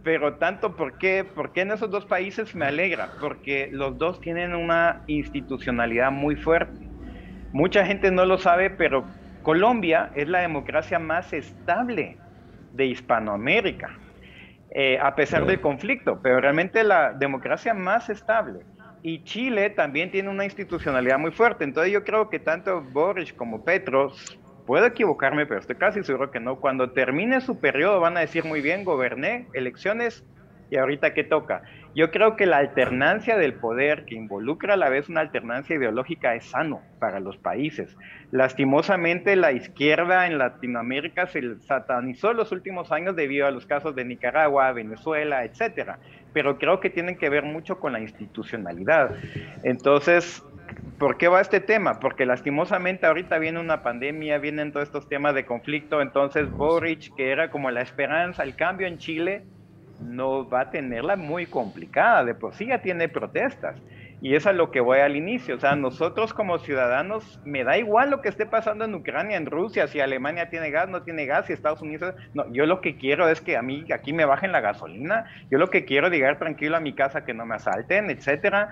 pero 0.07 0.35
tanto, 0.35 0.73
¿por 0.73 0.97
qué? 0.97 1.25
Porque 1.25 1.59
en 1.59 1.71
esos 1.71 1.91
dos 1.91 2.05
países 2.05 2.55
me 2.55 2.65
alegra, 2.65 3.09
porque 3.19 3.67
los 3.73 3.97
dos 3.97 4.21
tienen 4.21 4.55
una 4.55 5.01
institucionalidad 5.07 6.13
muy 6.13 6.37
fuerte. 6.37 6.79
Mucha 7.51 7.85
gente 7.85 8.09
no 8.09 8.23
lo 8.23 8.37
sabe, 8.37 8.69
pero 8.69 9.03
Colombia 9.47 10.11
es 10.13 10.27
la 10.27 10.41
democracia 10.41 10.99
más 10.99 11.31
estable 11.31 12.17
de 12.73 12.85
Hispanoamérica, 12.87 13.97
eh, 14.71 14.99
a 15.01 15.15
pesar 15.15 15.45
del 15.45 15.61
conflicto, 15.61 16.19
pero 16.21 16.41
realmente 16.41 16.83
la 16.83 17.13
democracia 17.13 17.73
más 17.73 18.09
estable. 18.09 18.65
Y 19.03 19.23
Chile 19.23 19.69
también 19.69 20.11
tiene 20.11 20.27
una 20.27 20.43
institucionalidad 20.43 21.17
muy 21.17 21.31
fuerte. 21.31 21.63
Entonces 21.63 21.93
yo 21.93 22.03
creo 22.03 22.29
que 22.29 22.39
tanto 22.39 22.81
Boris 22.81 23.31
como 23.31 23.63
Petros 23.63 24.37
puedo 24.65 24.85
equivocarme, 24.85 25.45
pero 25.45 25.61
estoy 25.61 25.77
casi 25.77 26.03
seguro 26.03 26.29
que 26.29 26.41
no. 26.41 26.59
Cuando 26.59 26.91
termine 26.91 27.39
su 27.39 27.57
periodo 27.57 28.01
van 28.01 28.17
a 28.17 28.19
decir 28.19 28.43
muy 28.43 28.59
bien, 28.59 28.83
goberné, 28.83 29.47
elecciones 29.53 30.25
y 30.69 30.75
ahorita 30.75 31.13
qué 31.13 31.23
toca. 31.23 31.61
Yo 31.97 32.11
creo 32.11 32.35
que 32.35 32.45
la 32.45 32.57
alternancia 32.57 33.37
del 33.37 33.55
poder, 33.55 34.05
que 34.05 34.13
involucra 34.13 34.75
a 34.75 34.77
la 34.77 34.87
vez 34.87 35.09
una 35.09 35.21
alternancia 35.21 35.75
ideológica, 35.75 36.35
es 36.35 36.45
sano 36.45 36.79
para 36.99 37.19
los 37.19 37.37
países. 37.37 37.97
Lastimosamente, 38.29 39.35
la 39.35 39.51
izquierda 39.51 40.27
en 40.27 40.37
Latinoamérica 40.37 41.25
se 41.25 41.59
satanizó 41.61 42.29
en 42.29 42.37
los 42.37 42.51
últimos 42.51 42.91
años 42.91 43.15
debido 43.15 43.47
a 43.47 43.51
los 43.51 43.65
casos 43.65 43.95
de 43.95 44.05
Nicaragua, 44.05 44.71
Venezuela, 44.73 45.43
etcétera. 45.43 45.97
Pero 46.33 46.59
creo 46.59 46.79
que 46.79 46.91
tienen 46.91 47.17
que 47.17 47.29
ver 47.29 47.45
mucho 47.45 47.79
con 47.79 47.93
la 47.93 47.99
institucionalidad. 47.99 49.15
Entonces, 49.63 50.43
¿Por 50.99 51.17
qué 51.17 51.27
va 51.27 51.41
este 51.41 51.59
tema? 51.59 51.99
Porque 51.99 52.25
lastimosamente 52.25 53.05
ahorita 53.05 53.37
viene 53.37 53.59
una 53.59 53.83
pandemia, 53.83 54.39
vienen 54.39 54.71
todos 54.71 54.87
estos 54.87 55.07
temas 55.07 55.33
de 55.33 55.45
conflicto, 55.45 56.01
entonces 56.01 56.51
Boric, 56.51 57.15
que 57.15 57.31
era 57.31 57.51
como 57.51 57.71
la 57.71 57.81
esperanza, 57.81 58.43
el 58.43 58.55
cambio 58.55 58.87
en 58.87 58.97
Chile, 58.97 59.43
no 59.99 60.47
va 60.47 60.61
a 60.61 60.69
tenerla 60.71 61.15
muy 61.15 61.45
complicada, 61.45 62.23
de 62.23 62.35
por 62.35 62.53
sí 62.53 62.67
ya 62.67 62.81
tiene 62.81 63.09
protestas. 63.09 63.75
Y 64.19 64.35
eso 64.35 64.49
es 64.49 64.55
lo 64.55 64.71
que 64.71 64.79
voy 64.79 64.99
al 64.99 65.15
inicio, 65.15 65.55
o 65.55 65.59
sea, 65.59 65.75
nosotros 65.75 66.33
como 66.33 66.57
ciudadanos, 66.57 67.39
me 67.45 67.63
da 67.63 67.77
igual 67.77 68.09
lo 68.09 68.21
que 68.21 68.29
esté 68.29 68.47
pasando 68.47 68.83
en 68.83 68.95
Ucrania, 68.95 69.37
en 69.37 69.45
Rusia, 69.45 69.87
si 69.87 69.99
Alemania 69.99 70.49
tiene 70.49 70.71
gas, 70.71 70.89
no 70.89 71.03
tiene 71.03 71.27
gas, 71.27 71.45
si 71.45 71.53
Estados 71.53 71.83
Unidos, 71.83 72.15
no, 72.33 72.51
yo 72.51 72.65
lo 72.65 72.81
que 72.81 72.97
quiero 72.97 73.29
es 73.29 73.41
que 73.41 73.57
a 73.57 73.61
mí 73.61 73.85
aquí 73.93 74.13
me 74.13 74.25
bajen 74.25 74.51
la 74.51 74.59
gasolina, 74.59 75.25
yo 75.51 75.59
lo 75.59 75.69
que 75.69 75.85
quiero 75.85 76.07
es 76.07 76.13
llegar 76.13 76.39
tranquilo 76.39 76.77
a 76.77 76.79
mi 76.79 76.93
casa, 76.93 77.25
que 77.25 77.35
no 77.35 77.45
me 77.45 77.55
asalten, 77.55 78.09
etcétera, 78.09 78.69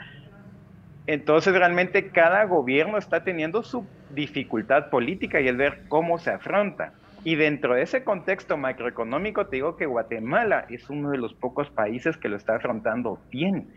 entonces 1.06 1.54
realmente 1.54 2.10
cada 2.10 2.44
gobierno 2.46 2.98
está 2.98 3.24
teniendo 3.24 3.62
su 3.62 3.88
dificultad 4.10 4.90
política 4.90 5.40
y 5.40 5.48
el 5.48 5.58
ver 5.58 5.84
cómo 5.88 6.18
se 6.18 6.32
afronta. 6.32 6.94
Y 7.26 7.36
dentro 7.36 7.74
de 7.74 7.82
ese 7.82 8.04
contexto 8.04 8.56
macroeconómico 8.56 9.48
te 9.48 9.56
digo 9.56 9.78
que 9.78 9.88
Guatemala 9.88 10.68
es 10.70 10.92
uno 10.92 11.10
de 11.10 11.18
los 11.18 11.34
pocos 11.34 11.72
países 11.72 12.18
que 12.18 12.30
lo 12.30 12.38
está 12.38 12.58
afrontando 12.58 13.20
bien. 13.32 13.74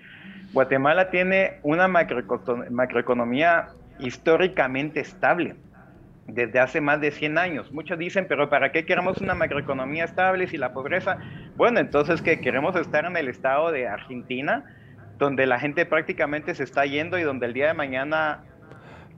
Guatemala 0.53 1.09
tiene 1.09 1.55
una 1.63 1.89
macroeconomía 1.89 3.69
históricamente 4.01 5.01
estable 5.01 5.57
desde 6.27 6.61
hace 6.61 6.83
más 6.83 7.01
de 7.01 7.11
100 7.11 7.39
años. 7.39 7.73
Muchos 7.73 7.99
dicen, 7.99 8.27
pero 8.29 8.51
¿para 8.51 8.71
qué 8.71 8.85
queremos 8.85 9.17
una 9.23 9.35
macroeconomía 9.35 10.05
estable 10.05 10.47
si 10.47 10.59
la 10.59 10.75
pobreza? 10.75 11.17
Bueno, 11.57 11.81
entonces 11.81 12.21
que 12.21 12.41
queremos 12.41 12.77
estar 12.77 13.07
en 13.07 13.17
el 13.17 13.29
estado 13.29 13.73
de 13.73 13.89
Argentina, 13.89 14.67
donde 15.17 15.47
la 15.47 15.59
gente 15.59 15.87
prácticamente 15.87 16.55
se 16.55 16.65
está 16.65 16.85
yendo 16.85 17.19
y 17.19 17.23
donde 17.23 17.47
el 17.47 17.55
día 17.55 17.69
de 17.69 17.75
mañana 17.75 18.45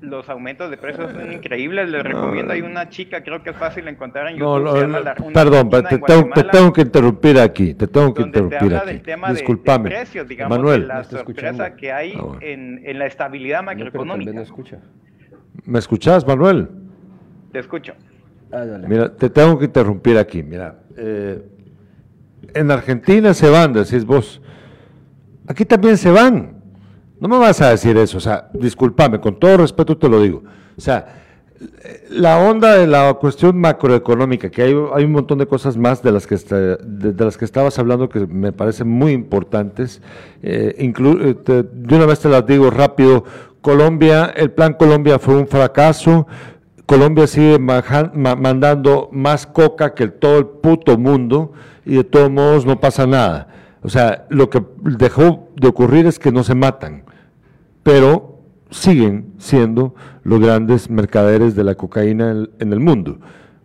los 0.00 0.28
aumentos 0.28 0.70
de 0.70 0.76
precios 0.76 1.12
son 1.12 1.32
increíbles. 1.32 1.88
Les 1.88 2.02
recomiendo, 2.02 2.52
hay 2.52 2.62
una 2.62 2.88
chica, 2.88 3.22
creo 3.22 3.42
que 3.42 3.50
es 3.50 3.56
fácil 3.56 3.86
encontrar 3.88 4.28
en 4.28 4.36
YouTube. 4.36 4.88
No, 4.88 5.32
perdón, 5.32 5.70
te 5.70 5.98
tengo, 5.98 6.72
que 6.72 6.82
interrumpir 6.82 7.38
aquí, 7.38 7.74
te 7.74 7.86
tengo 7.86 8.14
que 8.14 8.22
interrumpir 8.22 8.74
aquí. 8.74 8.86
Del 8.86 9.02
tema 9.02 9.30
Disculpame. 9.32 9.90
De, 9.90 9.96
precios, 9.96 10.28
digamos, 10.28 10.58
Manuel, 10.58 10.88
la 10.88 11.04
sorpresa 11.04 11.76
que 11.76 11.92
hay 11.92 12.14
ah, 12.16 12.38
en, 12.40 12.80
en, 12.84 12.98
la 12.98 13.06
estabilidad 13.06 13.62
macroeconómica. 13.62 14.32
No, 14.32 14.44
¿Me 15.64 15.78
escuchas, 15.78 16.26
Manuel? 16.26 16.68
Te 17.52 17.58
escucho. 17.58 17.94
Ah, 18.52 18.64
Mira, 18.86 19.14
te 19.14 19.30
tengo 19.30 19.58
que 19.58 19.66
interrumpir 19.66 20.16
aquí. 20.18 20.42
Mira, 20.42 20.80
eh, 20.96 21.42
en 22.54 22.70
Argentina 22.70 23.34
se 23.34 23.48
van, 23.48 23.72
decís 23.72 24.04
vos, 24.04 24.40
aquí 25.46 25.64
también 25.64 25.96
se 25.96 26.10
van. 26.10 26.59
No 27.20 27.28
me 27.28 27.38
vas 27.38 27.60
a 27.60 27.70
decir 27.70 27.96
eso, 27.98 28.18
o 28.18 28.20
sea, 28.20 28.48
discúlpame, 28.54 29.20
con 29.20 29.38
todo 29.38 29.58
respeto 29.58 29.96
te 29.96 30.08
lo 30.08 30.22
digo. 30.22 30.42
O 30.76 30.80
sea, 30.80 31.20
la 32.08 32.38
onda 32.38 32.76
de 32.76 32.86
la 32.86 33.12
cuestión 33.14 33.58
macroeconómica, 33.58 34.50
que 34.50 34.62
hay, 34.62 34.72
un 34.72 35.12
montón 35.12 35.38
de 35.38 35.46
cosas 35.46 35.76
más 35.76 36.02
de 36.02 36.12
las 36.12 36.26
que, 36.26 36.36
de, 36.36 37.24
las 37.24 37.36
que 37.36 37.44
estabas 37.44 37.78
hablando 37.78 38.08
que 38.08 38.20
me 38.26 38.52
parecen 38.52 38.88
muy 38.88 39.12
importantes. 39.12 40.00
Eh, 40.42 40.74
eh 40.78 41.64
de 41.72 41.94
una 41.94 42.06
vez 42.06 42.20
te 42.20 42.30
las 42.30 42.46
digo 42.46 42.70
rápido, 42.70 43.24
Colombia, 43.60 44.32
el 44.34 44.50
plan 44.52 44.72
Colombia 44.74 45.18
fue 45.18 45.36
un 45.36 45.46
fracaso. 45.46 46.26
Colombia 46.86 47.26
sigue 47.26 47.58
mandando 47.58 49.10
más 49.12 49.46
coca 49.46 49.94
que 49.94 50.08
todo 50.08 50.38
el 50.38 50.46
puto 50.46 50.98
mundo 50.98 51.52
y 51.84 51.96
de 51.96 52.04
todos 52.04 52.30
modos 52.30 52.64
no 52.64 52.80
pasa 52.80 53.06
nada. 53.06 53.48
O 53.82 53.88
sea, 53.88 54.26
lo 54.28 54.50
que 54.50 54.62
dejó 54.82 55.48
de 55.56 55.68
ocurrir 55.68 56.06
es 56.06 56.18
que 56.18 56.32
no 56.32 56.42
se 56.42 56.54
matan, 56.54 57.04
pero 57.82 58.40
siguen 58.70 59.34
siendo 59.38 59.94
los 60.22 60.40
grandes 60.40 60.90
mercaderes 60.90 61.54
de 61.54 61.64
la 61.64 61.74
cocaína 61.74 62.46
en, 62.58 62.72
el 62.72 62.80
mundo, 62.80 63.18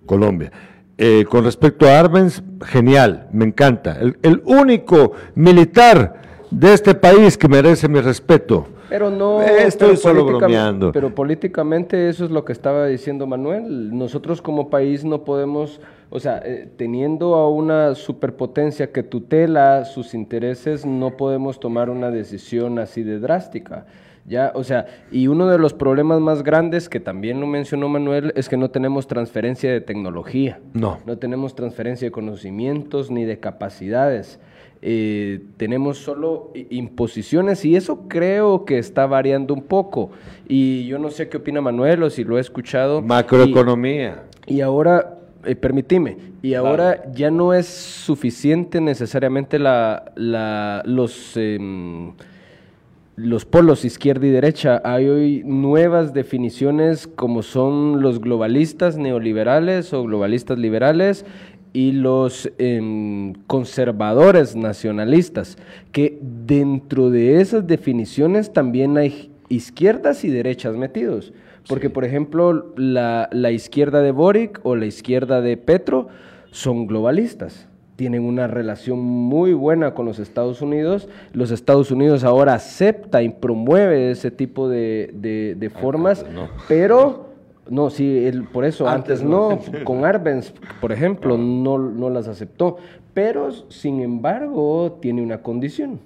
Colombia. 0.05 0.51
Eh, 0.97 1.25
con 1.29 1.43
respecto 1.43 1.87
a 1.87 1.99
Arbenz, 1.99 2.41
genial, 2.65 3.27
me 3.31 3.45
encanta. 3.45 3.97
El, 3.99 4.41
único 4.45 5.11
militar 5.35 6.21
de 6.49 6.73
este 6.73 6.95
país 6.95 7.37
que 7.37 7.47
merece 7.47 7.87
mi 7.87 7.99
respeto. 7.99 8.67
Pero 8.87 9.09
no. 9.09 9.41
Estoy 9.41 9.97
solo 9.97 10.25
bromeando. 10.25 10.91
Pero 10.91 11.13
políticamente 11.13 12.07
eso 12.07 12.23
es 12.23 12.31
lo 12.31 12.45
que 12.45 12.53
estaba 12.53 12.85
diciendo 12.85 13.27
Manuel. 13.27 13.97
Nosotros 13.97 14.41
como 14.41 14.69
país 14.69 15.03
no 15.03 15.25
podemos, 15.25 15.81
o 16.09 16.19
sea, 16.19 16.41
eh, 16.45 16.69
teniendo 16.77 17.35
a 17.35 17.49
una 17.49 17.95
superpotencia 17.95 18.91
que 18.91 19.03
tutela 19.03 19.83
sus 19.85 20.13
intereses, 20.13 20.85
no 20.85 21.17
podemos 21.17 21.59
tomar 21.59 21.89
una 21.89 22.09
decisión 22.09 22.79
así 22.79 23.03
de 23.03 23.19
drástica. 23.19 23.85
Ya, 24.27 24.51
o 24.55 24.63
sea, 24.63 24.87
y 25.11 25.27
uno 25.27 25.47
de 25.47 25.59
los 25.59 25.73
problemas 25.73 26.19
más 26.19 26.41
grandes 26.41 26.89
que 26.89 26.99
también 26.99 27.39
lo 27.39 27.45
mencionó 27.45 27.89
Manuel 27.89 28.33
es 28.35 28.49
que 28.49 28.57
no 28.57 28.71
tenemos 28.71 29.05
transferencia 29.05 29.71
de 29.71 29.81
tecnología. 29.81 30.59
No. 30.73 30.99
No 31.05 31.17
tenemos 31.19 31.55
transferencia 31.55 32.07
de 32.07 32.11
conocimientos 32.11 33.11
ni 33.11 33.23
de 33.23 33.39
capacidades. 33.39 34.39
Eh, 34.81 35.41
tenemos 35.57 35.99
solo 35.99 36.51
imposiciones 36.69 37.65
y 37.65 37.75
eso 37.75 38.07
creo 38.07 38.65
que 38.65 38.79
está 38.79 39.05
variando 39.05 39.53
un 39.53 39.61
poco. 39.61 40.09
Y 40.47 40.87
yo 40.87 40.97
no 40.97 41.11
sé 41.11 41.29
qué 41.29 41.37
opina 41.37 41.61
Manuel 41.61 42.01
o 42.01 42.09
si 42.09 42.23
lo 42.23 42.39
he 42.39 42.41
escuchado. 42.41 43.03
Macroeconomía. 43.03 44.23
Y, 44.47 44.61
ahora, 44.61 45.19
eh, 45.43 45.55
permitime, 45.55 46.17
y 46.41 46.55
ahora 46.55 47.11
ya 47.11 47.29
no 47.29 47.53
es 47.53 47.67
suficiente 47.67 48.81
necesariamente 48.81 49.59
la, 49.59 50.11
la 50.15 50.81
los... 50.85 51.37
Em, 51.37 52.13
los 53.15 53.45
polos 53.45 53.85
izquierda 53.85 54.27
y 54.27 54.29
derecha. 54.29 54.81
Hay 54.83 55.07
hoy 55.07 55.43
nuevas 55.45 56.13
definiciones 56.13 57.07
como 57.07 57.43
son 57.43 58.01
los 58.01 58.19
globalistas 58.19 58.97
neoliberales 58.97 59.93
o 59.93 60.03
globalistas 60.03 60.59
liberales 60.59 61.25
y 61.71 61.91
los 61.91 62.49
em, 62.57 63.33
conservadores 63.47 64.55
nacionalistas, 64.55 65.57
que 65.91 66.17
dentro 66.21 67.09
de 67.09 67.41
esas 67.41 67.67
definiciones 67.67 68.53
también 68.53 68.97
hay 68.97 69.31
izquierdas 69.49 70.23
y 70.23 70.29
derechas 70.29 70.75
metidos. 70.75 71.33
Porque, 71.67 71.89
por 71.89 72.05
ejemplo, 72.05 72.73
la, 72.77 73.27
la 73.31 73.51
izquierda 73.51 74.01
de 74.01 74.11
Boric 74.11 74.59
o 74.63 74.75
la 74.75 74.85
izquierda 74.85 75.41
de 75.41 75.57
Petro 75.57 76.09
son 76.51 76.85
globalistas 76.85 77.67
tienen 77.95 78.23
una 78.23 78.47
relación 78.47 78.99
muy 78.99 79.53
buena 79.53 79.93
con 79.93 80.05
los 80.05 80.19
Estados 80.19 80.61
Unidos. 80.61 81.07
Los 81.33 81.51
Estados 81.51 81.91
Unidos 81.91 82.23
ahora 82.23 82.53
acepta 82.53 83.23
y 83.23 83.29
promueve 83.29 84.11
ese 84.11 84.31
tipo 84.31 84.67
de, 84.67 85.11
de, 85.13 85.69
formas, 85.69 86.25
pero 86.67 87.29
no, 87.69 87.89
sí, 87.89 88.29
por 88.51 88.65
eso 88.65 88.87
antes, 88.87 89.23
no, 89.23 89.59
con 89.83 90.05
Arbenz, 90.05 90.53
por 90.81 90.91
ejemplo, 90.91 91.37
no, 91.37 91.77
no 91.77 92.09
las 92.09 92.27
aceptó, 92.27 92.77
pero 93.13 93.51
sin 93.69 94.01
embargo 94.01 94.97
tiene 95.01 95.21
una 95.21 95.41
condición. 95.41 95.99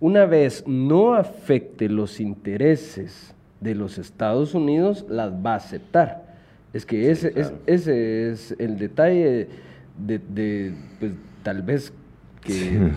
Una 0.00 0.26
vez 0.26 0.64
no 0.66 1.14
afecte 1.14 1.88
los 1.88 2.20
intereses 2.20 3.34
de 3.60 3.74
los 3.74 3.98
Estados 3.98 4.54
Unidos, 4.54 5.04
las 5.08 5.32
va 5.32 5.54
a 5.54 5.56
aceptar. 5.56 6.28
Es 6.72 6.86
que 6.86 7.10
ese, 7.10 7.32
es, 7.34 7.52
ese 7.66 8.30
es 8.30 8.54
el 8.58 8.78
detalle 8.78 9.48
de, 9.98 10.18
de 10.18 10.74
pues, 10.98 11.12
tal 11.42 11.62
vez 11.62 11.92
que, 12.40 12.92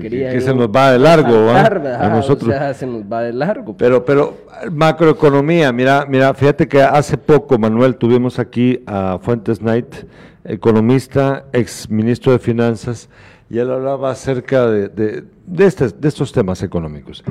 quería 0.00 0.30
que, 0.30 0.40
se 0.40 0.54
nos 0.54 0.68
va 0.68 0.92
de 0.92 0.98
largo 0.98 1.50
a 1.50 2.08
nosotros. 2.08 2.54
se 2.76 2.86
nos 2.86 3.02
va 3.02 3.22
de 3.22 3.32
largo. 3.32 3.76
Pero 3.76 4.04
pero 4.04 4.38
macroeconomía 4.70 5.72
mira 5.72 6.06
mira 6.06 6.32
fíjate 6.34 6.68
que 6.68 6.82
hace 6.82 7.16
poco 7.16 7.58
Manuel 7.58 7.96
tuvimos 7.96 8.38
aquí 8.38 8.82
a 8.86 9.18
Fuentes 9.20 9.58
Knight 9.58 9.94
economista 10.44 11.46
ex 11.52 11.88
ministro 11.88 12.32
de 12.32 12.38
finanzas 12.38 13.08
y 13.48 13.58
él 13.58 13.70
hablaba 13.70 14.10
acerca 14.10 14.66
de, 14.66 14.88
de, 14.88 15.24
de, 15.46 15.92
de 15.98 16.08
estos 16.08 16.32
temas 16.32 16.62
económicos. 16.62 17.22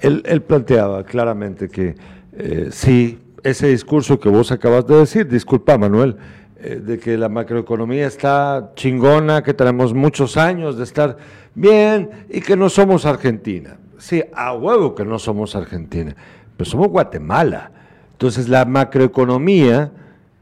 Él, 0.00 0.22
él 0.24 0.40
planteaba 0.40 1.04
claramente 1.04 1.68
que 1.68 1.96
eh, 2.32 2.68
sí 2.70 3.18
ese 3.42 3.68
discurso 3.68 4.18
que 4.18 4.28
vos 4.28 4.50
acabas 4.52 4.86
de 4.86 4.96
decir 4.96 5.28
disculpa 5.28 5.76
Manuel 5.76 6.16
eh, 6.58 6.76
de 6.76 6.98
que 6.98 7.18
la 7.18 7.28
macroeconomía 7.28 8.06
está 8.06 8.72
chingona, 8.74 9.42
que 9.42 9.52
tenemos 9.52 9.92
muchos 9.92 10.38
años 10.38 10.78
de 10.78 10.84
estar 10.84 11.18
bien 11.54 12.08
y 12.30 12.40
que 12.40 12.56
no 12.56 12.70
somos 12.70 13.04
Argentina. 13.04 13.76
Sí, 13.98 14.24
a 14.34 14.54
huevo 14.54 14.94
que 14.94 15.04
no 15.04 15.18
somos 15.18 15.54
Argentina, 15.54 16.16
pero 16.56 16.70
somos 16.70 16.88
Guatemala. 16.88 17.70
Entonces 18.12 18.48
la 18.48 18.64
macroeconomía, 18.64 19.92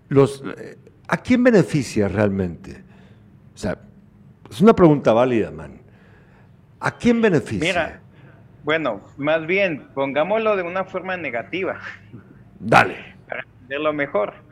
los, 0.08 0.44
eh, 0.56 0.78
¿a 1.08 1.16
quién 1.16 1.42
beneficia 1.42 2.06
realmente? 2.06 2.84
O 3.52 3.58
sea, 3.58 3.78
es 4.48 4.60
una 4.60 4.72
pregunta 4.72 5.12
válida, 5.12 5.50
man. 5.50 5.80
¿A 6.78 6.96
quién 6.96 7.20
beneficia? 7.20 7.66
Mira, 7.66 8.00
bueno, 8.62 9.00
más 9.16 9.44
bien, 9.48 9.88
pongámoslo 9.94 10.56
de 10.56 10.62
una 10.62 10.84
forma 10.84 11.16
negativa. 11.16 11.80
Dale. 12.60 13.16
Para 13.28 13.42
entenderlo 13.42 13.92
mejor 13.92 14.44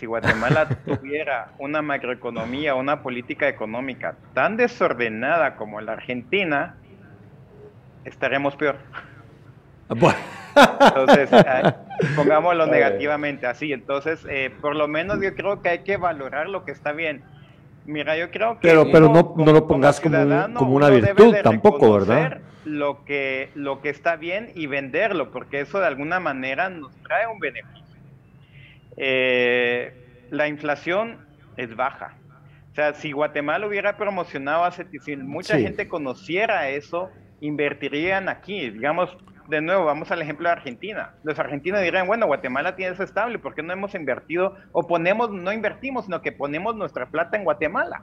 si 0.00 0.06
Guatemala 0.06 0.66
tuviera 0.86 1.50
una 1.58 1.82
macroeconomía, 1.82 2.74
una 2.74 3.02
política 3.02 3.48
económica 3.48 4.16
tan 4.32 4.56
desordenada 4.56 5.56
como 5.56 5.80
la 5.82 5.92
Argentina, 5.92 6.76
estaremos 8.06 8.56
peor. 8.56 8.76
Entonces, 9.90 11.30
eh, 11.32 11.74
pongámoslo 12.16 12.66
negativamente 12.66 13.46
así. 13.46 13.72
Entonces, 13.72 14.26
eh, 14.28 14.50
por 14.60 14.74
lo 14.74 14.88
menos 14.88 15.20
yo 15.20 15.34
creo 15.34 15.60
que 15.60 15.68
hay 15.68 15.78
que 15.80 15.98
valorar 15.98 16.48
lo 16.48 16.64
que 16.64 16.72
está 16.72 16.92
bien. 16.92 17.22
Mira, 17.84 18.16
yo 18.16 18.30
creo 18.30 18.58
que... 18.58 18.68
Pero, 18.68 18.90
pero 18.90 19.08
no, 19.08 19.34
no 19.36 19.52
lo 19.52 19.66
pongas 19.66 20.00
como, 20.00 20.16
como, 20.54 20.74
una 20.76 20.88
virtud 20.88 21.34
tampoco, 21.42 21.92
¿verdad? 21.92 22.38
Lo 22.64 23.04
que, 23.04 23.50
lo 23.54 23.80
que 23.80 23.90
está 23.90 24.16
bien 24.16 24.52
y 24.54 24.66
venderlo, 24.66 25.30
porque 25.30 25.60
eso 25.60 25.80
de 25.80 25.86
alguna 25.86 26.20
manera 26.20 26.70
nos 26.70 26.94
trae 27.02 27.26
un 27.26 27.38
beneficio. 27.38 27.79
Eh, 29.02 29.94
la 30.28 30.46
inflación 30.46 31.26
es 31.56 31.74
baja. 31.74 32.18
O 32.70 32.74
sea, 32.74 32.92
si 32.92 33.12
Guatemala 33.12 33.66
hubiera 33.66 33.96
promocionado 33.96 34.64
hace, 34.64 34.86
si 35.00 35.16
mucha 35.16 35.58
gente 35.58 35.88
conociera 35.88 36.68
eso, 36.68 37.10
invertirían 37.40 38.28
aquí. 38.28 38.68
Digamos, 38.70 39.16
de 39.48 39.62
nuevo, 39.62 39.86
vamos 39.86 40.10
al 40.10 40.20
ejemplo 40.20 40.48
de 40.48 40.52
Argentina. 40.52 41.14
Los 41.24 41.38
argentinos 41.38 41.80
dirían, 41.80 42.06
bueno, 42.06 42.26
Guatemala 42.26 42.76
tiene 42.76 42.92
eso 42.92 43.02
estable, 43.02 43.38
¿por 43.38 43.54
qué 43.54 43.62
no 43.62 43.72
hemos 43.72 43.94
invertido 43.94 44.54
o 44.72 44.86
ponemos, 44.86 45.30
no 45.30 45.50
invertimos, 45.50 46.04
sino 46.04 46.20
que 46.20 46.30
ponemos 46.30 46.76
nuestra 46.76 47.06
plata 47.06 47.38
en 47.38 47.44
Guatemala? 47.44 48.02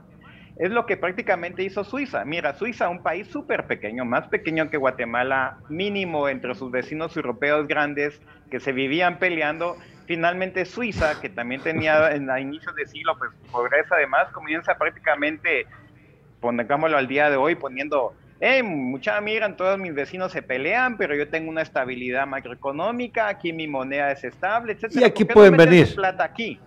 Es 0.56 0.70
lo 0.70 0.84
que 0.84 0.96
prácticamente 0.96 1.62
hizo 1.62 1.84
Suiza. 1.84 2.24
Mira, 2.24 2.54
Suiza, 2.54 2.88
un 2.88 3.04
país 3.04 3.28
súper 3.28 3.68
pequeño, 3.68 4.04
más 4.04 4.26
pequeño 4.26 4.68
que 4.68 4.76
Guatemala, 4.76 5.58
mínimo 5.68 6.28
entre 6.28 6.56
sus 6.56 6.72
vecinos 6.72 7.16
europeos 7.16 7.68
grandes 7.68 8.20
que 8.50 8.58
se 8.58 8.72
vivían 8.72 9.20
peleando, 9.20 9.76
finalmente 10.08 10.64
Suiza, 10.64 11.20
que 11.20 11.28
también 11.28 11.60
tenía 11.60 12.10
en 12.14 12.28
a 12.30 12.40
inicios 12.40 12.74
de 12.74 12.86
siglo 12.86 13.16
pues 13.16 13.30
pobreza 13.52 13.94
además, 13.94 14.28
comienza 14.32 14.76
prácticamente, 14.76 15.66
pongámoslo 16.40 16.96
al 16.96 17.06
día 17.06 17.30
de 17.30 17.36
hoy, 17.36 17.54
poniendo, 17.54 18.14
eh, 18.40 18.62
mucha 18.62 19.20
miran, 19.20 19.56
todos 19.56 19.78
mis 19.78 19.94
vecinos 19.94 20.32
se 20.32 20.42
pelean, 20.42 20.96
pero 20.96 21.14
yo 21.14 21.28
tengo 21.28 21.50
una 21.50 21.62
estabilidad 21.62 22.26
macroeconómica, 22.26 23.28
aquí 23.28 23.52
mi 23.52 23.68
moneda 23.68 24.10
es 24.10 24.24
estable, 24.24 24.72
etcétera. 24.72 25.02
Y 25.02 25.04
aquí 25.04 25.24
pueden 25.26 25.56
venir. 25.56 25.94
Plata 25.94 26.24
aquí? 26.24 26.58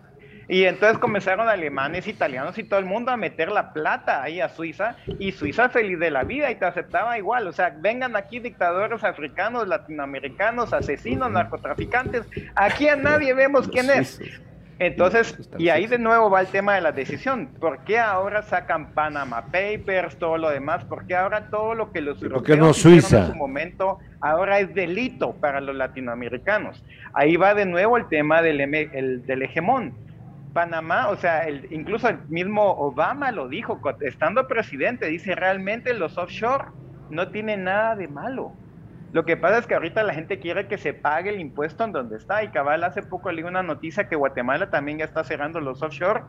Y 0.48 0.66
entonces 0.66 0.98
comenzaron 0.98 1.48
alemanes, 1.48 2.08
italianos 2.08 2.58
y 2.58 2.64
todo 2.64 2.80
el 2.80 2.86
mundo 2.86 3.12
a 3.12 3.18
meter 3.18 3.52
la 3.52 3.74
plata 3.74 4.22
ahí 4.22 4.42
a 4.42 4.50
Suiza 4.50 4.96
y 5.20 5.32
Suiza 5.32 5.70
feliz 5.70 6.00
de 6.00 6.12
la 6.12 6.24
vida 6.24 6.52
y 6.52 6.56
te 6.56 6.66
aceptaba 6.66 7.18
igual. 7.18 7.48
O 7.48 7.54
sea, 7.54 7.76
vengan 7.80 8.16
aquí 8.16 8.40
dictadores 8.40 9.04
africanos, 9.04 9.68
latinoamericanos, 9.68 10.74
asesinos, 10.74 11.32
narcotraficantes. 11.32 12.26
Aquí 12.56 12.88
a 12.88 12.96
nadie 12.96 13.34
vemos 13.34 13.68
quién 13.68 13.90
es. 13.90 14.20
Entonces, 14.82 15.38
y 15.60 15.70
ahí 15.70 15.86
de 15.86 16.00
nuevo 16.00 16.32
va 16.32 16.42
el 16.42 16.48
tema 16.48 16.74
de 16.74 16.82
la 16.82 16.92
decisión. 16.92 17.50
¿Por 17.60 17.84
qué 17.84 18.00
ahora 18.00 18.42
sacan 18.42 18.94
Panama 18.96 19.46
Papers, 19.52 20.18
todo 20.18 20.40
lo 20.40 20.50
demás? 20.50 20.84
¿Por 20.86 21.06
qué 21.06 21.16
ahora 21.16 21.52
todo 21.52 21.76
lo 21.76 21.92
que 21.92 22.02
los 22.02 22.20
europeos 22.24 22.58
no 22.58 22.74
Suiza? 22.74 23.20
en 23.20 23.28
su 23.28 23.36
momento 23.36 24.00
ahora 24.22 24.60
es 24.60 24.74
delito 24.74 25.34
para 25.34 25.62
los 25.62 25.76
latinoamericanos? 25.76 26.84
Ahí 27.14 27.36
va 27.36 27.54
de 27.54 27.68
nuevo 27.68 27.96
el 27.96 28.08
tema 28.08 28.42
del, 28.42 28.60
el, 28.60 29.24
del 29.24 29.44
hegemón. 29.44 29.94
Panamá, 30.54 31.08
o 31.10 31.16
sea, 31.16 31.48
el, 31.48 31.68
incluso 31.72 32.10
el 32.10 32.20
mismo 32.28 32.64
Obama 32.72 33.32
lo 33.32 33.48
dijo, 33.48 33.80
estando 34.02 34.48
presidente, 34.48 35.08
dice 35.08 35.36
realmente 35.36 35.94
los 35.94 36.18
offshore 36.18 36.66
no 37.10 37.30
tienen 37.30 37.64
nada 37.66 37.96
de 37.96 38.08
malo. 38.08 38.54
Lo 39.14 39.26
que 39.26 39.36
pasa 39.36 39.58
es 39.58 39.68
que 39.68 39.74
ahorita 39.74 40.04
la 40.04 40.14
gente 40.14 40.40
quiere 40.40 40.68
que 40.68 40.78
se 40.78 40.94
pague 40.94 41.32
el 41.32 41.42
impuesto 41.42 41.84
en 41.84 41.92
donde 41.92 42.16
está. 42.16 42.44
Y 42.44 42.50
cabal, 42.50 42.84
hace 42.84 43.02
poco 43.04 43.32
leí 43.32 43.44
una 43.44 43.62
noticia 43.62 44.08
que 44.08 44.16
Guatemala 44.16 44.70
también 44.70 45.00
ya 45.00 45.06
está 45.06 45.24
cerrando 45.26 45.60
los 45.60 45.82
offshore. 45.84 46.24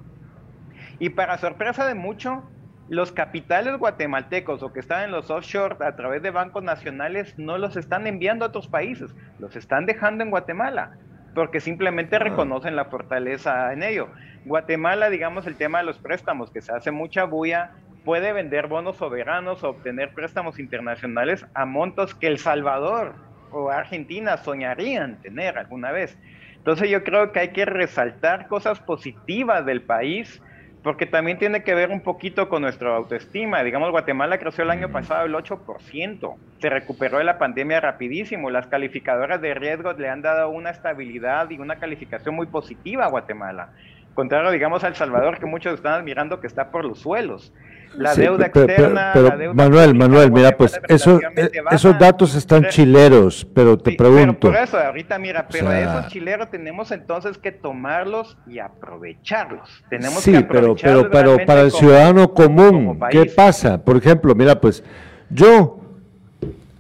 Y 0.99 1.11
para 1.11 1.39
sorpresa 1.39 1.87
de 1.87 1.95
mucho, 1.95 2.43
los 2.89 3.13
capitales 3.13 3.79
guatemaltecos 3.79 4.63
o 4.65 4.73
que 4.73 4.81
están 4.81 5.05
en 5.05 5.13
los 5.13 5.31
offshore 5.31 5.77
a 5.85 5.95
través 5.95 6.23
de 6.23 6.31
bancos 6.31 6.65
nacionales 6.65 7.39
no 7.39 7.57
los 7.57 7.77
están 7.77 8.09
enviando 8.09 8.45
a 8.45 8.49
otros 8.49 8.67
países, 8.67 9.15
los 9.39 9.55
están 9.55 9.87
dejando 9.87 10.25
en 10.25 10.31
Guatemala 10.31 10.93
porque 11.35 11.61
simplemente 11.61 12.19
reconocen 12.19 12.77
la 12.77 12.87
fortaleza 12.87 13.73
en 13.73 13.83
ello. 13.83 14.09
Guatemala, 14.45 15.09
digamos, 15.11 15.47
el 15.47 15.57
tema 15.57 15.79
de 15.79 15.85
los 15.85 15.99
préstamos, 15.99 16.51
que 16.51 16.61
se 16.61 16.73
hace 16.73 16.91
mucha 16.91 17.25
bulla, 17.25 17.73
puede 18.05 18.33
vender 18.33 18.67
bonos 18.67 18.97
soberanos 18.97 19.63
o 19.63 19.71
obtener 19.71 20.13
préstamos 20.13 20.59
internacionales 20.59 21.47
a 21.55 21.65
montos 21.65 22.15
que 22.15 22.27
El 22.27 22.39
Salvador 22.39 23.15
o 23.51 23.71
Argentina 23.71 24.37
soñarían 24.37 25.21
tener 25.23 25.59
alguna 25.59 25.93
vez. 25.93 26.19
Entonces 26.57 26.91
yo 26.91 27.05
creo 27.05 27.33
que 27.33 27.41
hay 27.41 27.49
que 27.49 27.65
resaltar 27.65 28.49
cosas 28.49 28.81
positivas 28.81 29.65
del 29.67 29.83
país 29.83 30.43
porque 30.83 31.07
también 31.07 31.39
tiene 31.39 31.63
que 31.63 31.75
ver 31.75 31.91
un 31.91 32.01
poquito 32.01 32.49
con 32.49 32.63
nuestra 32.63 32.95
autoestima. 32.97 33.63
Digamos, 33.63 33.91
Guatemala 33.91 34.39
creció 34.39 34.65
el 34.65 34.71
año 34.71 34.91
pasado 34.91 35.27
el 35.27 35.35
8%, 35.35 36.35
se 36.61 36.71
recuperó 36.71 37.19
de 37.19 37.25
la 37.25 37.39
pandemia 37.39 37.81
rapidísimo, 37.81 38.51
las 38.51 38.67
calificadoras 38.67 39.41
de 39.41 39.55
riesgos 39.55 39.99
le 39.99 40.09
han 40.09 40.23
dado 40.23 40.51
una 40.51 40.71
estabilidad 40.71 41.49
y 41.51 41.59
una 41.59 41.77
calificación 41.77 42.35
muy 42.35 42.47
positiva 42.47 43.05
a 43.05 43.11
Guatemala. 43.11 43.71
Contrario, 44.15 44.51
digamos, 44.51 44.85
a 44.85 44.89
El 44.89 44.95
Salvador, 44.95 45.39
que 45.39 45.47
muchos 45.47 45.75
están 45.75 45.95
admirando 45.95 46.41
que 46.41 46.47
está 46.47 46.71
por 46.71 46.85
los 46.85 46.99
suelos 46.99 47.53
la 47.97 48.15
deuda 48.15 48.47
externa. 48.47 49.11
Pero, 49.15 49.55
Manuel, 49.55 49.95
Manuel, 49.95 50.33
mira, 50.33 50.57
pues 50.57 50.81
eso, 50.89 51.21
eh, 51.37 51.51
esos 51.71 51.99
datos 51.99 52.35
están 52.35 52.69
chileros, 52.69 53.47
pero 53.55 53.79
te 53.79 53.93
pregunto. 53.93 54.39
Pero 54.41 54.53
por 54.53 54.57
eso, 54.57 54.79
ahorita 54.79 55.19
mira, 55.19 55.47
pero 55.51 55.73
esos 55.73 56.09
chileros 56.09 56.51
tenemos 56.51 56.91
entonces 56.91 57.39
que 57.39 57.53
tomarlos 57.53 58.37
y 58.47 58.59
aprovecharlos. 58.59 59.85
Tenemos 59.89 60.23
sí, 60.23 60.33
que 60.33 60.43
pero, 60.43 60.75
pero, 60.75 61.11
pero 61.11 61.37
para 61.47 61.63
el 61.63 61.71
ciudadano 61.71 62.33
común, 62.33 62.99
¿qué 63.11 63.27
pasa? 63.27 63.83
Por 63.83 63.97
ejemplo, 63.97 64.35
mira, 64.35 64.61
pues 64.61 64.83
yo 65.31 65.81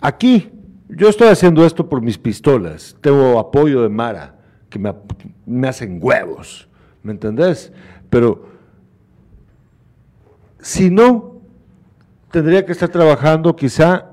aquí, 0.01 0.51
yo 0.89 1.09
estoy 1.09 1.29
haciendo 1.29 1.65
esto 1.65 1.89
por 1.89 2.03
mis 2.03 2.19
pistolas, 2.19 2.97
tengo 3.01 3.39
apoyo 3.39 3.83
de 3.83 3.89
Mara, 3.89 4.35
que 4.69 4.79
me, 4.79 4.95
me 5.47 5.69
hacen 5.69 5.99
huevos, 6.01 6.69
¿me 7.03 7.13
entendés? 7.13 7.73
Pero 8.11 8.52
si 10.63 10.91
no, 10.91 11.41
tendría 12.31 12.65
que 12.65 12.73
estar 12.73 12.89
trabajando 12.89 13.55
quizá, 13.55 14.13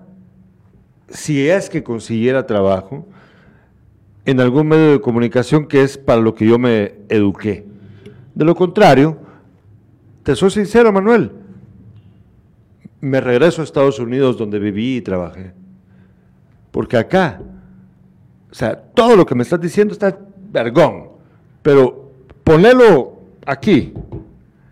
si 1.08 1.47
es 1.47 1.70
que 1.70 1.84
consiguiera 1.84 2.45
trabajo, 2.45 3.08
en 4.26 4.39
algún 4.41 4.68
medio 4.68 4.91
de 4.91 5.02
comunicación 5.02 5.68
que 5.68 5.84
es 5.84 5.97
para 5.97 6.20
lo 6.20 6.36
que 6.36 6.47
yo 6.47 6.60
me 6.60 6.95
eduqué. 7.08 7.66
De 8.34 8.45
lo 8.45 8.56
contrario, 8.56 9.18
te 10.24 10.36
soy 10.36 10.50
sincero, 10.50 10.91
Manuel, 10.91 11.32
me 13.00 13.22
regreso 13.22 13.62
a 13.62 13.64
Estados 13.64 14.00
Unidos 14.00 14.38
donde 14.38 14.60
viví 14.60 14.97
y 14.97 15.02
trabajé. 15.02 15.54
Porque 16.72 16.97
acá, 16.97 17.41
o 18.52 18.54
sea, 18.54 18.76
todo 18.76 19.16
lo 19.16 19.26
que 19.26 19.36
me 19.36 19.43
estás 19.43 19.62
diciendo 19.62 19.93
está 19.93 20.18
vergón, 20.52 21.10
pero 21.62 22.12
ponelo 22.43 23.20
aquí, 23.45 23.93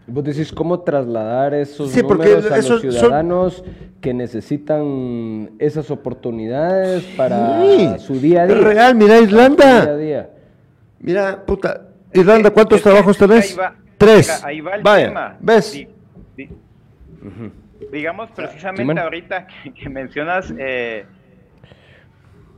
Vos 0.09 0.23
decís 0.23 0.53
cómo 0.53 0.79
trasladar 0.79 1.53
esos 1.53 1.93
números 1.95 2.49
a 2.49 2.57
los 2.57 2.81
ciudadanos 2.81 3.63
que 3.99 4.13
necesitan 4.13 5.51
esas 5.59 5.91
oportunidades 5.91 7.03
para 7.17 7.99
su 7.99 8.13
día 8.13 8.43
a 8.43 8.47
día. 8.47 8.57
Real, 8.57 8.95
mira 8.95 9.19
Irlanda. 9.19 9.97
Mira, 10.99 11.45
puta, 11.45 11.89
Irlanda, 12.13 12.51
¿cuántos 12.51 12.81
trabajos 12.81 13.17
tenés? 13.17 13.57
Tres. 13.97 14.43
ahí 14.45 14.61
va 14.61 14.75
el 14.75 14.81
Vaya, 14.81 15.07
tema. 15.07 15.37
¿ves? 15.41 15.85
Digamos 17.91 18.31
precisamente 18.31 18.99
ahorita 18.99 19.47
que, 19.75 19.89
mencionas, 19.89 20.53
eh, 20.57 21.05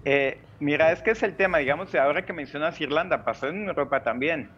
eh, 0.05 0.37
mira, 0.59 0.91
es 0.91 1.01
que 1.01 1.11
es 1.11 1.23
el 1.23 1.35
tema, 1.35 1.57
digamos, 1.57 1.95
ahora 1.95 2.25
que 2.25 2.33
mencionas 2.33 2.79
Irlanda, 2.79 3.23
pasó 3.23 3.47
en 3.47 3.67
Europa 3.67 4.03
también. 4.03 4.49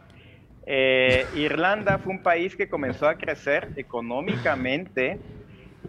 Eh, 0.65 1.25
Irlanda 1.35 1.97
fue 1.97 2.13
un 2.13 2.23
país 2.23 2.55
que 2.55 2.69
comenzó 2.69 3.07
a 3.07 3.15
crecer 3.15 3.69
económicamente 3.75 5.19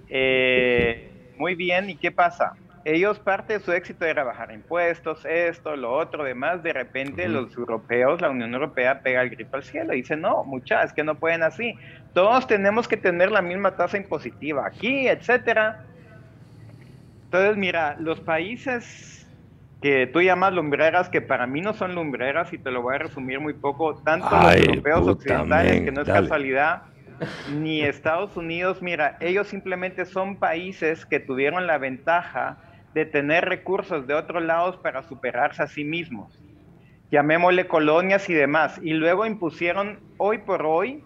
eh, 0.08 1.34
muy 1.36 1.54
bien. 1.54 1.90
¿Y 1.90 1.96
qué 1.96 2.10
pasa? 2.10 2.54
Ellos, 2.84 3.20
parte 3.20 3.54
de 3.54 3.60
su 3.60 3.72
éxito 3.72 4.04
era 4.04 4.24
bajar 4.24 4.50
impuestos, 4.50 5.24
esto, 5.24 5.76
lo 5.76 5.92
otro, 5.92 6.24
demás. 6.24 6.62
De 6.64 6.72
repente, 6.72 7.28
los 7.28 7.56
europeos, 7.56 8.20
la 8.20 8.30
Unión 8.30 8.52
Europea, 8.54 9.02
pega 9.02 9.22
el 9.22 9.30
grito 9.30 9.56
al 9.56 9.62
cielo 9.62 9.94
y 9.94 9.98
dice: 9.98 10.16
No, 10.16 10.42
muchas, 10.44 10.86
es 10.86 10.92
que 10.92 11.04
no 11.04 11.14
pueden 11.14 11.44
así. 11.44 11.76
Todos 12.12 12.46
tenemos 12.48 12.88
que 12.88 12.96
tener 12.96 13.30
la 13.30 13.40
misma 13.40 13.76
tasa 13.76 13.96
impositiva 13.96 14.66
aquí, 14.66 15.06
etcétera. 15.06 15.80
Entonces, 17.26 17.56
mira, 17.56 17.96
los 18.00 18.20
países 18.20 19.21
que 19.82 20.06
tú 20.06 20.22
llamas 20.22 20.52
lumbreras, 20.52 21.08
que 21.08 21.20
para 21.20 21.46
mí 21.46 21.60
no 21.60 21.74
son 21.74 21.94
lumbreras, 21.94 22.52
y 22.52 22.58
te 22.58 22.70
lo 22.70 22.82
voy 22.82 22.94
a 22.94 22.98
resumir 22.98 23.40
muy 23.40 23.54
poco, 23.54 23.96
tanto 24.02 24.28
los 24.30 24.54
europeos 24.54 25.08
occidentales, 25.08 25.82
que 25.82 25.90
no 25.92 26.02
es 26.02 26.08
casualidad, 26.08 26.84
ni 27.52 27.82
Estados 27.82 28.36
Unidos, 28.36 28.80
mira, 28.80 29.16
ellos 29.20 29.48
simplemente 29.48 30.04
son 30.06 30.36
países 30.36 31.04
que 31.04 31.20
tuvieron 31.20 31.66
la 31.66 31.78
ventaja 31.78 32.58
de 32.94 33.04
tener 33.06 33.44
recursos 33.44 34.06
de 34.06 34.14
otros 34.14 34.42
lados 34.42 34.76
para 34.76 35.02
superarse 35.02 35.62
a 35.62 35.66
sí 35.66 35.84
mismos. 35.84 36.38
Llamémosle 37.10 37.66
colonias 37.66 38.28
y 38.30 38.34
demás. 38.34 38.80
Y 38.82 38.94
luego 38.94 39.26
impusieron 39.26 40.00
hoy 40.16 40.38
por 40.38 40.64
hoy 40.64 41.04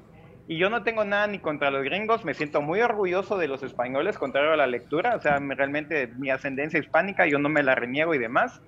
y 0.49 0.59
yo 0.59 0.71
no 0.71 0.83
tengo 0.83 1.05
nada 1.05 1.27
ni 1.27 1.39
contra 1.39 1.71
los 1.71 1.83
gringos, 1.83 2.25
me 2.25 2.35
siento 2.35 2.63
muy 2.63 2.81
orgulloso 2.81 3.37
de 3.37 3.49
los 3.49 3.63
españoles, 3.63 4.17
contrario 4.19 4.53
a 4.53 4.57
la 4.57 4.67
lectura, 4.67 5.17
o 5.17 5.21
sea, 5.21 5.39
realmente 5.39 6.09
mi 6.19 6.31
ascendencia 6.31 6.79
hispánica, 6.79 7.27
yo 7.27 7.39
no 7.39 7.49
me 7.49 7.63
la 7.63 7.75
reniego 7.75 8.15
y 8.15 8.19
demás, 8.19 8.61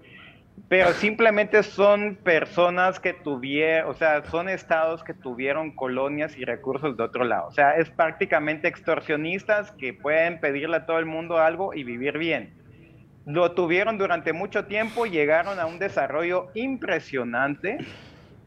pero 0.69 0.93
simplemente 0.93 1.63
son 1.63 2.17
personas 2.17 2.99
que 2.99 3.13
tuvieron, 3.13 3.91
o 3.91 3.95
sea, 3.95 4.25
son 4.25 4.49
estados 4.49 5.05
que 5.05 5.15
tuvieron 5.15 5.71
colonias 5.71 6.37
y 6.37 6.45
recursos 6.45 6.97
de 6.97 7.03
otro 7.05 7.25
lado, 7.25 7.47
o 7.47 7.53
sea, 7.53 7.77
es 7.77 7.89
prácticamente 7.91 8.67
extorsionistas 8.67 9.71
que 9.73 9.95
pueden 9.95 10.41
pedirle 10.41 10.79
a 10.79 10.87
todo 10.87 10.99
el 10.99 11.07
mundo 11.07 11.39
algo 11.39 11.75
y 11.75 11.85
vivir 11.85 12.19
bien. 12.19 12.55
Lo 13.25 13.53
tuvieron 13.53 13.99
durante 13.99 14.33
mucho 14.33 14.65
tiempo, 14.65 15.05
llegaron 15.05 15.61
a 15.61 15.67
un 15.67 15.79
desarrollo 15.79 16.49
impresionante 16.55 17.77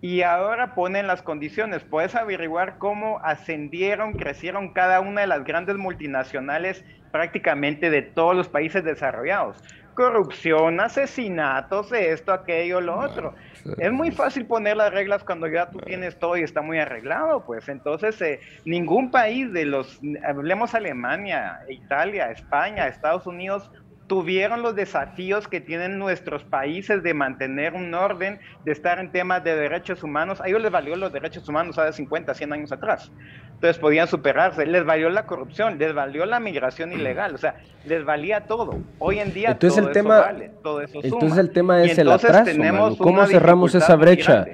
y 0.02 0.24
ahora 0.24 0.74
ponen 0.74 1.06
las 1.08 1.22
condiciones. 1.22 1.84
Puedes 1.84 2.16
averiguar 2.16 2.78
cómo 2.80 3.20
ascendieron, 3.24 4.14
crecieron 4.14 4.74
cada 4.74 5.00
una 5.00 5.22
de 5.22 5.28
las 5.28 5.44
grandes 5.44 5.78
multinacionales 5.78 6.84
prácticamente 7.12 7.90
de 7.90 8.02
todos 8.02 8.36
los 8.36 8.50
países 8.50 8.84
desarrollados. 8.84 9.58
Corrupción, 9.94 10.80
asesinatos, 10.80 11.92
esto, 11.92 12.32
aquello, 12.32 12.82
lo 12.82 12.98
otro. 12.98 13.36
Es 13.78 13.92
muy 13.92 14.10
fácil 14.10 14.46
poner 14.46 14.78
las 14.78 14.92
reglas 14.92 15.24
cuando 15.24 15.48
ya 15.48 15.70
tú 15.70 15.80
tienes 15.80 16.18
todo 16.18 16.38
y 16.38 16.42
está 16.42 16.62
muy 16.62 16.80
arreglado, 16.80 17.46
pues 17.46 17.68
entonces 17.70 18.20
eh, 18.22 18.40
ningún 18.66 19.12
país 19.12 19.52
de 19.52 19.66
los, 19.66 20.00
hablemos 20.26 20.74
Alemania, 20.74 21.60
Italia, 21.70 22.32
España, 22.32 22.88
Estados 22.88 23.28
Unidos, 23.28 23.70
tuvieron 24.12 24.62
los 24.62 24.76
desafíos 24.76 25.48
que 25.48 25.62
tienen 25.62 25.98
nuestros 25.98 26.44
países 26.44 27.02
de 27.02 27.14
mantener 27.14 27.76
un 27.76 27.94
orden, 27.94 28.42
de 28.66 28.74
estar 28.74 29.00
en 29.00 29.10
temas 29.10 29.42
de 29.42 29.56
derechos 29.56 30.04
humanos. 30.04 30.42
A 30.42 30.50
ellos 30.50 30.62
les 30.62 30.70
valió 30.70 30.98
los 30.98 31.14
derechos 31.14 31.48
humanos 31.48 31.78
hace 31.78 31.94
50, 31.94 32.34
100 32.34 32.52
años 32.52 32.74
atrás. 32.74 33.10
Entonces 33.54 33.78
podían 33.78 34.10
superarse. 34.10 34.66
Les 34.66 34.84
valió 34.84 35.10
la 35.10 35.26
corrupción, 35.26 35.78
les 35.78 35.94
valió 35.94 36.26
la 36.26 36.42
migración 36.42 36.92
ilegal, 36.92 37.36
o 37.36 37.38
sea, 37.38 37.56
les 37.86 38.04
valía 38.04 38.48
todo. 38.48 38.80
Hoy 39.00 39.20
en 39.20 39.34
día 39.34 39.52
entonces 39.52 39.80
todo 39.80 39.88
el 39.88 39.94
tema, 39.94 40.20
vale, 40.20 40.52
todo 40.62 40.82
eso 40.82 41.00
Entonces 41.02 41.38
el 41.38 41.52
tema 41.52 41.82
es 41.82 41.98
el 41.98 42.12
atraso. 42.12 42.52
¿Cómo 42.98 43.26
cerramos 43.28 43.74
esa 43.76 43.96
brecha? 43.96 44.46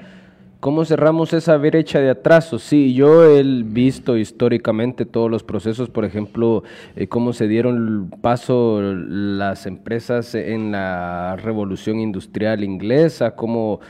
¿Cómo 0.59 0.85
cerramos 0.85 1.33
esa 1.33 1.55
brecha 1.57 1.99
de 1.99 2.09
atraso? 2.09 2.57
Sí, 2.57 2.95
yo 2.95 3.23
he 3.23 3.43
visto 3.43 4.17
históricamente 4.17 5.05
todos 5.05 5.29
los 5.29 5.43
procesos, 5.43 5.89
por 5.89 6.03
ejemplo, 6.03 6.63
eh, 6.95 7.07
cómo 7.07 7.31
se 7.33 7.47
dieron 7.47 8.11
paso 8.21 8.81
las 8.81 9.67
empresas 9.67 10.33
en 10.33 10.71
la 10.71 11.35
revolución 11.35 11.99
industrial 11.99 12.63
inglesa, 12.63 13.35
cómo 13.35 13.81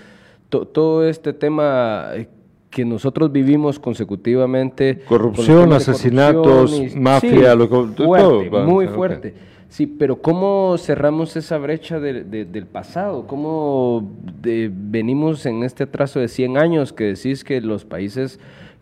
todo 0.50 1.08
este 1.08 1.32
tema 1.32 2.10
eh, 2.14 2.28
que 2.70 2.84
nosotros 2.84 3.32
vivimos 3.32 3.80
consecutivamente. 3.80 5.04
Corrupción, 5.08 5.72
asesinatos, 5.72 6.96
mafia, 6.96 7.56
lo, 7.56 7.68
fuerte, 7.68 8.50
muy 8.50 8.88
fuerte. 8.88 9.34
Sí, 9.70 9.86
pero 9.86 10.22
¿cómo 10.22 10.78
cerramos 10.78 11.36
esa 11.36 11.58
brecha 11.58 12.00
del 12.00 12.66
pasado? 12.66 13.28
¿Cómo 13.28 14.10
venimos 14.42 15.46
en 15.46 15.64
este 15.64 15.86
trazo 15.86 16.20
de 16.20 16.30
100 16.30 16.58
años 16.58 16.94
que 16.94 17.04
decís 17.04 17.44
que 17.44 17.60
los 17.60 17.84
países 17.84 18.40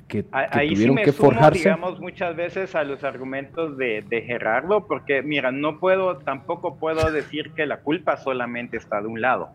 que, 0.07 0.23
tuvieron 0.23 0.97
que 0.97 1.11
forjarse? 1.11 1.59
digamos, 1.59 1.99
muchas 1.99 2.35
veces 2.35 2.75
a 2.75 2.83
los 2.83 3.03
argumentos 3.03 3.77
de, 3.77 4.03
de 4.07 4.21
Gerardo, 4.21 4.85
porque 4.85 5.23
mira, 5.23 5.51
no 5.51 5.79
puedo, 5.79 6.17
tampoco 6.17 6.75
puedo 6.75 7.11
decir 7.11 7.51
que 7.55 7.65
la 7.65 7.77
culpa 7.77 8.17
solamente 8.17 8.77
está 8.77 9.01
de 9.01 9.07
un 9.07 9.21
lado. 9.21 9.49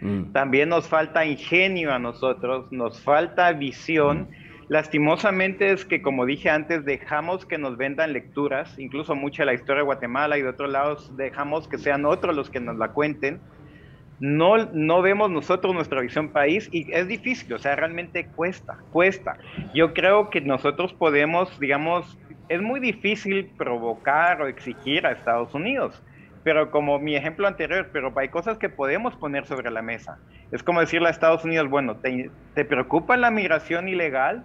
Mm. 0.00 0.32
También 0.32 0.68
nos 0.68 0.86
falta 0.86 1.26
ingenio 1.26 1.92
a 1.92 1.98
nosotros, 1.98 2.70
nos 2.70 3.00
falta 3.00 3.50
visión. 3.52 4.28
Mm. 4.30 4.47
Lastimosamente 4.68 5.72
es 5.72 5.86
que, 5.86 6.02
como 6.02 6.26
dije 6.26 6.50
antes, 6.50 6.84
dejamos 6.84 7.46
que 7.46 7.56
nos 7.56 7.78
vendan 7.78 8.12
lecturas, 8.12 8.78
incluso 8.78 9.14
mucha 9.14 9.42
de 9.42 9.46
la 9.46 9.54
historia 9.54 9.80
de 9.80 9.86
Guatemala 9.86 10.36
y 10.36 10.42
de 10.42 10.48
otros 10.48 10.70
lados 10.70 11.16
dejamos 11.16 11.68
que 11.68 11.78
sean 11.78 12.04
otros 12.04 12.36
los 12.36 12.50
que 12.50 12.60
nos 12.60 12.76
la 12.76 12.88
cuenten. 12.88 13.40
No, 14.20 14.56
no 14.72 15.00
vemos 15.00 15.30
nosotros 15.30 15.74
nuestra 15.74 16.02
visión 16.02 16.28
país 16.30 16.68
y 16.70 16.92
es 16.92 17.08
difícil, 17.08 17.54
o 17.54 17.58
sea, 17.58 17.76
realmente 17.76 18.26
cuesta, 18.26 18.76
cuesta. 18.92 19.38
Yo 19.72 19.94
creo 19.94 20.28
que 20.28 20.42
nosotros 20.42 20.92
podemos, 20.92 21.58
digamos, 21.60 22.18
es 22.50 22.60
muy 22.60 22.80
difícil 22.80 23.50
provocar 23.56 24.42
o 24.42 24.48
exigir 24.48 25.06
a 25.06 25.12
Estados 25.12 25.54
Unidos 25.54 26.02
pero 26.44 26.70
como 26.70 26.98
mi 26.98 27.14
ejemplo 27.14 27.46
anterior, 27.46 27.90
pero 27.92 28.10
hay 28.16 28.30
cosas 28.30 28.56
que 28.56 28.70
podemos 28.70 29.14
poner 29.16 29.44
sobre 29.44 29.70
la 29.70 29.82
mesa. 29.82 30.18
Es 30.50 30.62
como 30.62 30.80
decirle 30.80 31.08
a 31.08 31.10
Estados 31.10 31.44
Unidos, 31.44 31.68
bueno, 31.68 31.96
¿te, 31.96 32.30
te 32.54 32.64
preocupa 32.64 33.18
la 33.18 33.30
migración 33.30 33.86
ilegal? 33.86 34.44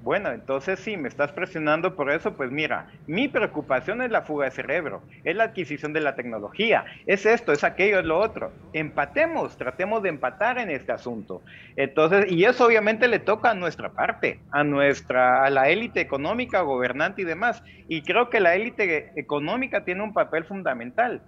Bueno, 0.00 0.30
entonces 0.30 0.78
sí, 0.78 0.96
me 0.96 1.08
estás 1.08 1.32
presionando 1.32 1.96
por 1.96 2.12
eso, 2.12 2.36
pues 2.36 2.52
mira, 2.52 2.86
mi 3.06 3.26
preocupación 3.26 4.00
es 4.00 4.12
la 4.12 4.22
fuga 4.22 4.44
de 4.44 4.52
cerebro, 4.52 5.04
es 5.24 5.34
la 5.34 5.44
adquisición 5.44 5.92
de 5.92 6.00
la 6.00 6.14
tecnología, 6.14 6.84
es 7.04 7.26
esto, 7.26 7.52
es 7.52 7.64
aquello, 7.64 7.98
es 7.98 8.04
lo 8.04 8.18
otro. 8.20 8.54
Empatemos, 8.72 9.56
tratemos 9.56 10.02
de 10.04 10.10
empatar 10.10 10.58
en 10.58 10.70
este 10.70 10.92
asunto. 10.92 11.42
Entonces, 11.74 12.30
y 12.30 12.44
eso 12.44 12.66
obviamente 12.66 13.08
le 13.08 13.18
toca 13.18 13.50
a 13.50 13.54
nuestra 13.54 13.92
parte, 13.92 14.44
a 14.52 14.62
nuestra, 14.62 15.42
a 15.44 15.50
la 15.50 15.68
élite 15.68 16.00
económica, 16.00 16.60
gobernante 16.60 17.22
y 17.22 17.24
demás. 17.24 17.60
Y 17.88 18.04
creo 18.04 18.30
que 18.30 18.38
la 18.38 18.54
élite 18.54 19.10
económica 19.16 19.84
tiene 19.84 20.04
un 20.04 20.12
papel 20.14 20.44
fundamental 20.44 21.24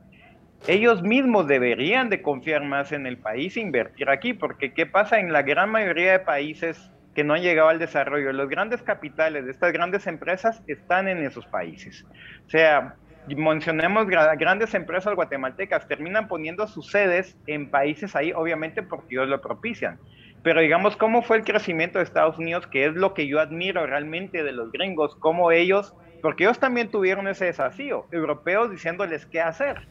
ellos 0.67 1.03
mismos 1.03 1.47
deberían 1.47 2.11
de 2.11 2.23
confiar 2.23 2.63
más 2.65 2.93
en 2.93 3.07
el 3.07 3.19
país 3.21 3.57
e 3.57 3.61
invertir 3.61 4.11
aquí, 4.11 4.35
porque 4.35 4.75
¿qué 4.75 4.87
pasa 4.87 5.19
en 5.19 5.33
la 5.33 5.43
gran 5.43 5.71
mayoría 5.71 6.13
de 6.13 6.21
países 6.21 6.93
que 7.15 7.25
no 7.25 7.35
han 7.35 7.43
llegado 7.43 7.69
al 7.69 7.79
desarrollo. 7.79 8.33
Los 8.33 8.49
grandes 8.49 8.83
capitales 8.83 9.45
de 9.45 9.51
estas 9.51 9.73
grandes 9.73 10.07
empresas 10.07 10.63
están 10.67 11.09
en 11.09 11.19
esos 11.25 11.47
países. 11.47 12.05
O 12.47 12.51
sea, 12.51 12.95
mencionemos 13.27 14.07
grandes 14.07 14.75
empresas 14.75 15.15
guatemaltecas, 15.15 15.87
terminan 15.89 16.29
poniendo 16.29 16.67
sus 16.67 16.91
sedes 16.91 17.37
en 17.47 17.71
países 17.71 18.17
ahí, 18.17 18.33
obviamente 18.33 18.83
porque 18.83 19.15
ellos 19.15 19.29
lo 19.29 19.41
propician. 19.41 19.99
Pero 20.43 20.61
digamos, 20.61 20.97
¿cómo 20.97 21.23
fue 21.23 21.37
el 21.37 21.45
crecimiento 21.45 21.99
de 21.99 22.05
Estados 22.05 22.39
Unidos? 22.39 22.67
Que 22.67 22.87
es 22.87 22.95
lo 22.95 23.13
que 23.13 23.27
yo 23.27 23.41
admiro 23.41 23.87
realmente 23.87 24.43
de 24.43 24.53
los 24.53 24.73
gringos, 24.73 25.15
cómo 25.17 25.53
ellos, 25.53 25.95
porque 26.23 26.45
ellos 26.45 26.59
también 26.59 26.91
tuvieron 26.91 27.29
ese 27.29 27.47
desafío, 27.47 28.07
europeos 28.11 28.71
diciéndoles 28.71 29.27
qué 29.27 29.41
hacer. 29.41 29.87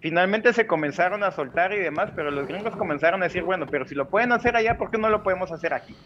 Finalmente 0.00 0.52
se 0.52 0.66
comenzaron 0.66 1.22
a 1.22 1.30
soltar 1.30 1.72
y 1.72 1.78
demás, 1.78 2.12
pero 2.14 2.30
los 2.30 2.46
gringos 2.46 2.76
comenzaron 2.76 3.22
a 3.22 3.26
decir, 3.26 3.42
bueno, 3.42 3.66
pero 3.66 3.86
si 3.86 3.94
lo 3.94 4.08
pueden 4.08 4.32
hacer 4.32 4.56
allá, 4.56 4.76
¿por 4.76 4.90
qué 4.90 4.98
no 4.98 5.08
lo 5.08 5.22
podemos 5.22 5.50
hacer 5.52 5.72
aquí? 5.72 5.96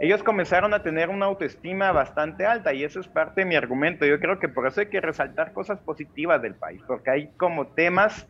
Ellos 0.00 0.22
comenzaron 0.22 0.72
a 0.72 0.82
tener 0.82 1.10
una 1.10 1.26
autoestima 1.26 1.92
bastante 1.92 2.46
alta 2.46 2.72
y 2.72 2.84
eso 2.84 3.00
es 3.00 3.06
parte 3.06 3.42
de 3.42 3.44
mi 3.44 3.54
argumento. 3.54 4.06
Yo 4.06 4.18
creo 4.18 4.38
que 4.38 4.48
por 4.48 4.66
eso 4.66 4.80
hay 4.80 4.86
que 4.86 5.00
resaltar 5.02 5.52
cosas 5.52 5.78
positivas 5.80 6.40
del 6.40 6.54
país, 6.54 6.80
porque 6.86 7.10
hay 7.10 7.28
como 7.36 7.66
temas 7.66 8.26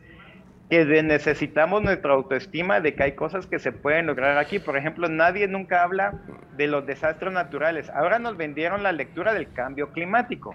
que 0.69 0.85
necesitamos 1.01 1.81
nuestra 1.81 2.11
autoestima 2.13 2.81
de 2.81 2.93
que 2.93 3.03
hay 3.03 3.11
cosas 3.13 3.47
que 3.47 3.57
se 3.57 3.71
pueden 3.71 4.05
lograr 4.05 4.37
aquí. 4.37 4.59
Por 4.59 4.75
ejemplo, 4.75 5.07
nadie 5.07 5.47
nunca 5.47 5.81
habla 5.83 6.13
de 6.57 6.67
los 6.67 6.85
desastres 6.85 7.31
naturales. 7.31 7.89
Ahora 7.89 8.19
nos 8.19 8.35
vendieron 8.35 8.83
la 8.83 8.91
lectura 8.91 9.33
del 9.33 9.51
cambio 9.53 9.91
climático. 9.93 10.53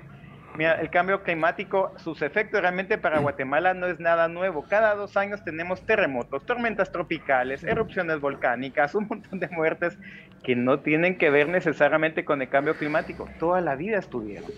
Mira, 0.56 0.80
el 0.80 0.90
cambio 0.90 1.22
climático, 1.22 1.92
sus 1.96 2.22
efectos 2.22 2.60
realmente 2.60 2.98
para 2.98 3.20
Guatemala 3.20 3.74
no 3.74 3.86
es 3.86 4.00
nada 4.00 4.28
nuevo. 4.28 4.64
Cada 4.68 4.94
dos 4.94 5.16
años 5.16 5.44
tenemos 5.44 5.82
terremotos, 5.82 6.44
tormentas 6.46 6.90
tropicales, 6.90 7.62
erupciones 7.64 8.20
volcánicas, 8.20 8.94
un 8.94 9.06
montón 9.08 9.40
de 9.40 9.48
muertes 9.48 9.98
que 10.42 10.56
no 10.56 10.80
tienen 10.80 11.18
que 11.18 11.30
ver 11.30 11.48
necesariamente 11.48 12.24
con 12.24 12.40
el 12.40 12.48
cambio 12.48 12.74
climático. 12.76 13.28
Toda 13.38 13.60
la 13.60 13.74
vida 13.74 13.98
estuvieron. 13.98 14.50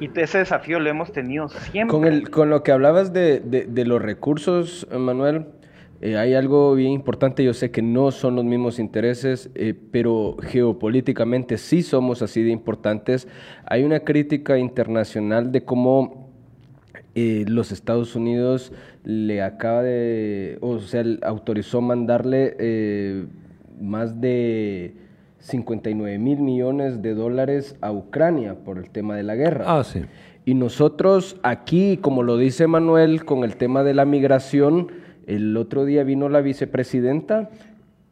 Y 0.00 0.10
ese 0.18 0.38
desafío 0.38 0.80
lo 0.80 0.88
hemos 0.88 1.12
tenido 1.12 1.48
siempre. 1.48 1.96
Con, 1.96 2.06
el, 2.06 2.30
con 2.30 2.50
lo 2.50 2.62
que 2.62 2.72
hablabas 2.72 3.12
de, 3.12 3.40
de 3.40 3.84
los 3.84 4.00
recursos, 4.02 4.86
Manuel, 4.90 5.46
eh, 6.00 6.16
hay 6.16 6.34
algo 6.34 6.74
bien 6.74 6.92
importante, 6.92 7.42
yo 7.42 7.54
sé 7.54 7.70
que 7.70 7.82
no 7.82 8.10
son 8.10 8.36
los 8.36 8.44
mismos 8.44 8.78
intereses, 8.78 9.50
eh, 9.54 9.74
pero 9.90 10.36
geopolíticamente 10.42 11.56
sí 11.56 11.82
somos 11.82 12.22
así 12.22 12.42
de 12.42 12.50
importantes. 12.50 13.28
Hay 13.64 13.82
una 13.84 14.00
crítica 14.00 14.58
internacional 14.58 15.52
de 15.52 15.64
cómo 15.64 16.30
eh, 17.14 17.44
los 17.48 17.72
Estados 17.72 18.14
Unidos 18.14 18.72
le 19.04 19.42
acaba 19.42 19.82
de, 19.82 20.58
o 20.60 20.78
sea, 20.80 21.02
autorizó 21.22 21.80
mandarle 21.80 23.26
más 23.80 24.20
de 24.20 24.94
59 25.38 26.18
mil 26.18 26.40
millones 26.40 27.00
de 27.02 27.14
dólares 27.14 27.76
a 27.80 27.92
Ucrania 27.92 28.56
por 28.64 28.78
el 28.78 28.90
tema 28.90 29.16
de 29.16 29.22
la 29.22 29.34
guerra. 29.36 29.64
Ah, 29.66 29.84
sí. 29.84 30.02
Y 30.44 30.54
nosotros 30.54 31.38
aquí, 31.42 31.96
como 31.96 32.22
lo 32.22 32.36
dice 32.36 32.66
Manuel, 32.66 33.24
con 33.24 33.44
el 33.44 33.56
tema 33.56 33.82
de 33.82 33.94
la 33.94 34.04
migración, 34.04 35.05
el 35.26 35.56
otro 35.56 35.84
día 35.84 36.04
vino 36.04 36.28
la 36.28 36.40
vicepresidenta 36.40 37.50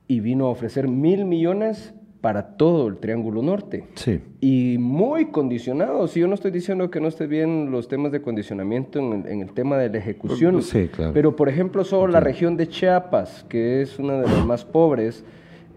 y 0.08 0.20
vino 0.20 0.46
a 0.46 0.50
ofrecer 0.50 0.88
mil 0.88 1.24
millones 1.24 1.94
para 2.20 2.56
todo 2.56 2.88
el 2.88 2.96
Triángulo 2.96 3.42
Norte. 3.42 3.84
Sí. 3.96 4.22
Y 4.40 4.78
muy 4.78 5.26
condicionado. 5.26 6.08
Si 6.08 6.20
yo 6.20 6.26
no 6.26 6.34
estoy 6.34 6.50
diciendo 6.52 6.90
que 6.90 6.98
no 6.98 7.08
esté 7.08 7.26
bien 7.26 7.70
los 7.70 7.86
temas 7.86 8.12
de 8.12 8.22
condicionamiento 8.22 8.98
en 8.98 9.42
el, 9.42 9.52
tema 9.52 9.76
de 9.76 9.90
la 9.90 9.98
ejecución. 9.98 10.62
Sí, 10.62 10.88
claro. 10.88 11.12
Pero, 11.12 11.36
por 11.36 11.50
ejemplo, 11.50 11.84
solo 11.84 12.10
la 12.10 12.20
región 12.20 12.56
de 12.56 12.66
Chiapas, 12.66 13.44
que 13.46 13.82
es 13.82 13.98
una 13.98 14.20
de 14.20 14.26
las 14.26 14.46
más 14.46 14.64
pobres, 14.64 15.22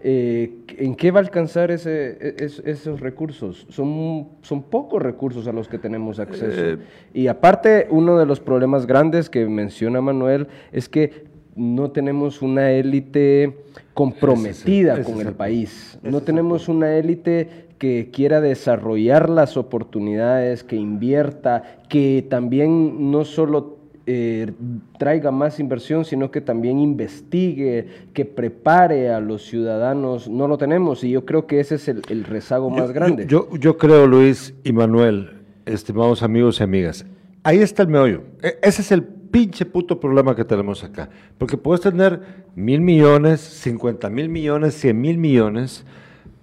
eh, 0.00 0.64
¿en 0.78 0.94
qué 0.94 1.10
va 1.10 1.18
a 1.18 1.22
alcanzar 1.22 1.70
ese, 1.70 2.16
e, 2.20 2.50
esos 2.64 3.00
recursos? 3.00 3.66
Son, 3.68 4.28
son 4.42 4.62
pocos 4.62 5.02
recursos 5.02 5.48
a 5.48 5.52
los 5.52 5.68
que 5.68 5.78
tenemos 5.78 6.20
acceso. 6.20 6.60
Eh, 6.64 6.78
y 7.12 7.26
aparte, 7.26 7.88
uno 7.90 8.16
de 8.16 8.24
los 8.24 8.40
problemas 8.40 8.86
grandes 8.86 9.28
que 9.28 9.46
menciona 9.46 10.00
Manuel 10.00 10.46
es 10.72 10.88
que 10.88 11.27
no 11.58 11.90
tenemos 11.90 12.40
una 12.40 12.70
élite 12.70 13.58
comprometida 13.94 15.02
con 15.02 15.20
el, 15.20 15.32
país. 15.32 15.98
No 16.02 16.20
tenemos 16.20 16.68
una 16.68 16.96
élite 16.96 17.66
que 17.78 18.10
quiera 18.12 18.40
desarrollar 18.40 19.28
las 19.28 19.56
oportunidades, 19.56 20.64
que 20.64 20.76
invierta, 20.76 21.80
que 21.88 22.26
también 22.28 23.10
no 23.10 23.24
solo 23.24 23.78
eh, 24.06 24.52
traiga 24.98 25.30
más 25.30 25.60
inversión, 25.60 26.04
sino 26.04 26.30
que 26.30 26.40
también 26.40 26.78
investigue, 26.78 27.88
que 28.14 28.24
prepare 28.24 29.10
a 29.10 29.20
los 29.20 29.42
ciudadanos. 29.42 30.28
No 30.28 30.48
lo 30.48 30.58
tenemos 30.58 31.04
y 31.04 31.10
yo 31.10 31.26
creo 31.26 31.46
que 31.46 31.60
ese 31.60 31.74
es 31.74 31.88
el, 31.88 32.24
rezago 32.24 32.70
más 32.70 32.92
grande. 32.92 33.26
Yo, 33.26 33.48
yo, 33.58 33.76
creo, 33.76 34.06
Luis 34.06 34.54
y 34.64 34.72
Manuel, 34.72 35.42
estimados 35.66 36.22
amigos 36.22 36.60
y 36.60 36.62
amigas, 36.62 37.04
ahí 37.42 37.58
está 37.58 37.82
el 37.82 37.88
meollo. 37.88 38.22
E, 38.42 38.58
ese 38.62 38.80
es 38.82 38.92
el 38.92 39.17
pinche 39.30 39.64
puto 39.64 39.98
problema 39.98 40.34
que 40.34 40.44
tenemos 40.44 40.82
acá. 40.84 41.08
Porque 41.38 41.56
puedes 41.56 41.80
tener 41.80 42.20
mil 42.54 42.80
millones, 42.80 43.40
cincuenta 43.40 44.10
mil 44.10 44.28
millones, 44.28 44.74
cien 44.74 45.00
mil 45.00 45.18
millones, 45.18 45.84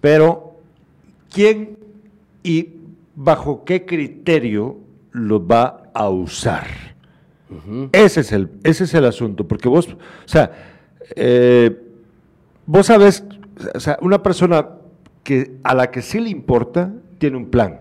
pero 0.02 0.58
¿quién 1.32 1.78
y 2.44 2.70
bajo 3.16 3.64
qué 3.64 3.86
criterio 3.86 4.78
lo 5.12 5.46
va 5.46 5.84
a 5.94 6.10
usar? 6.10 6.66
ese, 7.92 8.22
es 8.22 8.32
el, 8.32 8.50
ese 8.64 8.84
es 8.84 8.94
el 8.94 9.06
asunto. 9.06 9.48
Porque 9.48 9.70
vos, 9.70 9.88
o 9.88 9.98
sea, 10.28 10.52
eh, 11.16 11.78
vos 12.66 12.88
sabes, 12.88 13.24
o 13.74 13.80
sea, 13.80 13.98
una 14.02 14.22
persona 14.22 14.68
que, 15.24 15.58
a 15.64 15.74
la 15.74 15.92
que 15.92 16.02
sí 16.02 16.20
le 16.20 16.30
importa, 16.30 16.94
tiene 17.18 17.38
un 17.38 17.50
plan. 17.50 17.80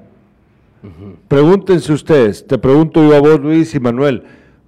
Pregúntense 1.29 1.95
ustedes, 1.95 2.47
te 2.47 2.59
pregunto 2.59 3.03
yo 3.03 3.17
a 3.17 3.21
vos, 3.21 3.41
Luis 3.41 3.75
y 3.75 3.81
Manuel, 3.81 4.25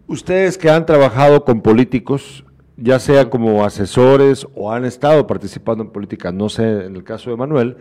Ustedes 0.09 0.57
que 0.57 0.71
han 0.71 0.87
trabajado 0.87 1.45
con 1.45 1.61
políticos, 1.61 2.45
ya 2.77 2.99
sea 2.99 3.29
como 3.29 3.65
asesores 3.65 4.47
o 4.55 4.73
han 4.73 4.85
estado 4.85 5.27
participando 5.27 5.83
en 5.83 5.91
política, 5.91 6.31
no 6.31 6.49
sé, 6.49 6.87
en 6.87 6.95
el 6.95 7.03
caso 7.03 7.31
de 7.31 7.37
Manuel, 7.37 7.77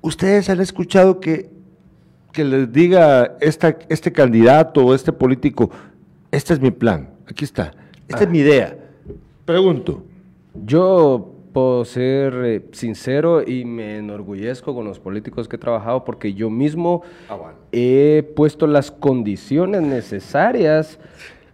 ustedes 0.00 0.50
han 0.50 0.60
escuchado 0.60 1.20
que, 1.20 1.50
que 2.32 2.44
les 2.44 2.70
diga 2.72 3.36
esta, 3.40 3.78
este 3.88 4.12
candidato 4.12 4.84
o 4.84 4.94
este 4.94 5.12
político, 5.12 5.70
este 6.30 6.54
es 6.54 6.60
mi 6.60 6.70
plan, 6.70 7.10
aquí 7.26 7.44
está, 7.44 7.72
esta 8.06 8.24
es 8.24 8.30
mi 8.30 8.38
idea. 8.38 8.76
Pregunto. 9.44 10.04
Yo 10.66 11.37
puedo 11.58 11.84
ser 11.84 12.34
eh, 12.44 12.62
sincero 12.70 13.42
y 13.42 13.64
me 13.64 13.98
enorgullezco 13.98 14.74
con 14.76 14.84
los 14.84 15.00
políticos 15.00 15.48
que 15.48 15.56
he 15.56 15.58
trabajado 15.58 16.04
porque 16.04 16.32
yo 16.32 16.50
mismo 16.50 17.02
ah, 17.28 17.52
he 17.72 18.32
puesto 18.36 18.68
las 18.68 18.92
condiciones 18.92 19.82
necesarias 19.82 21.00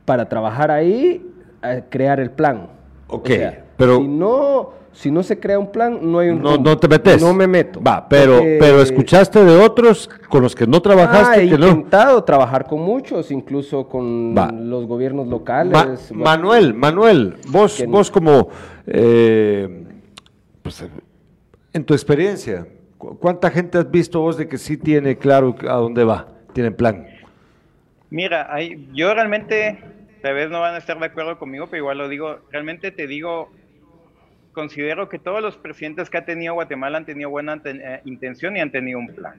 para 0.05 0.29
trabajar 0.29 0.71
ahí, 0.71 1.27
a 1.63 1.81
crear 1.89 2.21
el 2.21 2.31
plan. 2.31 2.69
Ok, 3.09 3.31
pero... 3.79 3.97
Si 3.97 4.09
no 4.09 4.85
si 4.93 5.11
no 5.11 5.25
se 5.25 5.41
crea 5.41 5.59
un 5.59 5.73
plan, 5.73 5.99
no 6.03 6.21
hay 6.21 6.29
un 6.29 6.41
No, 6.41 6.57
no 6.57 6.79
te 6.79 6.87
metes. 6.87 7.21
No 7.21 7.35
me 7.35 7.49
meto. 7.49 7.83
Va, 7.83 8.09
pero, 8.09 8.41
pero 8.61 8.81
escuchaste 8.81 9.45
de 9.45 9.57
otros 9.57 10.09
con 10.29 10.43
los 10.43 10.55
que 10.55 10.69
no 10.69 10.81
trabajaste. 10.81 11.41
Ah, 11.41 11.43
he 11.43 11.47
intentado 11.47 12.23
trabajar 12.23 12.67
con 12.67 12.81
muchos, 12.81 13.33
incluso 13.33 13.89
con 13.89 14.35
los 14.69 14.87
gobiernos 14.87 15.27
locales. 15.27 16.13
Manuel, 16.13 16.75
Manuel, 16.75 17.37
vos, 17.49 17.83
vos 17.89 18.11
como, 18.11 18.51
eh, 18.87 19.94
pues, 20.65 20.83
en 21.75 21.85
tu 21.85 21.93
experiencia, 21.93 22.67
¿cuánta 22.97 23.51
gente 23.51 23.77
has 23.77 23.91
visto 23.91 24.21
vos 24.21 24.39
de 24.39 24.49
que 24.49 24.57
sí 24.57 24.79
tiene 24.79 25.19
claro 25.19 25.55
a 25.69 25.75
dónde 25.75 26.05
va, 26.05 26.27
tiene 26.55 26.71
plan? 26.71 27.07
Mira, 28.09 28.49
hay, 28.53 28.89
yo 28.95 29.13
realmente, 29.13 29.79
tal 30.23 30.35
vez 30.35 30.49
no 30.49 30.61
van 30.61 30.75
a 30.75 30.79
estar 30.79 30.99
de 30.99 31.05
acuerdo 31.05 31.39
conmigo, 31.39 31.67
pero 31.67 31.83
igual 31.83 31.99
lo 31.99 32.09
digo, 32.09 32.39
realmente 32.51 32.91
te 32.93 33.07
digo, 33.07 33.53
considero 34.53 35.11
que 35.11 35.19
todos 35.19 35.43
los 35.43 35.59
presidentes 35.59 36.09
que 36.09 36.17
ha 36.17 36.25
tenido 36.25 36.55
Guatemala 36.55 36.97
han 36.97 37.05
tenido 37.05 37.29
buena 37.29 37.61
eh, 37.63 38.01
intención 38.07 38.57
y 38.57 38.61
han 38.61 38.71
tenido 38.71 38.99
un 38.99 39.09
plan. 39.09 39.35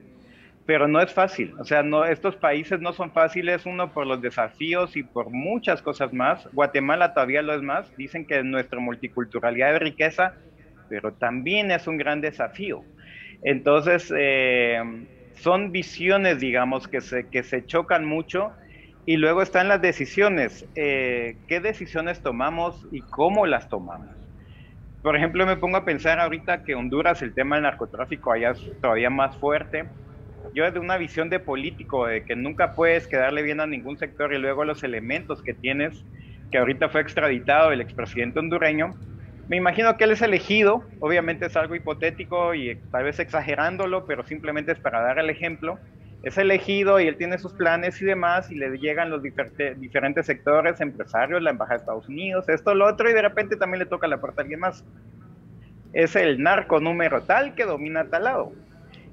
Pero 0.64 0.86
no 0.86 1.00
es 1.00 1.12
fácil, 1.12 1.54
o 1.58 1.64
sea, 1.64 1.82
no, 1.82 2.04
estos 2.04 2.36
países 2.36 2.80
no 2.80 2.92
son 2.92 3.10
fáciles, 3.10 3.66
uno 3.66 3.92
por 3.92 4.06
los 4.06 4.22
desafíos 4.22 4.96
y 4.96 5.02
por 5.02 5.30
muchas 5.30 5.82
cosas 5.82 6.12
más. 6.12 6.48
Guatemala 6.52 7.14
todavía 7.14 7.42
lo 7.42 7.54
es 7.54 7.62
más, 7.62 7.96
dicen 7.96 8.26
que 8.26 8.44
nuestra 8.44 8.78
multiculturalidad 8.78 9.74
es 9.74 9.80
riqueza, 9.80 10.34
pero 10.88 11.14
también 11.14 11.70
es 11.70 11.86
un 11.86 11.96
gran 11.98 12.20
desafío. 12.20 12.82
Entonces, 13.42 14.12
eh, 14.16 14.80
son 15.36 15.72
visiones, 15.72 16.40
digamos, 16.40 16.88
que 16.88 17.00
se, 17.00 17.28
que 17.30 17.42
se 17.42 17.66
chocan 17.66 18.04
mucho 18.06 18.52
y 19.04 19.16
luego 19.16 19.42
están 19.42 19.68
las 19.68 19.82
decisiones. 19.82 20.66
Eh, 20.74 21.38
¿Qué 21.48 21.60
decisiones 21.60 22.22
tomamos 22.22 22.86
y 22.92 23.02
cómo 23.08 23.46
las 23.46 23.68
tomamos? 23.68 24.10
por 25.02 25.16
ejemplo, 25.16 25.46
me 25.46 25.56
pongo 25.56 25.76
a 25.76 25.84
pensar 25.84 26.18
ahorita 26.18 26.64
que 26.64 26.74
Honduras 26.74 27.22
el 27.22 27.32
tema 27.34 27.56
del 27.56 27.62
narcotráfico 27.62 28.32
allá 28.32 28.54
todavía 28.82 29.08
más 29.10 29.36
fuerte. 29.38 29.92
Yo 30.54 30.64
desde 30.64 30.80
una 30.80 30.96
visión 30.96 31.30
de 31.30 31.38
político, 31.40 32.06
de 32.06 32.24
que 32.24 32.34
nunca 32.34 32.74
puedes 32.74 33.06
quedarle 33.06 33.42
bien 33.42 33.60
a 33.60 33.66
ningún 33.66 33.98
sector 33.98 34.34
y 34.34 34.38
luego 34.38 34.64
los 34.64 34.82
elementos 34.82 35.42
que 35.42 35.54
tienes, 35.54 36.06
que 36.50 36.58
ahorita 36.58 36.88
fue 36.88 37.02
extraditado 37.02 37.70
el 37.72 37.80
expresidente 37.80 38.40
hondureño, 38.40 38.96
me 39.48 39.56
imagino 39.56 39.96
que 39.96 40.04
él 40.04 40.12
es 40.12 40.22
elegido, 40.22 40.84
obviamente 41.00 41.46
es 41.46 41.56
algo 41.56 41.74
hipotético 41.74 42.54
y 42.54 42.80
tal 42.90 43.04
vez 43.04 43.18
exagerándolo, 43.20 44.06
pero 44.06 44.24
simplemente 44.24 44.72
es 44.72 44.80
para 44.80 45.00
dar 45.00 45.18
el 45.18 45.30
ejemplo 45.30 45.78
es 46.26 46.38
elegido 46.38 46.98
y 46.98 47.06
él 47.06 47.16
tiene 47.16 47.38
sus 47.38 47.52
planes 47.52 48.02
y 48.02 48.04
demás, 48.04 48.50
y 48.50 48.56
le 48.56 48.76
llegan 48.78 49.10
los 49.10 49.22
diferentes 49.22 50.26
sectores, 50.26 50.80
empresarios, 50.80 51.40
la 51.40 51.50
Embajada 51.50 51.76
de 51.76 51.82
Estados 51.82 52.08
Unidos, 52.08 52.48
esto, 52.48 52.74
lo 52.74 52.86
otro, 52.86 53.08
y 53.08 53.12
de 53.12 53.22
repente 53.22 53.56
también 53.56 53.78
le 53.78 53.86
toca 53.86 54.08
la 54.08 54.20
puerta 54.20 54.40
a 54.40 54.42
alguien 54.42 54.58
más. 54.58 54.84
Es 55.92 56.16
el 56.16 56.42
narco 56.42 56.80
número 56.80 57.22
tal 57.22 57.54
que 57.54 57.64
domina 57.64 58.10
tal 58.10 58.24
lado. 58.24 58.52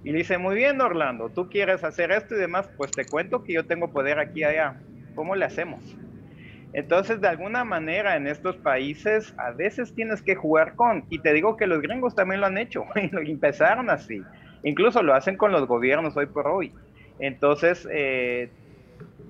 Y 0.03 0.11
le 0.11 0.17
dice, 0.17 0.39
muy 0.39 0.55
bien, 0.55 0.81
Orlando, 0.81 1.29
tú 1.29 1.49
quieres 1.49 1.83
hacer 1.83 2.11
esto 2.11 2.35
y 2.35 2.39
demás, 2.39 2.67
pues 2.75 2.91
te 2.95 3.07
cuento 3.07 3.43
que 3.43 3.53
yo 3.53 3.67
tengo 3.67 3.91
poder 3.93 4.17
aquí 4.17 4.43
allá. 4.43 4.81
¿Cómo 5.13 5.35
le 5.35 5.45
hacemos? 5.45 5.99
Entonces, 6.73 7.21
de 7.21 7.27
alguna 7.27 7.63
manera, 7.63 8.15
en 8.15 8.27
estos 8.27 8.57
países, 8.57 9.33
a 9.37 9.51
veces 9.51 9.93
tienes 9.93 10.21
que 10.23 10.35
jugar 10.35 10.75
con, 10.75 11.05
y 11.09 11.19
te 11.19 11.31
digo 11.31 11.55
que 11.55 11.67
los 11.67 11.81
gringos 11.81 12.15
también 12.15 12.41
lo 12.41 12.47
han 12.47 12.57
hecho, 12.57 12.85
empezaron 12.95 13.89
así. 13.89 14.21
Incluso 14.63 15.03
lo 15.03 15.13
hacen 15.13 15.37
con 15.37 15.51
los 15.51 15.67
gobiernos 15.67 16.17
hoy 16.17 16.25
por 16.25 16.47
hoy. 16.47 16.73
Entonces, 17.19 17.87
eh, 17.91 18.49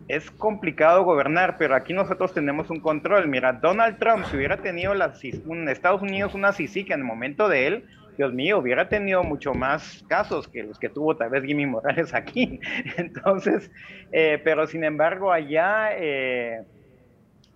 es 0.08 0.30
complicado 0.32 1.04
gobernar, 1.04 1.58
pero 1.58 1.76
aquí 1.76 1.94
nosotros 1.94 2.34
tenemos 2.34 2.70
un 2.70 2.80
control. 2.80 3.28
Mira, 3.28 3.54
Donald 3.54 3.98
Trump, 4.00 4.26
si 4.26 4.38
hubiera 4.38 4.58
tenido 4.58 4.94
la, 4.94 5.14
un 5.46 5.68
Estados 5.70 6.02
Unidos 6.02 6.36
una 6.36 6.54
CICI 6.54 6.86
en 6.90 7.00
el 7.00 7.04
momento 7.04 7.50
de 7.50 7.68
él, 7.68 7.86
Dios 8.18 8.32
mío, 8.32 8.60
hubiera 8.60 8.90
tenido 8.90 9.24
mucho 9.24 9.54
más 9.54 10.04
casos 10.08 10.48
que 10.48 10.64
los 10.64 10.78
que 10.78 10.90
tuvo 10.90 11.18
tal 11.18 11.30
vez 11.30 11.44
Jimmy 11.44 11.66
Morales 11.66 12.14
aquí. 12.14 12.60
Entonces, 12.98 13.72
eh, 14.12 14.40
pero 14.44 14.68
sin 14.68 14.84
embargo, 14.84 15.32
allá 15.32 15.90
eh, 15.98 16.62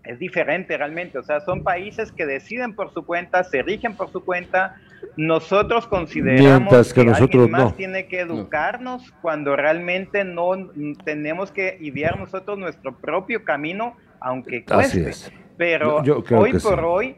es 0.07 0.19
diferente 0.19 0.77
realmente. 0.77 1.17
O 1.17 1.23
sea, 1.23 1.41
son 1.41 1.63
países 1.63 2.11
que 2.11 2.25
deciden 2.25 2.73
por 2.73 2.93
su 2.93 3.05
cuenta, 3.05 3.43
se 3.43 3.61
rigen 3.61 3.95
por 3.95 4.11
su 4.11 4.23
cuenta, 4.23 4.75
nosotros 5.15 5.87
consideramos 5.87 6.93
que, 6.93 7.03
nosotros 7.03 7.43
alguien 7.43 7.51
más 7.51 7.75
tiene 7.75 8.07
que 8.07 8.21
educarnos 8.21 9.11
cuando 9.21 9.55
realmente 9.55 10.23
no 10.23 10.51
tenemos 11.03 11.51
que 11.51 11.77
idear 11.81 12.19
nosotros 12.19 12.57
nuestro 12.57 12.95
propio 12.95 13.43
camino, 13.43 13.95
aunque 14.19 14.63
cueste. 14.63 15.11
Pero 15.57 16.03
hoy 16.31 16.53
por 16.59 16.79
hoy, 16.85 17.17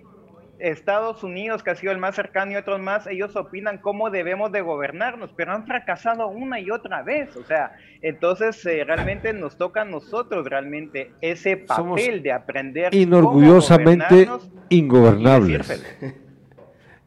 Estados 0.59 1.23
Unidos, 1.23 1.63
que 1.63 1.71
ha 1.71 1.75
sido 1.75 1.91
el 1.91 1.97
más 1.97 2.15
cercano 2.15 2.51
y 2.51 2.55
otros 2.55 2.79
más, 2.79 3.07
ellos 3.07 3.35
opinan 3.35 3.77
cómo 3.77 4.09
debemos 4.09 4.51
de 4.51 4.61
gobernarnos, 4.61 5.31
pero 5.35 5.53
han 5.53 5.65
fracasado 5.65 6.27
una 6.27 6.59
y 6.59 6.69
otra 6.71 7.01
vez. 7.01 7.35
O 7.35 7.43
sea, 7.43 7.71
entonces 8.01 8.65
eh, 8.65 8.83
realmente 8.83 9.33
nos 9.33 9.57
toca 9.57 9.81
a 9.81 9.85
nosotros 9.85 10.45
realmente 10.47 11.11
ese 11.21 11.57
papel 11.57 12.21
de 12.21 12.31
aprender. 12.31 12.93
Inorgullosamente 12.93 14.27
ingobernables 14.69 15.81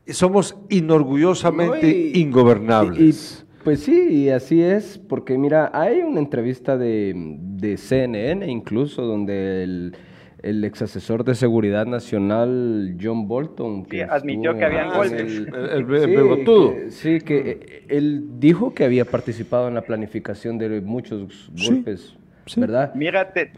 somos 0.09 0.57
inorgullosamente 0.68 2.12
ingobernables. 2.14 3.46
pues 3.64 3.80
sí, 3.80 4.24
y 4.24 4.28
así 4.30 4.62
es, 4.62 4.98
porque 4.98 5.38
mira, 5.38 5.70
hay 5.72 6.00
una 6.00 6.20
entrevista 6.20 6.76
de, 6.76 7.76
CNN 7.78 8.50
incluso 8.50 9.03
donde 9.03 9.62
el, 9.62 9.96
el 10.43 10.64
ex 10.64 10.82
asesor 10.82 11.24
de 11.24 11.34
seguridad 11.34 11.86
nacional 11.86 12.97
John 13.01 13.28
Bolton 13.28 13.84
que 13.84 14.03
admitió 14.03 14.57
que 14.57 14.64
habían 14.64 14.93
golpes 14.93 15.47
el, 15.53 16.90
sí, 16.90 17.20
que, 17.20 17.51
eh, 17.51 17.84
él 17.88 18.24
dijo 18.38 18.74
que 18.74 18.84
había 18.84 19.05
participado 19.05 19.68
en 19.68 19.74
la 19.74 19.82
planificación 19.82 20.59
de 20.59 20.80
muchos 20.80 21.51
golpes 21.66 22.16
¿verdad? 22.57 22.93
Mira, 22.95 23.32
te, 23.32 23.53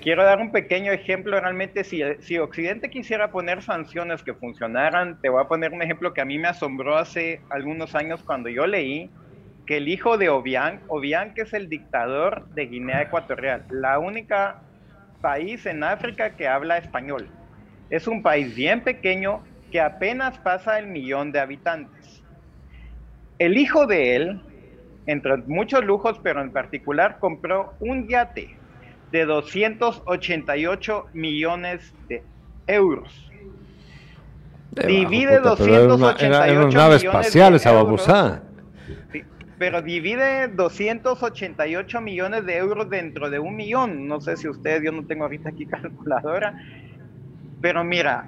quiero 0.00 0.24
dar 0.24 0.40
un 0.40 0.52
pequeño 0.52 0.92
ejemplo. 0.92 1.40
Realmente, 1.40 1.84
si, 1.84 2.02
si 2.20 2.38
Occidente 2.38 2.90
quisiera 2.90 3.30
poner 3.30 3.62
sanciones 3.62 4.22
que 4.22 4.34
funcionaran, 4.34 5.18
te 5.20 5.30
voy 5.30 5.42
a 5.42 5.48
poner 5.48 5.72
un 5.72 5.82
ejemplo 5.82 6.12
que 6.12 6.20
a 6.20 6.24
mí 6.24 6.38
me 6.38 6.48
asombró 6.48 6.96
hace 6.96 7.40
algunos 7.48 7.94
años 7.94 8.22
cuando 8.22 8.48
yo 8.48 8.66
leí 8.66 9.10
que 9.66 9.78
el 9.78 9.88
hijo 9.88 10.18
de 10.18 10.28
Obiang, 10.28 10.80
Obiang 10.88 11.32
que 11.32 11.42
es 11.42 11.54
el 11.54 11.68
dictador 11.68 12.48
de 12.50 12.66
Guinea 12.66 13.02
Ecuatorial, 13.02 13.64
la 13.70 13.98
única 13.98 14.62
país 15.20 15.66
en 15.66 15.84
África 15.84 16.36
que 16.36 16.48
habla 16.48 16.78
español. 16.78 17.28
Es 17.90 18.06
un 18.06 18.22
país 18.22 18.54
bien 18.54 18.82
pequeño 18.82 19.42
que 19.70 19.80
apenas 19.80 20.38
pasa 20.38 20.78
el 20.78 20.86
millón 20.86 21.32
de 21.32 21.40
habitantes. 21.40 22.22
El 23.38 23.56
hijo 23.56 23.86
de 23.86 24.16
él 24.16 24.40
entre 25.06 25.38
muchos 25.38 25.84
lujos, 25.84 26.20
pero 26.22 26.40
en 26.40 26.52
particular 26.52 27.18
compró 27.18 27.74
un 27.80 28.06
yate 28.08 28.56
de 29.10 29.24
288 29.24 31.06
millones 31.14 31.92
de 32.08 32.22
euros. 32.66 33.30
divide 34.86 35.40
288 35.40 36.66
millones 36.66 37.02
espacial 37.02 37.54
esa 37.54 37.72
babosada. 37.72 38.42
Pero 39.60 39.82
divide 39.82 40.48
288 40.48 42.00
millones 42.00 42.46
de 42.46 42.56
euros 42.56 42.88
dentro 42.88 43.28
de 43.28 43.38
un 43.38 43.56
millón. 43.56 44.08
No 44.08 44.18
sé 44.18 44.38
si 44.38 44.48
ustedes, 44.48 44.82
yo 44.82 44.90
no 44.90 45.04
tengo 45.04 45.24
ahorita 45.24 45.50
aquí 45.50 45.66
calculadora. 45.66 46.54
Pero 47.60 47.84
mira, 47.84 48.26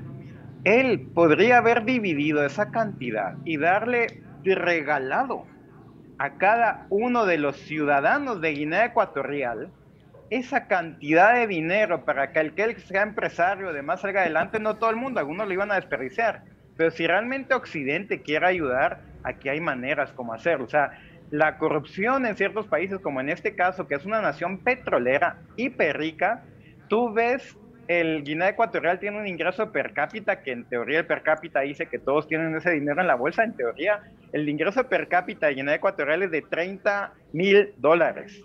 él 0.65 1.09
podría 1.15 1.57
haber 1.57 1.87
dividido 1.87 2.45
esa 2.45 2.71
cantidad 2.71 3.39
y 3.47 3.57
darle 3.57 4.21
regalado 4.45 5.47
a 6.19 6.33
cada 6.33 6.87
uno 6.91 7.25
de 7.25 7.39
los 7.39 7.57
ciudadanos 7.57 8.43
de 8.43 8.51
Guinea 8.51 8.85
Ecuatorial 8.85 9.71
esa 10.29 10.67
cantidad 10.67 11.33
de 11.33 11.47
dinero 11.47 12.05
para 12.05 12.33
que 12.33 12.41
el 12.41 12.53
que 12.53 12.79
sea 12.81 13.05
empresario 13.05 13.71
además 13.71 14.03
salga 14.03 14.21
adelante, 14.21 14.61
no 14.61 14.77
todo 14.77 14.91
el 14.91 14.97
mundo, 14.97 15.19
algunos 15.19 15.47
lo 15.47 15.55
iban 15.55 15.73
a 15.73 15.77
desperdiciar. 15.77 16.43
Pero 16.77 16.91
si 16.91 17.07
realmente 17.07 17.55
Occidente 17.55 18.21
quiere 18.21 18.47
ayudar, 18.47 19.01
aquí 19.25 19.49
hay 19.49 19.61
maneras 19.61 20.13
como 20.13 20.35
hacerlo. 20.35 20.67
O 20.67 20.71
sea, 20.71 20.93
la 21.33 21.57
corrupción 21.57 22.27
en 22.27 22.37
ciertos 22.37 22.67
países, 22.67 23.01
como 23.01 23.21
en 23.21 23.31
este 23.31 23.57
caso, 23.57 23.89
que 23.89 23.95
es 23.95 24.05
una 24.05 24.21
nación 24.21 24.59
petrolera 24.59 25.39
hiper 25.57 25.97
rica, 25.97 26.45
tú 26.89 27.11
ves 27.11 27.57
el 27.89 28.23
Guinea 28.23 28.51
Ecuatorial 28.51 29.01
tiene 29.01 29.19
un 29.19 29.27
ingreso 29.27 29.73
per 29.73 29.95
cápita 29.95 30.43
que 30.43 30.53
en 30.53 30.65
teoría 30.65 31.01
el 31.01 31.07
per 31.07 31.23
cápita 31.23 31.61
dice 31.61 31.87
que 31.87 31.99
todos 31.99 32.29
tienen 32.29 32.55
ese 32.55 32.71
dinero 32.71 33.01
en 33.01 33.07
la 33.07 33.15
bolsa. 33.15 33.45
En 33.45 33.55
teoría, 33.55 34.03
el 34.33 34.47
ingreso 34.47 34.87
per 34.89 35.09
cápita 35.09 35.47
de 35.47 35.55
Guinea 35.55 35.77
Ecuatorial 35.77 36.23
es 36.23 36.31
de 36.31 36.43
30 36.43 37.15
mil 37.33 37.73
dólares. 37.79 38.45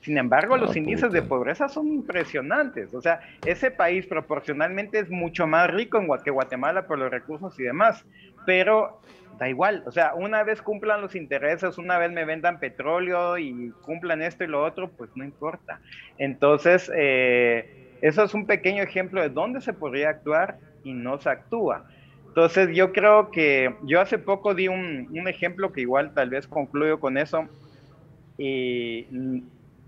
Sin 0.00 0.18
embargo, 0.18 0.56
los 0.56 0.76
índices 0.76 1.10
de 1.12 1.22
pobreza 1.22 1.68
son 1.68 1.88
impresionantes. 1.88 2.92
O 2.92 3.00
sea, 3.00 3.20
ese 3.44 3.70
país 3.70 4.06
proporcionalmente 4.06 4.98
es 4.98 5.10
mucho 5.10 5.46
más 5.46 5.70
rico 5.70 5.98
en 5.98 6.08
que 6.22 6.30
Guatemala 6.30 6.86
por 6.86 6.98
los 6.98 7.10
recursos 7.10 7.58
y 7.58 7.62
demás. 7.62 8.04
Pero 8.44 9.00
da 9.38 9.48
igual, 9.48 9.82
o 9.86 9.90
sea, 9.90 10.14
una 10.14 10.42
vez 10.44 10.62
cumplan 10.62 11.02
los 11.02 11.14
intereses, 11.14 11.78
una 11.78 11.98
vez 11.98 12.10
me 12.10 12.24
vendan 12.24 12.58
petróleo 12.58 13.36
y 13.38 13.70
cumplan 13.82 14.22
esto 14.22 14.44
y 14.44 14.46
lo 14.46 14.64
otro, 14.64 14.90
pues 14.96 15.10
no 15.14 15.24
importa. 15.24 15.80
Entonces, 16.18 16.90
eh, 16.96 17.98
eso 18.00 18.24
es 18.24 18.34
un 18.34 18.46
pequeño 18.46 18.82
ejemplo 18.82 19.20
de 19.20 19.28
dónde 19.28 19.60
se 19.60 19.72
podría 19.72 20.10
actuar 20.10 20.58
y 20.84 20.92
no 20.92 21.18
se 21.18 21.28
actúa. 21.28 21.84
Entonces, 22.28 22.74
yo 22.74 22.92
creo 22.92 23.30
que 23.30 23.74
yo 23.84 24.00
hace 24.00 24.18
poco 24.18 24.54
di 24.54 24.68
un, 24.68 25.08
ejemplo 25.26 25.72
que 25.72 25.80
igual 25.80 26.12
tal 26.14 26.30
vez 26.30 26.46
concluyo 26.46 27.00
con 27.00 27.18
eso. 27.18 27.48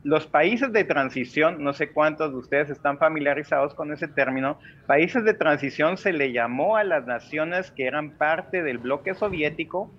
Los 0.04 0.26
países 0.26 0.72
de 0.72 0.84
transición, 0.84 1.62
no 1.62 1.72
sé 1.72 1.90
cuántos 1.90 2.30
de 2.30 2.38
ustedes 2.38 2.70
están 2.70 2.98
familiarizados 2.98 3.74
con 3.74 3.92
ese 3.92 4.06
término, 4.06 4.58
países 4.86 5.24
de 5.24 5.34
transición 5.34 5.96
se 5.96 6.12
le 6.12 6.32
llamó 6.32 6.76
a 6.76 6.84
las 6.84 7.06
naciones 7.06 7.70
que 7.72 7.86
eran 7.86 8.12
parte 8.12 8.62
del 8.62 8.78
bloque 8.78 9.14
soviético 9.14 9.90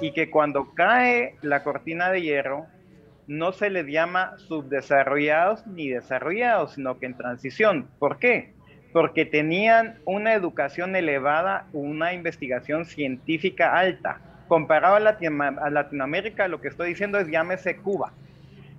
y 0.00 0.12
que 0.12 0.30
cuando 0.30 0.72
cae 0.74 1.34
la 1.42 1.64
cortina 1.64 2.10
de 2.10 2.22
hierro 2.22 2.66
no 3.26 3.52
se 3.52 3.70
les 3.70 3.86
llama 3.86 4.34
subdesarrollados 4.38 5.66
ni 5.66 5.88
desarrollados, 5.88 6.74
sino 6.74 6.98
que 6.98 7.06
en 7.06 7.16
transición. 7.16 7.88
¿Por 7.98 8.18
qué? 8.18 8.52
Porque 8.92 9.26
tenían 9.26 9.98
una 10.04 10.32
educación 10.32 10.96
elevada, 10.96 11.66
una 11.72 12.14
investigación 12.14 12.86
científica 12.86 13.76
alta. 13.76 14.20
Comparado 14.46 14.94
a, 14.94 15.70
Latinoamérica, 15.70 16.48
lo 16.48 16.60
que 16.62 16.68
estoy 16.68 16.90
diciendo 16.90 17.18
es 17.18 17.28
llámese 17.28 17.76
Cuba 17.76 18.12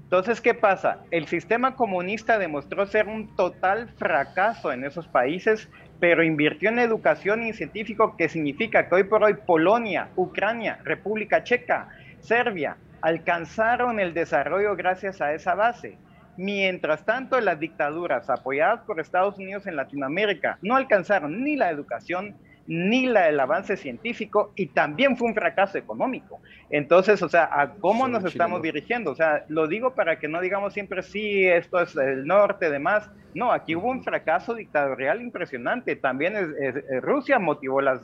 entonces, 0.09 0.41
¿qué 0.41 0.55
pasa? 0.55 1.03
El 1.11 1.27
sistema 1.27 1.75
comunista 1.75 2.39
demostró 2.39 2.87
ser 2.87 3.07
un 3.07 3.35
total 3.35 3.89
fracaso 3.89 4.71
en 4.71 4.83
esos 4.83 5.07
países, 5.07 5.69
pero 5.99 6.23
invirtió 6.23 6.69
en 6.69 6.79
educación 6.79 7.43
y 7.43 7.53
científico, 7.53 8.17
que 8.17 8.27
significa 8.27 8.89
que 8.89 8.95
hoy 8.95 9.03
por 9.03 9.23
hoy 9.23 9.35
Polonia, 9.35 10.09
Ucrania, 10.15 10.79
República 10.83 11.43
Checa, 11.43 11.89
Serbia, 12.21 12.77
alcanzaron 13.01 13.99
el 13.99 14.15
desarrollo 14.15 14.75
gracias 14.75 15.21
a 15.21 15.35
esa 15.35 15.53
base. 15.53 15.99
Mientras 16.37 17.05
tanto, 17.05 17.39
las 17.39 17.59
dictaduras 17.59 18.31
apoyadas 18.31 18.81
por 18.87 18.99
Estados 18.99 19.37
Unidos 19.37 19.67
en 19.67 19.75
Latinoamérica 19.75 20.57
no 20.63 20.75
alcanzaron 20.75 21.43
ni 21.43 21.55
la 21.55 21.69
educación, 21.69 22.35
ni 22.69 23.07
la, 23.07 23.27
el 23.29 23.39
avance 23.39 23.75
científico 23.75 24.53
y 24.55 24.67
también 24.67 25.17
fue 25.17 25.27
un 25.27 25.33
fracaso 25.33 25.79
económico. 25.79 26.39
Entonces, 26.69 27.21
o 27.23 27.27
sea, 27.27 27.49
¿a 27.51 27.73
cómo 27.73 28.07
nos 28.07 28.23
estamos 28.23 28.61
dirigiendo? 28.61 29.09
O 29.09 29.15
sea, 29.15 29.43
lo 29.49 29.67
digo 29.67 29.95
para 29.95 30.19
que 30.19 30.27
no 30.27 30.39
digamos 30.39 30.73
siempre, 30.73 31.01
sí, 31.01 31.47
esto 31.47 31.81
es 31.81 31.95
el 31.95 32.27
norte, 32.27 32.69
demás. 32.69 33.09
No, 33.33 33.51
aquí 33.51 33.75
hubo 33.75 33.89
un 33.89 34.03
fracaso 34.03 34.53
dictatorial 34.53 35.19
impresionante. 35.19 35.95
También 35.95 36.35
Rusia 37.01 37.39
motivó 37.39 37.81
las, 37.81 38.01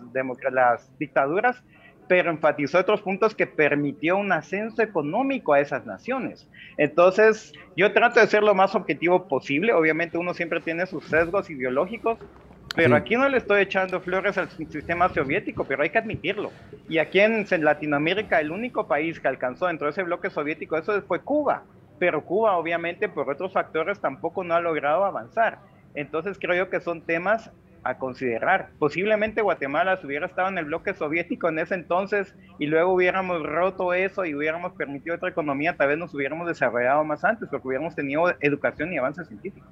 las 0.52 0.98
dictaduras 0.98 1.64
pero 2.08 2.30
enfatizó 2.30 2.80
otros 2.80 3.02
puntos 3.02 3.34
que 3.34 3.48
permitió 3.48 4.18
un 4.18 4.32
ascenso 4.32 4.82
económico 4.82 5.54
a 5.54 5.60
esas 5.60 5.86
naciones. 5.86 6.48
Entonces, 6.78 7.54
yo 7.76 7.92
trato 7.94 8.20
de 8.20 8.28
ser 8.28 8.44
lo 8.44 8.54
más 8.54 8.76
objetivo 8.76 9.28
posible. 9.28 9.74
Obviamente 9.74 10.18
uno 10.18 10.34
siempre 10.34 10.60
tiene 10.62 10.86
sus 10.86 11.04
sesgos 11.06 11.50
ideológicos, 11.50 12.20
pero 12.76 12.96
aquí 12.96 13.16
no 13.16 13.30
le 13.30 13.38
estoy 13.38 13.62
echando 13.62 14.02
flores 14.02 14.38
al 14.38 14.50
sistema 14.50 15.10
soviético, 15.10 15.64
pero 15.64 15.84
hay 15.84 15.90
que 15.90 15.98
admitirlo. 15.98 16.52
Y 16.90 16.98
aquí 16.98 17.20
en, 17.20 17.46
Latinoamérica 17.64 18.42
el 18.42 18.52
único 18.52 18.88
país 18.88 19.20
que 19.20 19.28
alcanzó 19.28 19.68
dentro 19.68 19.88
de 19.88 19.92
ese 19.92 20.04
bloque 20.04 20.30
soviético 20.30 20.78
eso 20.78 21.02
fue 21.04 21.22
Cuba. 21.22 21.64
Pero 21.98 22.26
Cuba 22.26 22.58
obviamente 22.58 23.08
por 23.08 23.30
otros 23.30 23.54
factores 23.54 24.00
tampoco 24.00 24.44
no 24.44 24.54
ha 24.56 24.60
logrado 24.60 25.06
avanzar. 25.06 25.60
Entonces 25.94 26.38
creo 26.40 26.56
yo 26.56 26.70
que 26.70 26.82
son 26.82 27.02
temas 27.02 27.50
a 27.86 28.00
considerar. 28.00 28.70
Posiblemente 28.80 29.44
Guatemala 29.44 29.98
si 29.98 30.08
hubiera 30.08 30.26
estado 30.26 30.50
en 30.50 30.58
el 30.58 30.66
bloque 30.66 30.94
soviético 30.96 31.48
en 31.50 31.60
ese 31.60 31.76
entonces 31.76 32.36
y 32.58 32.66
luego 32.66 32.94
hubiéramos 32.94 33.44
roto 33.44 33.94
eso 33.94 34.26
y 34.26 34.34
hubiéramos 34.34 34.74
permitido 34.74 35.16
otra 35.16 35.30
economía, 35.30 35.78
tal 35.78 35.90
vez 35.90 35.98
nos 35.98 36.14
hubiéramos 36.14 36.48
desarrollado 36.48 37.04
más 37.04 37.24
antes 37.24 37.48
porque 37.48 37.68
hubiéramos 37.68 37.96
tenido 37.96 38.34
educación 38.42 38.92
y 38.92 38.98
avance 38.98 39.24
científico. 39.24 39.68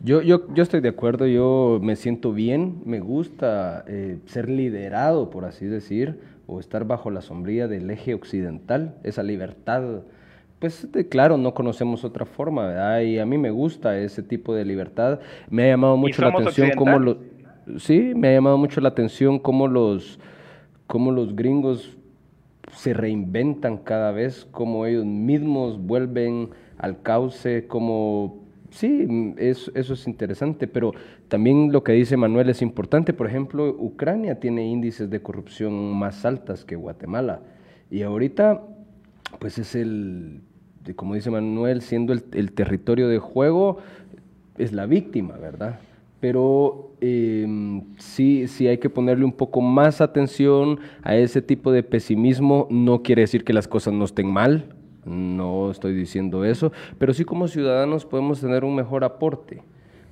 Yo, 0.00 0.22
yo, 0.22 0.46
yo 0.54 0.62
estoy 0.62 0.80
de 0.80 0.90
acuerdo, 0.90 1.26
yo 1.26 1.80
me 1.82 1.96
siento 1.96 2.32
bien, 2.32 2.80
me 2.86 3.00
gusta 3.00 3.84
eh, 3.88 4.18
ser 4.26 4.48
liderado, 4.48 5.28
por 5.30 5.44
así 5.44 5.66
decir, 5.66 6.20
o 6.46 6.60
estar 6.60 6.84
bajo 6.84 7.10
la 7.10 7.22
sombría 7.22 7.66
del 7.66 7.90
eje 7.90 8.14
occidental, 8.14 8.94
esa 9.02 9.24
libertad 9.24 10.02
pues 10.62 10.86
claro, 11.10 11.36
no 11.38 11.54
conocemos 11.54 12.04
otra 12.04 12.24
forma, 12.24 12.68
¿verdad? 12.68 13.00
Y 13.00 13.18
a 13.18 13.26
mí 13.26 13.36
me 13.36 13.50
gusta 13.50 13.98
ese 13.98 14.22
tipo 14.22 14.54
de 14.54 14.64
libertad. 14.64 15.18
Me 15.50 15.64
ha 15.64 15.66
llamado 15.70 15.96
mucho 15.96 16.22
la 16.22 16.28
atención 16.28 16.70
cómo 16.76 17.00
lo, 17.00 17.18
sí, 17.78 18.12
me 18.14 18.28
ha 18.28 18.32
llamado 18.32 18.58
mucho 18.58 18.80
la 18.80 18.90
atención 18.90 19.38
cómo 19.38 19.68
los, 19.68 20.18
cómo 20.86 21.10
los 21.12 21.34
gringos 21.36 21.96
se 22.72 22.94
reinventan 22.94 23.78
cada 23.78 24.12
vez, 24.12 24.46
cómo 24.50 24.86
ellos 24.86 25.04
mismos 25.04 25.78
vuelven 25.80 26.50
al 26.78 27.02
cauce, 27.02 27.66
como 27.66 28.44
sí, 28.70 29.34
eso, 29.36 29.70
eso 29.74 29.94
es 29.94 30.06
interesante, 30.06 30.66
pero 30.66 30.92
también 31.28 31.72
lo 31.72 31.84
que 31.84 31.92
dice 31.92 32.16
Manuel 32.16 32.50
es 32.50 32.62
importante. 32.62 33.12
Por 33.12 33.26
ejemplo, 33.26 33.68
Ucrania 33.68 34.40
tiene 34.40 34.66
índices 34.66 35.10
de 35.10 35.20
corrupción 35.20 35.94
más 35.96 36.24
altas 36.24 36.64
que 36.64 36.76
Guatemala. 36.76 37.40
Y 37.90 38.02
ahorita, 38.02 38.62
pues 39.38 39.58
es 39.58 39.74
el 39.74 40.40
como 40.96 41.14
dice 41.14 41.30
Manuel, 41.30 41.80
siendo 41.82 42.12
el, 42.12 42.52
territorio 42.52 43.08
de 43.08 43.18
juego, 43.18 43.78
es 44.58 44.72
la 44.72 44.86
víctima, 44.86 45.36
¿verdad? 45.36 45.78
Pero 46.22 46.92
em, 47.00 47.82
sí, 47.98 48.46
sí 48.46 48.68
hay 48.68 48.78
que 48.78 48.88
ponerle 48.88 49.24
un 49.24 49.32
poco 49.32 49.60
más 49.60 50.00
atención 50.00 50.78
a 51.02 51.16
ese 51.16 51.42
tipo 51.42 51.72
de 51.72 51.82
pesimismo. 51.82 52.68
No 52.70 53.02
quiere 53.02 53.22
decir 53.22 53.42
que 53.42 53.52
las 53.52 53.66
cosas 53.66 53.92
no 53.92 54.04
estén 54.04 54.32
mal, 54.32 54.66
no 55.04 55.72
estoy 55.72 55.94
diciendo 55.94 56.44
eso, 56.44 56.70
pero 56.98 57.12
sí 57.12 57.24
como 57.24 57.48
ciudadanos 57.48 58.06
podemos 58.06 58.40
tener 58.40 58.64
un 58.64 58.76
mejor 58.76 59.02
aporte 59.02 59.64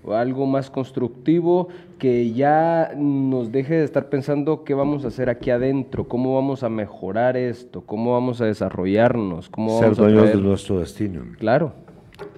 o 0.03 0.15
algo 0.15 0.47
más 0.47 0.69
constructivo 0.69 1.69
que 2.01 2.33
ya 2.33 2.91
nos 2.97 3.53
deje 3.53 3.75
de 3.75 3.85
estar 3.85 4.09
pensando 4.09 4.65
qué 4.65 4.75
vamos 4.75 5.05
a 5.05 5.09
hacer 5.09 5.31
aquí 5.31 5.51
adentro, 5.51 6.09
cómo 6.09 6.35
vamos 6.35 6.65
a 6.65 6.69
mejorar 6.69 7.37
esto, 7.37 7.83
cómo 7.83 8.15
vamos 8.15 8.41
a 8.41 8.47
desarrollarnos, 8.47 9.49
cómo 9.49 9.79
ser 9.79 9.95
dueños 9.95 10.27
de 10.27 10.41
nuestro 10.41 10.81
destino. 10.81 11.23
Claro. 11.39 11.73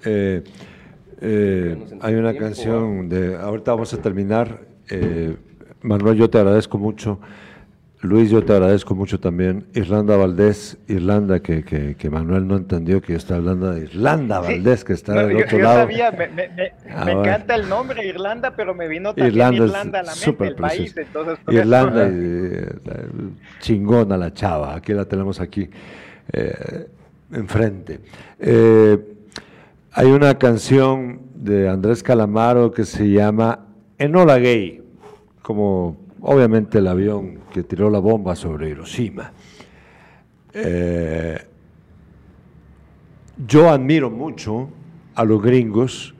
Eh, 0.05 0.45
eh, 1.25 1.77
hay 2.01 2.15
una 2.17 2.35
canción 2.35 3.09
de, 3.09 3.37
ahorita 3.37 3.73
vamos 3.73 3.95
a 3.95 4.03
terminar. 4.03 4.61
Eh, 4.91 5.37
Manuel, 5.81 6.17
yo 6.17 6.29
te 6.29 6.39
agradezco 6.39 6.79
mucho. 6.79 7.21
Luis, 8.01 8.31
yo 8.31 8.45
te 8.45 8.53
agradezco 8.53 8.97
mucho 8.97 9.21
también. 9.21 9.67
Irlanda 9.75 10.17
Valdés, 10.17 10.77
Irlanda, 10.89 11.39
que, 11.39 11.63
que, 11.63 12.11
Manuel 12.11 12.49
no 12.49 12.57
entendió 12.57 13.01
que 13.01 13.13
yo 13.13 13.17
estaba 13.17 13.39
hablando 13.39 13.71
de 13.71 13.83
Irlanda 13.83 14.41
Valdés, 14.41 14.83
que 14.83 14.95
está 14.95 15.25
del 15.25 15.37
otro 15.37 15.59
lado. 15.59 15.83
Sabía, 15.83 16.11
me, 16.11 16.27
me, 16.27 16.49
me, 16.49 16.73
ah, 16.91 17.09
encanta 17.09 17.55
el 17.55 17.69
nombre 17.69 18.05
Irlanda, 18.05 18.57
pero 18.57 18.75
me 18.75 18.89
vino 18.89 19.15
también 19.15 19.29
Irlanda, 19.29 19.65
Irlanda 19.65 20.01
a 20.01 20.03
la 20.03 20.15
mente, 20.17 20.47
el 20.49 20.55
país. 20.57 20.97
Entonces, 20.97 21.39
Irlanda, 21.49 22.09
eh, 22.11 22.67
chingona 23.61 24.17
la 24.17 24.35
chava, 24.35 24.75
aquí 24.75 24.93
la 24.93 25.05
tenemos 25.05 25.41
aquí, 25.41 25.71
eh, 26.33 26.89
enfrente. 27.31 28.01
Eh, 28.41 28.99
hay 29.95 30.11
una 30.11 30.39
canción 30.39 31.21
de 31.35 31.69
Andrés 31.69 32.03
Calamaro 32.03 32.73
que 32.73 32.85
se 32.85 33.11
llama 33.11 33.67
Enola 33.99 34.39
Gay, 34.39 34.83
como 35.43 35.97
obviamente 36.23 36.79
el 36.79 36.89
avión 36.89 37.41
que 37.53 37.63
tiró 37.63 37.91
la 37.91 37.99
bomba 37.99 38.35
sobre 38.35 38.71
Hiroshima. 38.71 39.33
Eh, 40.55 41.39
yo 43.47 43.69
admiro 43.69 44.11
mucho 44.11 44.71
a 45.15 45.25
los 45.25 45.43
gringos 45.43 46.15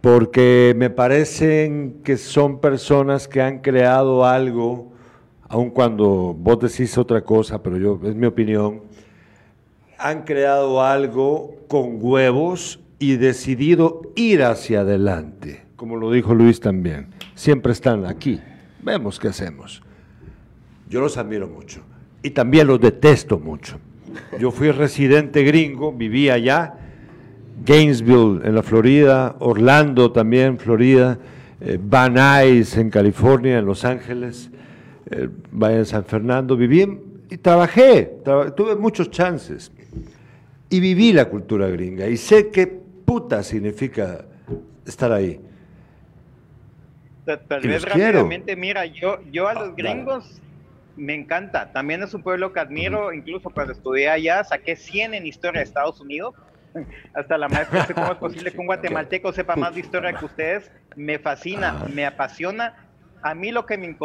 porque 0.00 0.74
me 0.76 0.90
parecen 0.90 2.00
que 2.02 2.16
son 2.16 2.60
personas 2.60 3.28
que 3.28 3.40
han 3.40 3.60
creado 3.60 4.24
algo, 4.24 4.92
aun 5.48 5.70
cuando 5.70 6.34
vos 6.36 6.58
decís 6.58 6.98
otra 6.98 7.22
cosa, 7.22 7.62
pero 7.62 7.76
yo 7.76 8.00
es 8.02 8.16
mi 8.16 8.26
opinión, 8.26 8.82
han 9.98 10.22
creado 10.22 10.82
algo 10.82 11.54
con 11.68 11.98
huevos 12.00 12.80
y 12.98 13.16
decidido 13.16 14.02
ir 14.14 14.42
hacia 14.42 14.80
adelante, 14.80 15.64
como 15.76 15.96
lo 15.96 16.10
dijo 16.10 16.34
Luis 16.34 16.60
también 16.60 17.16
siempre 17.36 17.72
están 17.72 18.04
aquí. 18.06 18.40
Vemos 18.82 19.20
qué 19.20 19.28
hacemos. 19.28 19.82
Yo 20.88 21.00
los 21.00 21.16
admiro 21.16 21.46
mucho 21.46 21.82
y 22.22 22.30
también 22.30 22.66
los 22.66 22.80
detesto 22.80 23.38
mucho. 23.38 23.78
Yo 24.40 24.50
fui 24.50 24.70
residente 24.72 25.42
gringo, 25.42 25.92
vivía 25.92 26.34
allá, 26.34 26.74
Gainesville 27.64 28.40
en 28.44 28.54
la 28.54 28.62
Florida, 28.62 29.36
Orlando 29.40 30.10
también, 30.10 30.58
Florida, 30.58 31.18
eh, 31.60 31.78
Van 31.80 32.14
Nuys 32.14 32.76
en 32.76 32.90
California, 32.90 33.58
en 33.58 33.66
Los 33.66 33.84
Ángeles, 33.84 34.50
eh, 35.10 35.28
en 35.60 35.86
San 35.86 36.04
Fernando, 36.04 36.56
viví 36.56 36.86
y 37.28 37.36
trabajé, 37.38 38.20
tuve 38.56 38.76
muchos 38.76 39.10
chances. 39.10 39.72
Y 40.68 40.80
viví 40.80 41.12
la 41.12 41.26
cultura 41.26 41.68
gringa 41.68 42.06
y 42.06 42.16
sé 42.16 42.50
qué 42.50 42.66
puta 42.66 43.42
significa 43.42 44.24
estar 44.84 45.12
ahí. 45.12 45.40
Tal 47.24 47.60
vez 47.62 47.82
rápidamente, 47.82 48.54
mira, 48.54 48.86
yo, 48.86 49.20
yo 49.32 49.48
a 49.48 49.54
los 49.54 49.74
gringos 49.74 50.40
me 50.96 51.14
encanta. 51.14 51.72
También 51.72 52.02
es 52.02 52.14
un 52.14 52.22
pueblo 52.22 52.52
que 52.52 52.60
admiro, 52.60 53.12
incluso 53.12 53.50
cuando 53.50 53.72
estudié 53.72 54.08
allá, 54.08 54.44
saqué 54.44 54.76
100 54.76 55.14
en 55.14 55.26
historia 55.26 55.60
de 55.60 55.64
Estados 55.64 56.00
Unidos. 56.00 56.34
Hasta 57.14 57.36
la 57.38 57.48
maestra 57.48 57.86
cómo 57.94 58.12
es 58.12 58.18
posible 58.18 58.50
que 58.52 58.58
un 58.58 58.66
guatemalteco 58.66 59.32
sepa 59.32 59.56
más 59.56 59.74
de 59.74 59.80
historia 59.80 60.12
que 60.12 60.24
ustedes. 60.24 60.70
Me 60.94 61.18
fascina, 61.18 61.84
me 61.92 62.06
apasiona. 62.06 62.85
A 63.22 63.34
mí 63.34 63.50
lo 63.50 63.66
que 63.66 63.76
me 63.76 63.96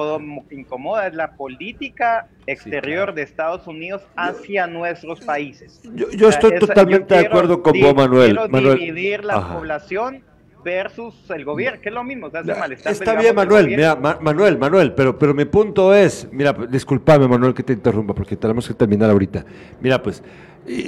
incomoda 0.50 1.08
es 1.08 1.14
la 1.14 1.32
política 1.34 2.28
exterior 2.48 3.14
de 3.14 3.22
Estados 3.22 3.68
Unidos 3.68 4.02
hacia 4.16 4.68
nuestros 4.68 5.22
países. 5.22 5.82
Yo, 5.94 6.30
estoy 6.30 6.58
totalmente 6.58 7.14
de 7.14 7.28
acuerdo 7.28 7.62
con 7.62 7.80
vos, 7.80 7.96
Manuel. 7.96 8.40
Quiero 8.50 8.76
dividir 8.76 9.24
la 9.24 9.48
población 9.54 10.24
versus 10.64 11.16
el 11.30 11.46
gobierno, 11.46 11.82
que 11.82 11.90
es 11.90 11.96
lo 11.96 12.04
mismo, 12.04 12.28
Está 12.28 13.16
bien, 13.16 13.36
Manuel, 13.36 13.68
mira, 13.68 13.96
Manuel, 13.96 14.58
Manuel, 14.58 14.94
pero, 14.94 15.18
pero 15.18 15.34
mi 15.34 15.46
punto 15.46 15.94
es, 15.94 16.28
mira, 16.32 16.54
discúlpame, 16.54 17.28
Manuel, 17.28 17.54
que 17.54 17.64
te 17.64 17.74
interrumpa, 17.74 18.14
porque 18.14 18.36
tenemos 18.36 18.68
que 18.68 18.74
terminar 18.74 19.10
ahorita. 19.10 19.46
Mira, 19.80 20.02
pues, 20.02 20.24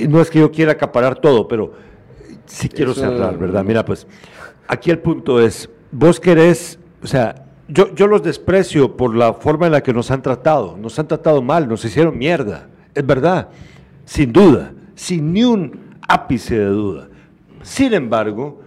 no 0.07 0.21
es 0.21 0.30
que 0.30 0.39
yo 0.39 0.51
quiera 0.51 0.74
acaparar 0.74 1.15
todo, 1.15 1.47
pero 1.47 1.74
sí 2.45 2.69
quiero 2.69 2.93
cerrar, 2.93 3.38
¿verdad? 3.38 3.63
Mira, 3.63 3.84
pues, 3.84 4.07
aquí 4.67 4.91
el 4.91 4.99
punto 4.99 5.41
es, 5.41 5.69
vos 5.91 6.19
querés, 6.19 6.80
o 7.01 7.07
sea, 7.07 7.36
yo, 7.68 7.93
yo 7.95 8.07
los 8.07 8.24
desprecio 8.24 8.97
por 8.97 9.16
la 9.16 9.34
forma 9.34 9.68
en 9.68 9.72
la 9.72 9.84
que 9.84 9.93
nos 9.93 10.11
han 10.11 10.22
tratado, 10.22 10.78
nos 10.78 10.97
han 10.99 11.07
tratado 11.07 11.41
mal, 11.41 11.68
nos 11.68 11.86
hicieron 11.86 12.18
mierda, 12.18 12.68
es 12.93 13.05
verdad, 13.05 13.49
sin 14.05 14.34
duda, 14.34 14.74
sin 14.95 15.34
ni 15.34 15.43
un 15.43 15.95
ápice 16.07 16.57
de 16.57 16.66
duda. 16.66 17.07
Sin 17.61 17.93
embargo, 17.93 18.61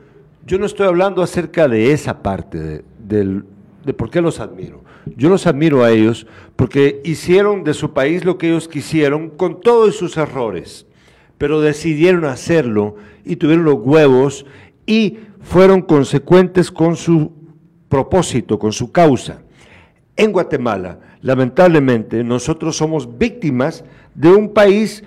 yo 0.46 0.58
no 0.58 0.66
estoy 0.66 0.86
hablando 0.86 1.22
acerca 1.22 1.68
de 1.68 1.92
esa 1.92 2.22
parte, 2.22 2.84
de, 2.98 3.42
por 3.92 4.10
qué 4.10 4.20
los 4.20 4.40
admiro. 4.40 4.84
Yo 5.16 5.28
los 5.28 5.46
admiro 5.46 5.84
a 5.84 5.90
ellos 5.90 6.26
porque 6.56 7.00
hicieron 7.04 7.62
de 7.62 7.74
su 7.74 7.92
país 7.92 8.24
lo 8.24 8.38
que 8.38 8.48
ellos 8.48 8.66
quisieron 8.66 9.30
con 9.30 9.60
todos 9.60 9.96
sus 9.96 10.16
errores, 10.16 10.86
pero 11.38 11.60
decidieron 11.60 12.24
hacerlo 12.24 12.96
y 13.24 13.36
tuvieron 13.36 13.64
los 13.64 13.76
huevos 13.76 14.46
y 14.86 15.18
fueron 15.42 15.82
consecuentes 15.82 16.72
con 16.72 16.96
su 16.96 17.32
propósito, 17.88 18.58
con 18.58 18.72
su 18.72 18.92
causa. 18.92 19.42
En 20.16 20.32
Guatemala, 20.32 20.98
lamentablemente, 21.20 22.24
nosotros 22.24 22.76
somos 22.76 23.18
víctimas 23.18 23.84
de 24.14 24.30
un 24.30 24.52
país 24.52 25.04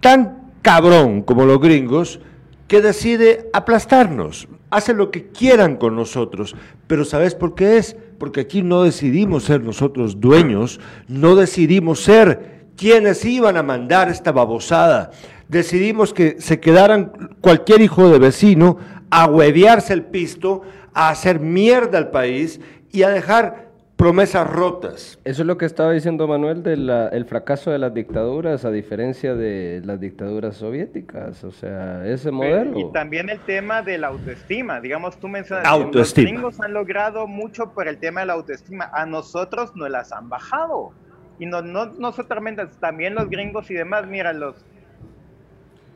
tan 0.00 0.50
cabrón 0.62 1.22
como 1.22 1.44
los 1.44 1.60
gringos, 1.60 2.20
que 2.68 2.80
decide 2.80 3.50
aplastarnos, 3.52 4.48
hace 4.70 4.94
lo 4.94 5.10
que 5.10 5.26
quieran 5.28 5.76
con 5.76 5.94
nosotros, 5.94 6.56
pero 6.86 7.04
¿sabes 7.04 7.34
por 7.34 7.54
qué 7.54 7.76
es? 7.76 7.96
Porque 8.18 8.40
aquí 8.40 8.62
no 8.62 8.82
decidimos 8.82 9.44
ser 9.44 9.62
nosotros 9.62 10.20
dueños, 10.20 10.80
no 11.06 11.36
decidimos 11.36 12.00
ser 12.00 12.68
quienes 12.76 13.24
iban 13.26 13.58
a 13.58 13.62
mandar 13.62 14.08
esta 14.08 14.32
babosada, 14.32 15.10
decidimos 15.48 16.14
que 16.14 16.40
se 16.40 16.60
quedaran 16.60 17.34
cualquier 17.42 17.82
hijo 17.82 18.08
de 18.08 18.18
vecino 18.18 18.78
a 19.10 19.26
huevearse 19.26 19.92
el 19.92 20.04
pisto, 20.04 20.62
a 20.94 21.10
hacer 21.10 21.40
mierda 21.40 21.98
al 21.98 22.10
país 22.10 22.60
y 22.90 23.02
a 23.02 23.10
dejar 23.10 23.72
promesas 24.02 24.50
rotas. 24.50 25.20
Eso 25.24 25.42
es 25.42 25.46
lo 25.46 25.56
que 25.56 25.64
estaba 25.64 25.92
diciendo 25.92 26.26
Manuel 26.26 26.64
del 26.64 27.24
fracaso 27.26 27.70
de 27.70 27.78
las 27.78 27.94
dictaduras, 27.94 28.64
a 28.64 28.72
diferencia 28.72 29.36
de 29.36 29.80
las 29.84 30.00
dictaduras 30.00 30.56
soviéticas, 30.56 31.44
o 31.44 31.52
sea, 31.52 32.04
ese 32.04 32.32
modelo. 32.32 32.80
Y 32.80 32.90
también 32.90 33.30
el 33.30 33.38
tema 33.38 33.80
de 33.80 33.98
la 33.98 34.08
autoestima, 34.08 34.80
digamos, 34.80 35.16
tú 35.18 35.28
mencionas, 35.28 35.66
autoestima. 35.66 36.24
los 36.24 36.32
gringos 36.32 36.60
han 36.60 36.72
logrado 36.72 37.28
mucho 37.28 37.72
por 37.72 37.86
el 37.86 37.98
tema 37.98 38.22
de 38.22 38.26
la 38.26 38.32
autoestima, 38.32 38.90
a 38.92 39.06
nosotros 39.06 39.70
no 39.76 39.88
las 39.88 40.10
han 40.10 40.28
bajado. 40.28 40.90
Y 41.38 41.46
no, 41.46 41.62
no, 41.62 41.86
no 41.86 42.12
tremendas, 42.12 42.76
también 42.80 43.14
los 43.14 43.30
gringos 43.30 43.70
y 43.70 43.74
demás, 43.74 44.08
mira, 44.08 44.32
los... 44.32 44.56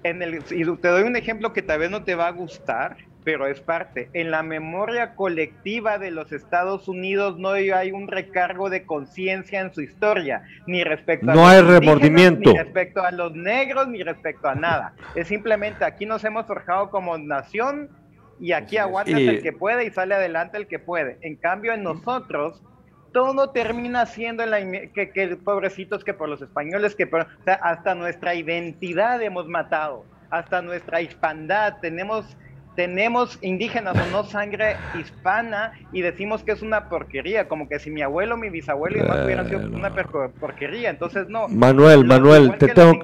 En 0.05 0.23
el, 0.23 0.45
y 0.51 0.77
te 0.77 0.89
doy 0.89 1.03
un 1.03 1.17
ejemplo 1.17 1.53
que 1.53 1.63
tal 1.63 1.81
vez 1.81 1.91
no 1.91 2.05
te 2.05 2.15
va 2.15 2.29
a 2.29 2.31
gustar, 2.31 2.99
pero 3.27 3.49
es 3.49 3.61
parte. 3.61 4.09
En 4.13 4.31
la 4.31 4.45
memoria 4.45 5.17
colectiva 5.17 5.99
de 5.99 6.13
los 6.13 6.31
Estados 6.31 6.87
Unidos 6.87 7.37
no 7.41 7.51
hay 7.51 7.91
un 7.91 8.07
recargo 8.07 8.71
de 8.71 8.87
conciencia 8.87 9.61
en 9.61 9.75
su 9.75 9.81
historia, 9.81 10.45
ni 10.69 10.85
respecto 10.85 11.33
a 11.33 11.35
no 11.35 11.45
hay 11.45 11.61
remordimiento, 11.61 12.53
ni 12.53 12.57
respecto 12.57 13.03
a 13.03 13.11
los 13.11 13.35
negros, 13.35 13.89
ni 13.89 14.05
respecto 14.05 14.47
a 14.49 14.55
nada. 14.55 14.95
Es 15.17 15.27
simplemente 15.27 15.85
aquí 15.85 16.07
nos 16.07 16.23
hemos 16.23 16.47
forjado 16.47 16.89
como 16.91 17.19
nación 17.19 17.91
y 18.39 18.53
aquí 18.53 18.77
aguanta 18.77 19.19
el 19.19 19.43
que 19.43 19.53
puede 19.53 19.87
y 19.87 19.91
sale 19.91 20.15
adelante 20.15 20.57
el 20.57 20.69
que 20.69 20.79
puede. 20.79 21.19
En 21.23 21.35
cambio, 21.35 21.73
en 21.73 21.83
nosotros 21.83 22.63
todo 23.13 23.51
termina 23.51 24.07
siendo 24.07 24.45
en 24.45 24.51
la 24.53 24.61
que, 24.93 25.11
que 25.11 25.37
pobrecitos 25.37 26.05
que 26.05 26.15
por 26.15 26.29
los 26.29 26.43
españoles 26.43 26.95
que 26.95 27.09
por, 27.09 27.27
hasta 27.61 27.97
nuestra 27.97 28.37
identidad 28.37 29.21
hemos 29.21 29.49
matado, 29.49 30.05
hasta 30.31 30.63
nuestra 30.63 31.01
hispandad 31.01 31.81
tenemos 31.81 32.37
tenemos 32.77 33.39
indígenas 33.41 33.97
o 33.97 34.11
no 34.13 34.23
sangre 34.25 34.77
hispana 35.01 35.73
y 35.93 36.03
decimos 36.03 36.45
que 36.45 36.53
es 36.53 36.63
una 36.63 36.89
porquería, 36.89 37.49
como 37.49 37.69
que 37.69 37.79
si 37.79 37.91
mi 37.91 38.03
abuelo, 38.03 38.37
mi 38.37 38.51
bisabuelo 38.51 38.99
y 38.99 39.01
demás 39.01 39.25
hubieran 39.25 39.49
sido 39.49 39.61
una 39.61 39.91
porquería, 40.39 40.91
entonces 40.91 41.29
no. 41.29 41.49
Manuel, 41.49 42.05
Manuel, 42.05 42.57
te 42.59 42.69
tengo, 42.69 43.03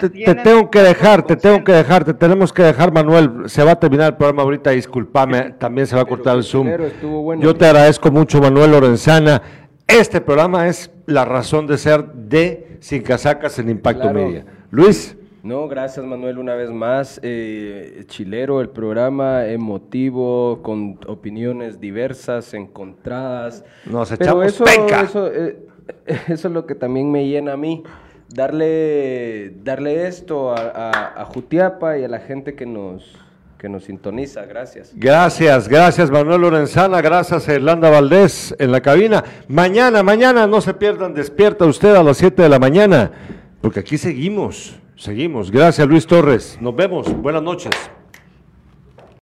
te, 0.00 0.34
tengo 0.34 0.70
que 0.70 0.80
dejar, 0.80 1.22
te 1.22 1.36
tengo 1.36 1.64
que 1.64 1.72
dejar, 1.72 2.04
te 2.04 2.14
tenemos 2.14 2.52
que 2.52 2.62
dejar, 2.62 2.92
Manuel, 2.92 3.48
se 3.48 3.64
va 3.64 3.72
a 3.72 3.80
terminar 3.80 4.08
el 4.08 4.16
programa 4.16 4.42
ahorita, 4.42 4.70
discúlpame, 4.70 5.52
también 5.58 5.86
se 5.86 5.96
va 5.96 6.02
a 6.02 6.04
cortar 6.04 6.36
el 6.36 6.44
Zoom. 6.44 6.68
Yo 7.40 7.56
te 7.56 7.66
agradezco 7.66 8.10
mucho, 8.10 8.40
Manuel 8.40 8.70
Lorenzana. 8.72 9.42
Este 9.86 10.20
programa 10.20 10.68
es 10.68 10.90
la 11.06 11.24
razón 11.24 11.66
de 11.66 11.78
ser 11.78 12.04
de 12.12 12.76
Sin 12.80 13.02
Casacas 13.02 13.58
en 13.58 13.70
Impacto 13.70 14.12
Media. 14.12 14.44
Luis. 14.70 15.17
No, 15.48 15.66
gracias 15.66 16.04
Manuel 16.04 16.36
una 16.36 16.54
vez 16.54 16.70
más. 16.70 17.18
Eh, 17.22 18.04
chilero 18.06 18.60
el 18.60 18.68
programa, 18.68 19.46
emotivo, 19.46 20.60
con 20.62 21.00
opiniones 21.06 21.80
diversas, 21.80 22.52
encontradas. 22.52 23.64
Nos 23.86 24.12
echamos 24.12 24.44
eso, 24.44 24.66
Eso, 24.66 25.32
eh, 25.32 25.58
eso 26.28 26.48
es 26.48 26.54
lo 26.54 26.66
que 26.66 26.74
también 26.74 27.10
me 27.10 27.26
llena 27.26 27.54
a 27.54 27.56
mí. 27.56 27.82
Darle, 28.28 29.54
darle 29.64 30.06
esto 30.06 30.52
a, 30.54 31.24
Jutiapa 31.32 31.96
y 31.96 32.04
a 32.04 32.08
la 32.08 32.18
gente 32.18 32.54
que 32.54 32.66
nos, 32.66 33.16
que 33.56 33.70
nos 33.70 33.84
sintoniza. 33.84 34.44
Gracias. 34.44 34.92
Gracias, 34.94 35.66
gracias 35.66 36.10
Manuel 36.10 36.42
Lorenzana, 36.42 37.00
gracias 37.00 37.48
Irlanda 37.48 37.88
Valdés 37.88 38.54
en 38.58 38.70
la 38.70 38.82
cabina. 38.82 39.24
Mañana, 39.48 40.02
mañana 40.02 40.46
no 40.46 40.60
se 40.60 40.74
pierdan, 40.74 41.14
despierta 41.14 41.64
usted 41.64 41.94
a 41.94 42.02
las 42.02 42.18
7 42.18 42.42
de 42.42 42.48
la 42.50 42.58
mañana, 42.58 43.10
porque 43.62 43.80
aquí 43.80 43.96
seguimos. 43.96 44.78
Seguimos. 44.98 45.52
Gracias, 45.52 45.86
Luis 45.86 46.06
Torres. 46.06 46.58
Nos 46.60 46.74
vemos. 46.74 47.06
Buenas 47.22 47.42
noches. 47.42 47.70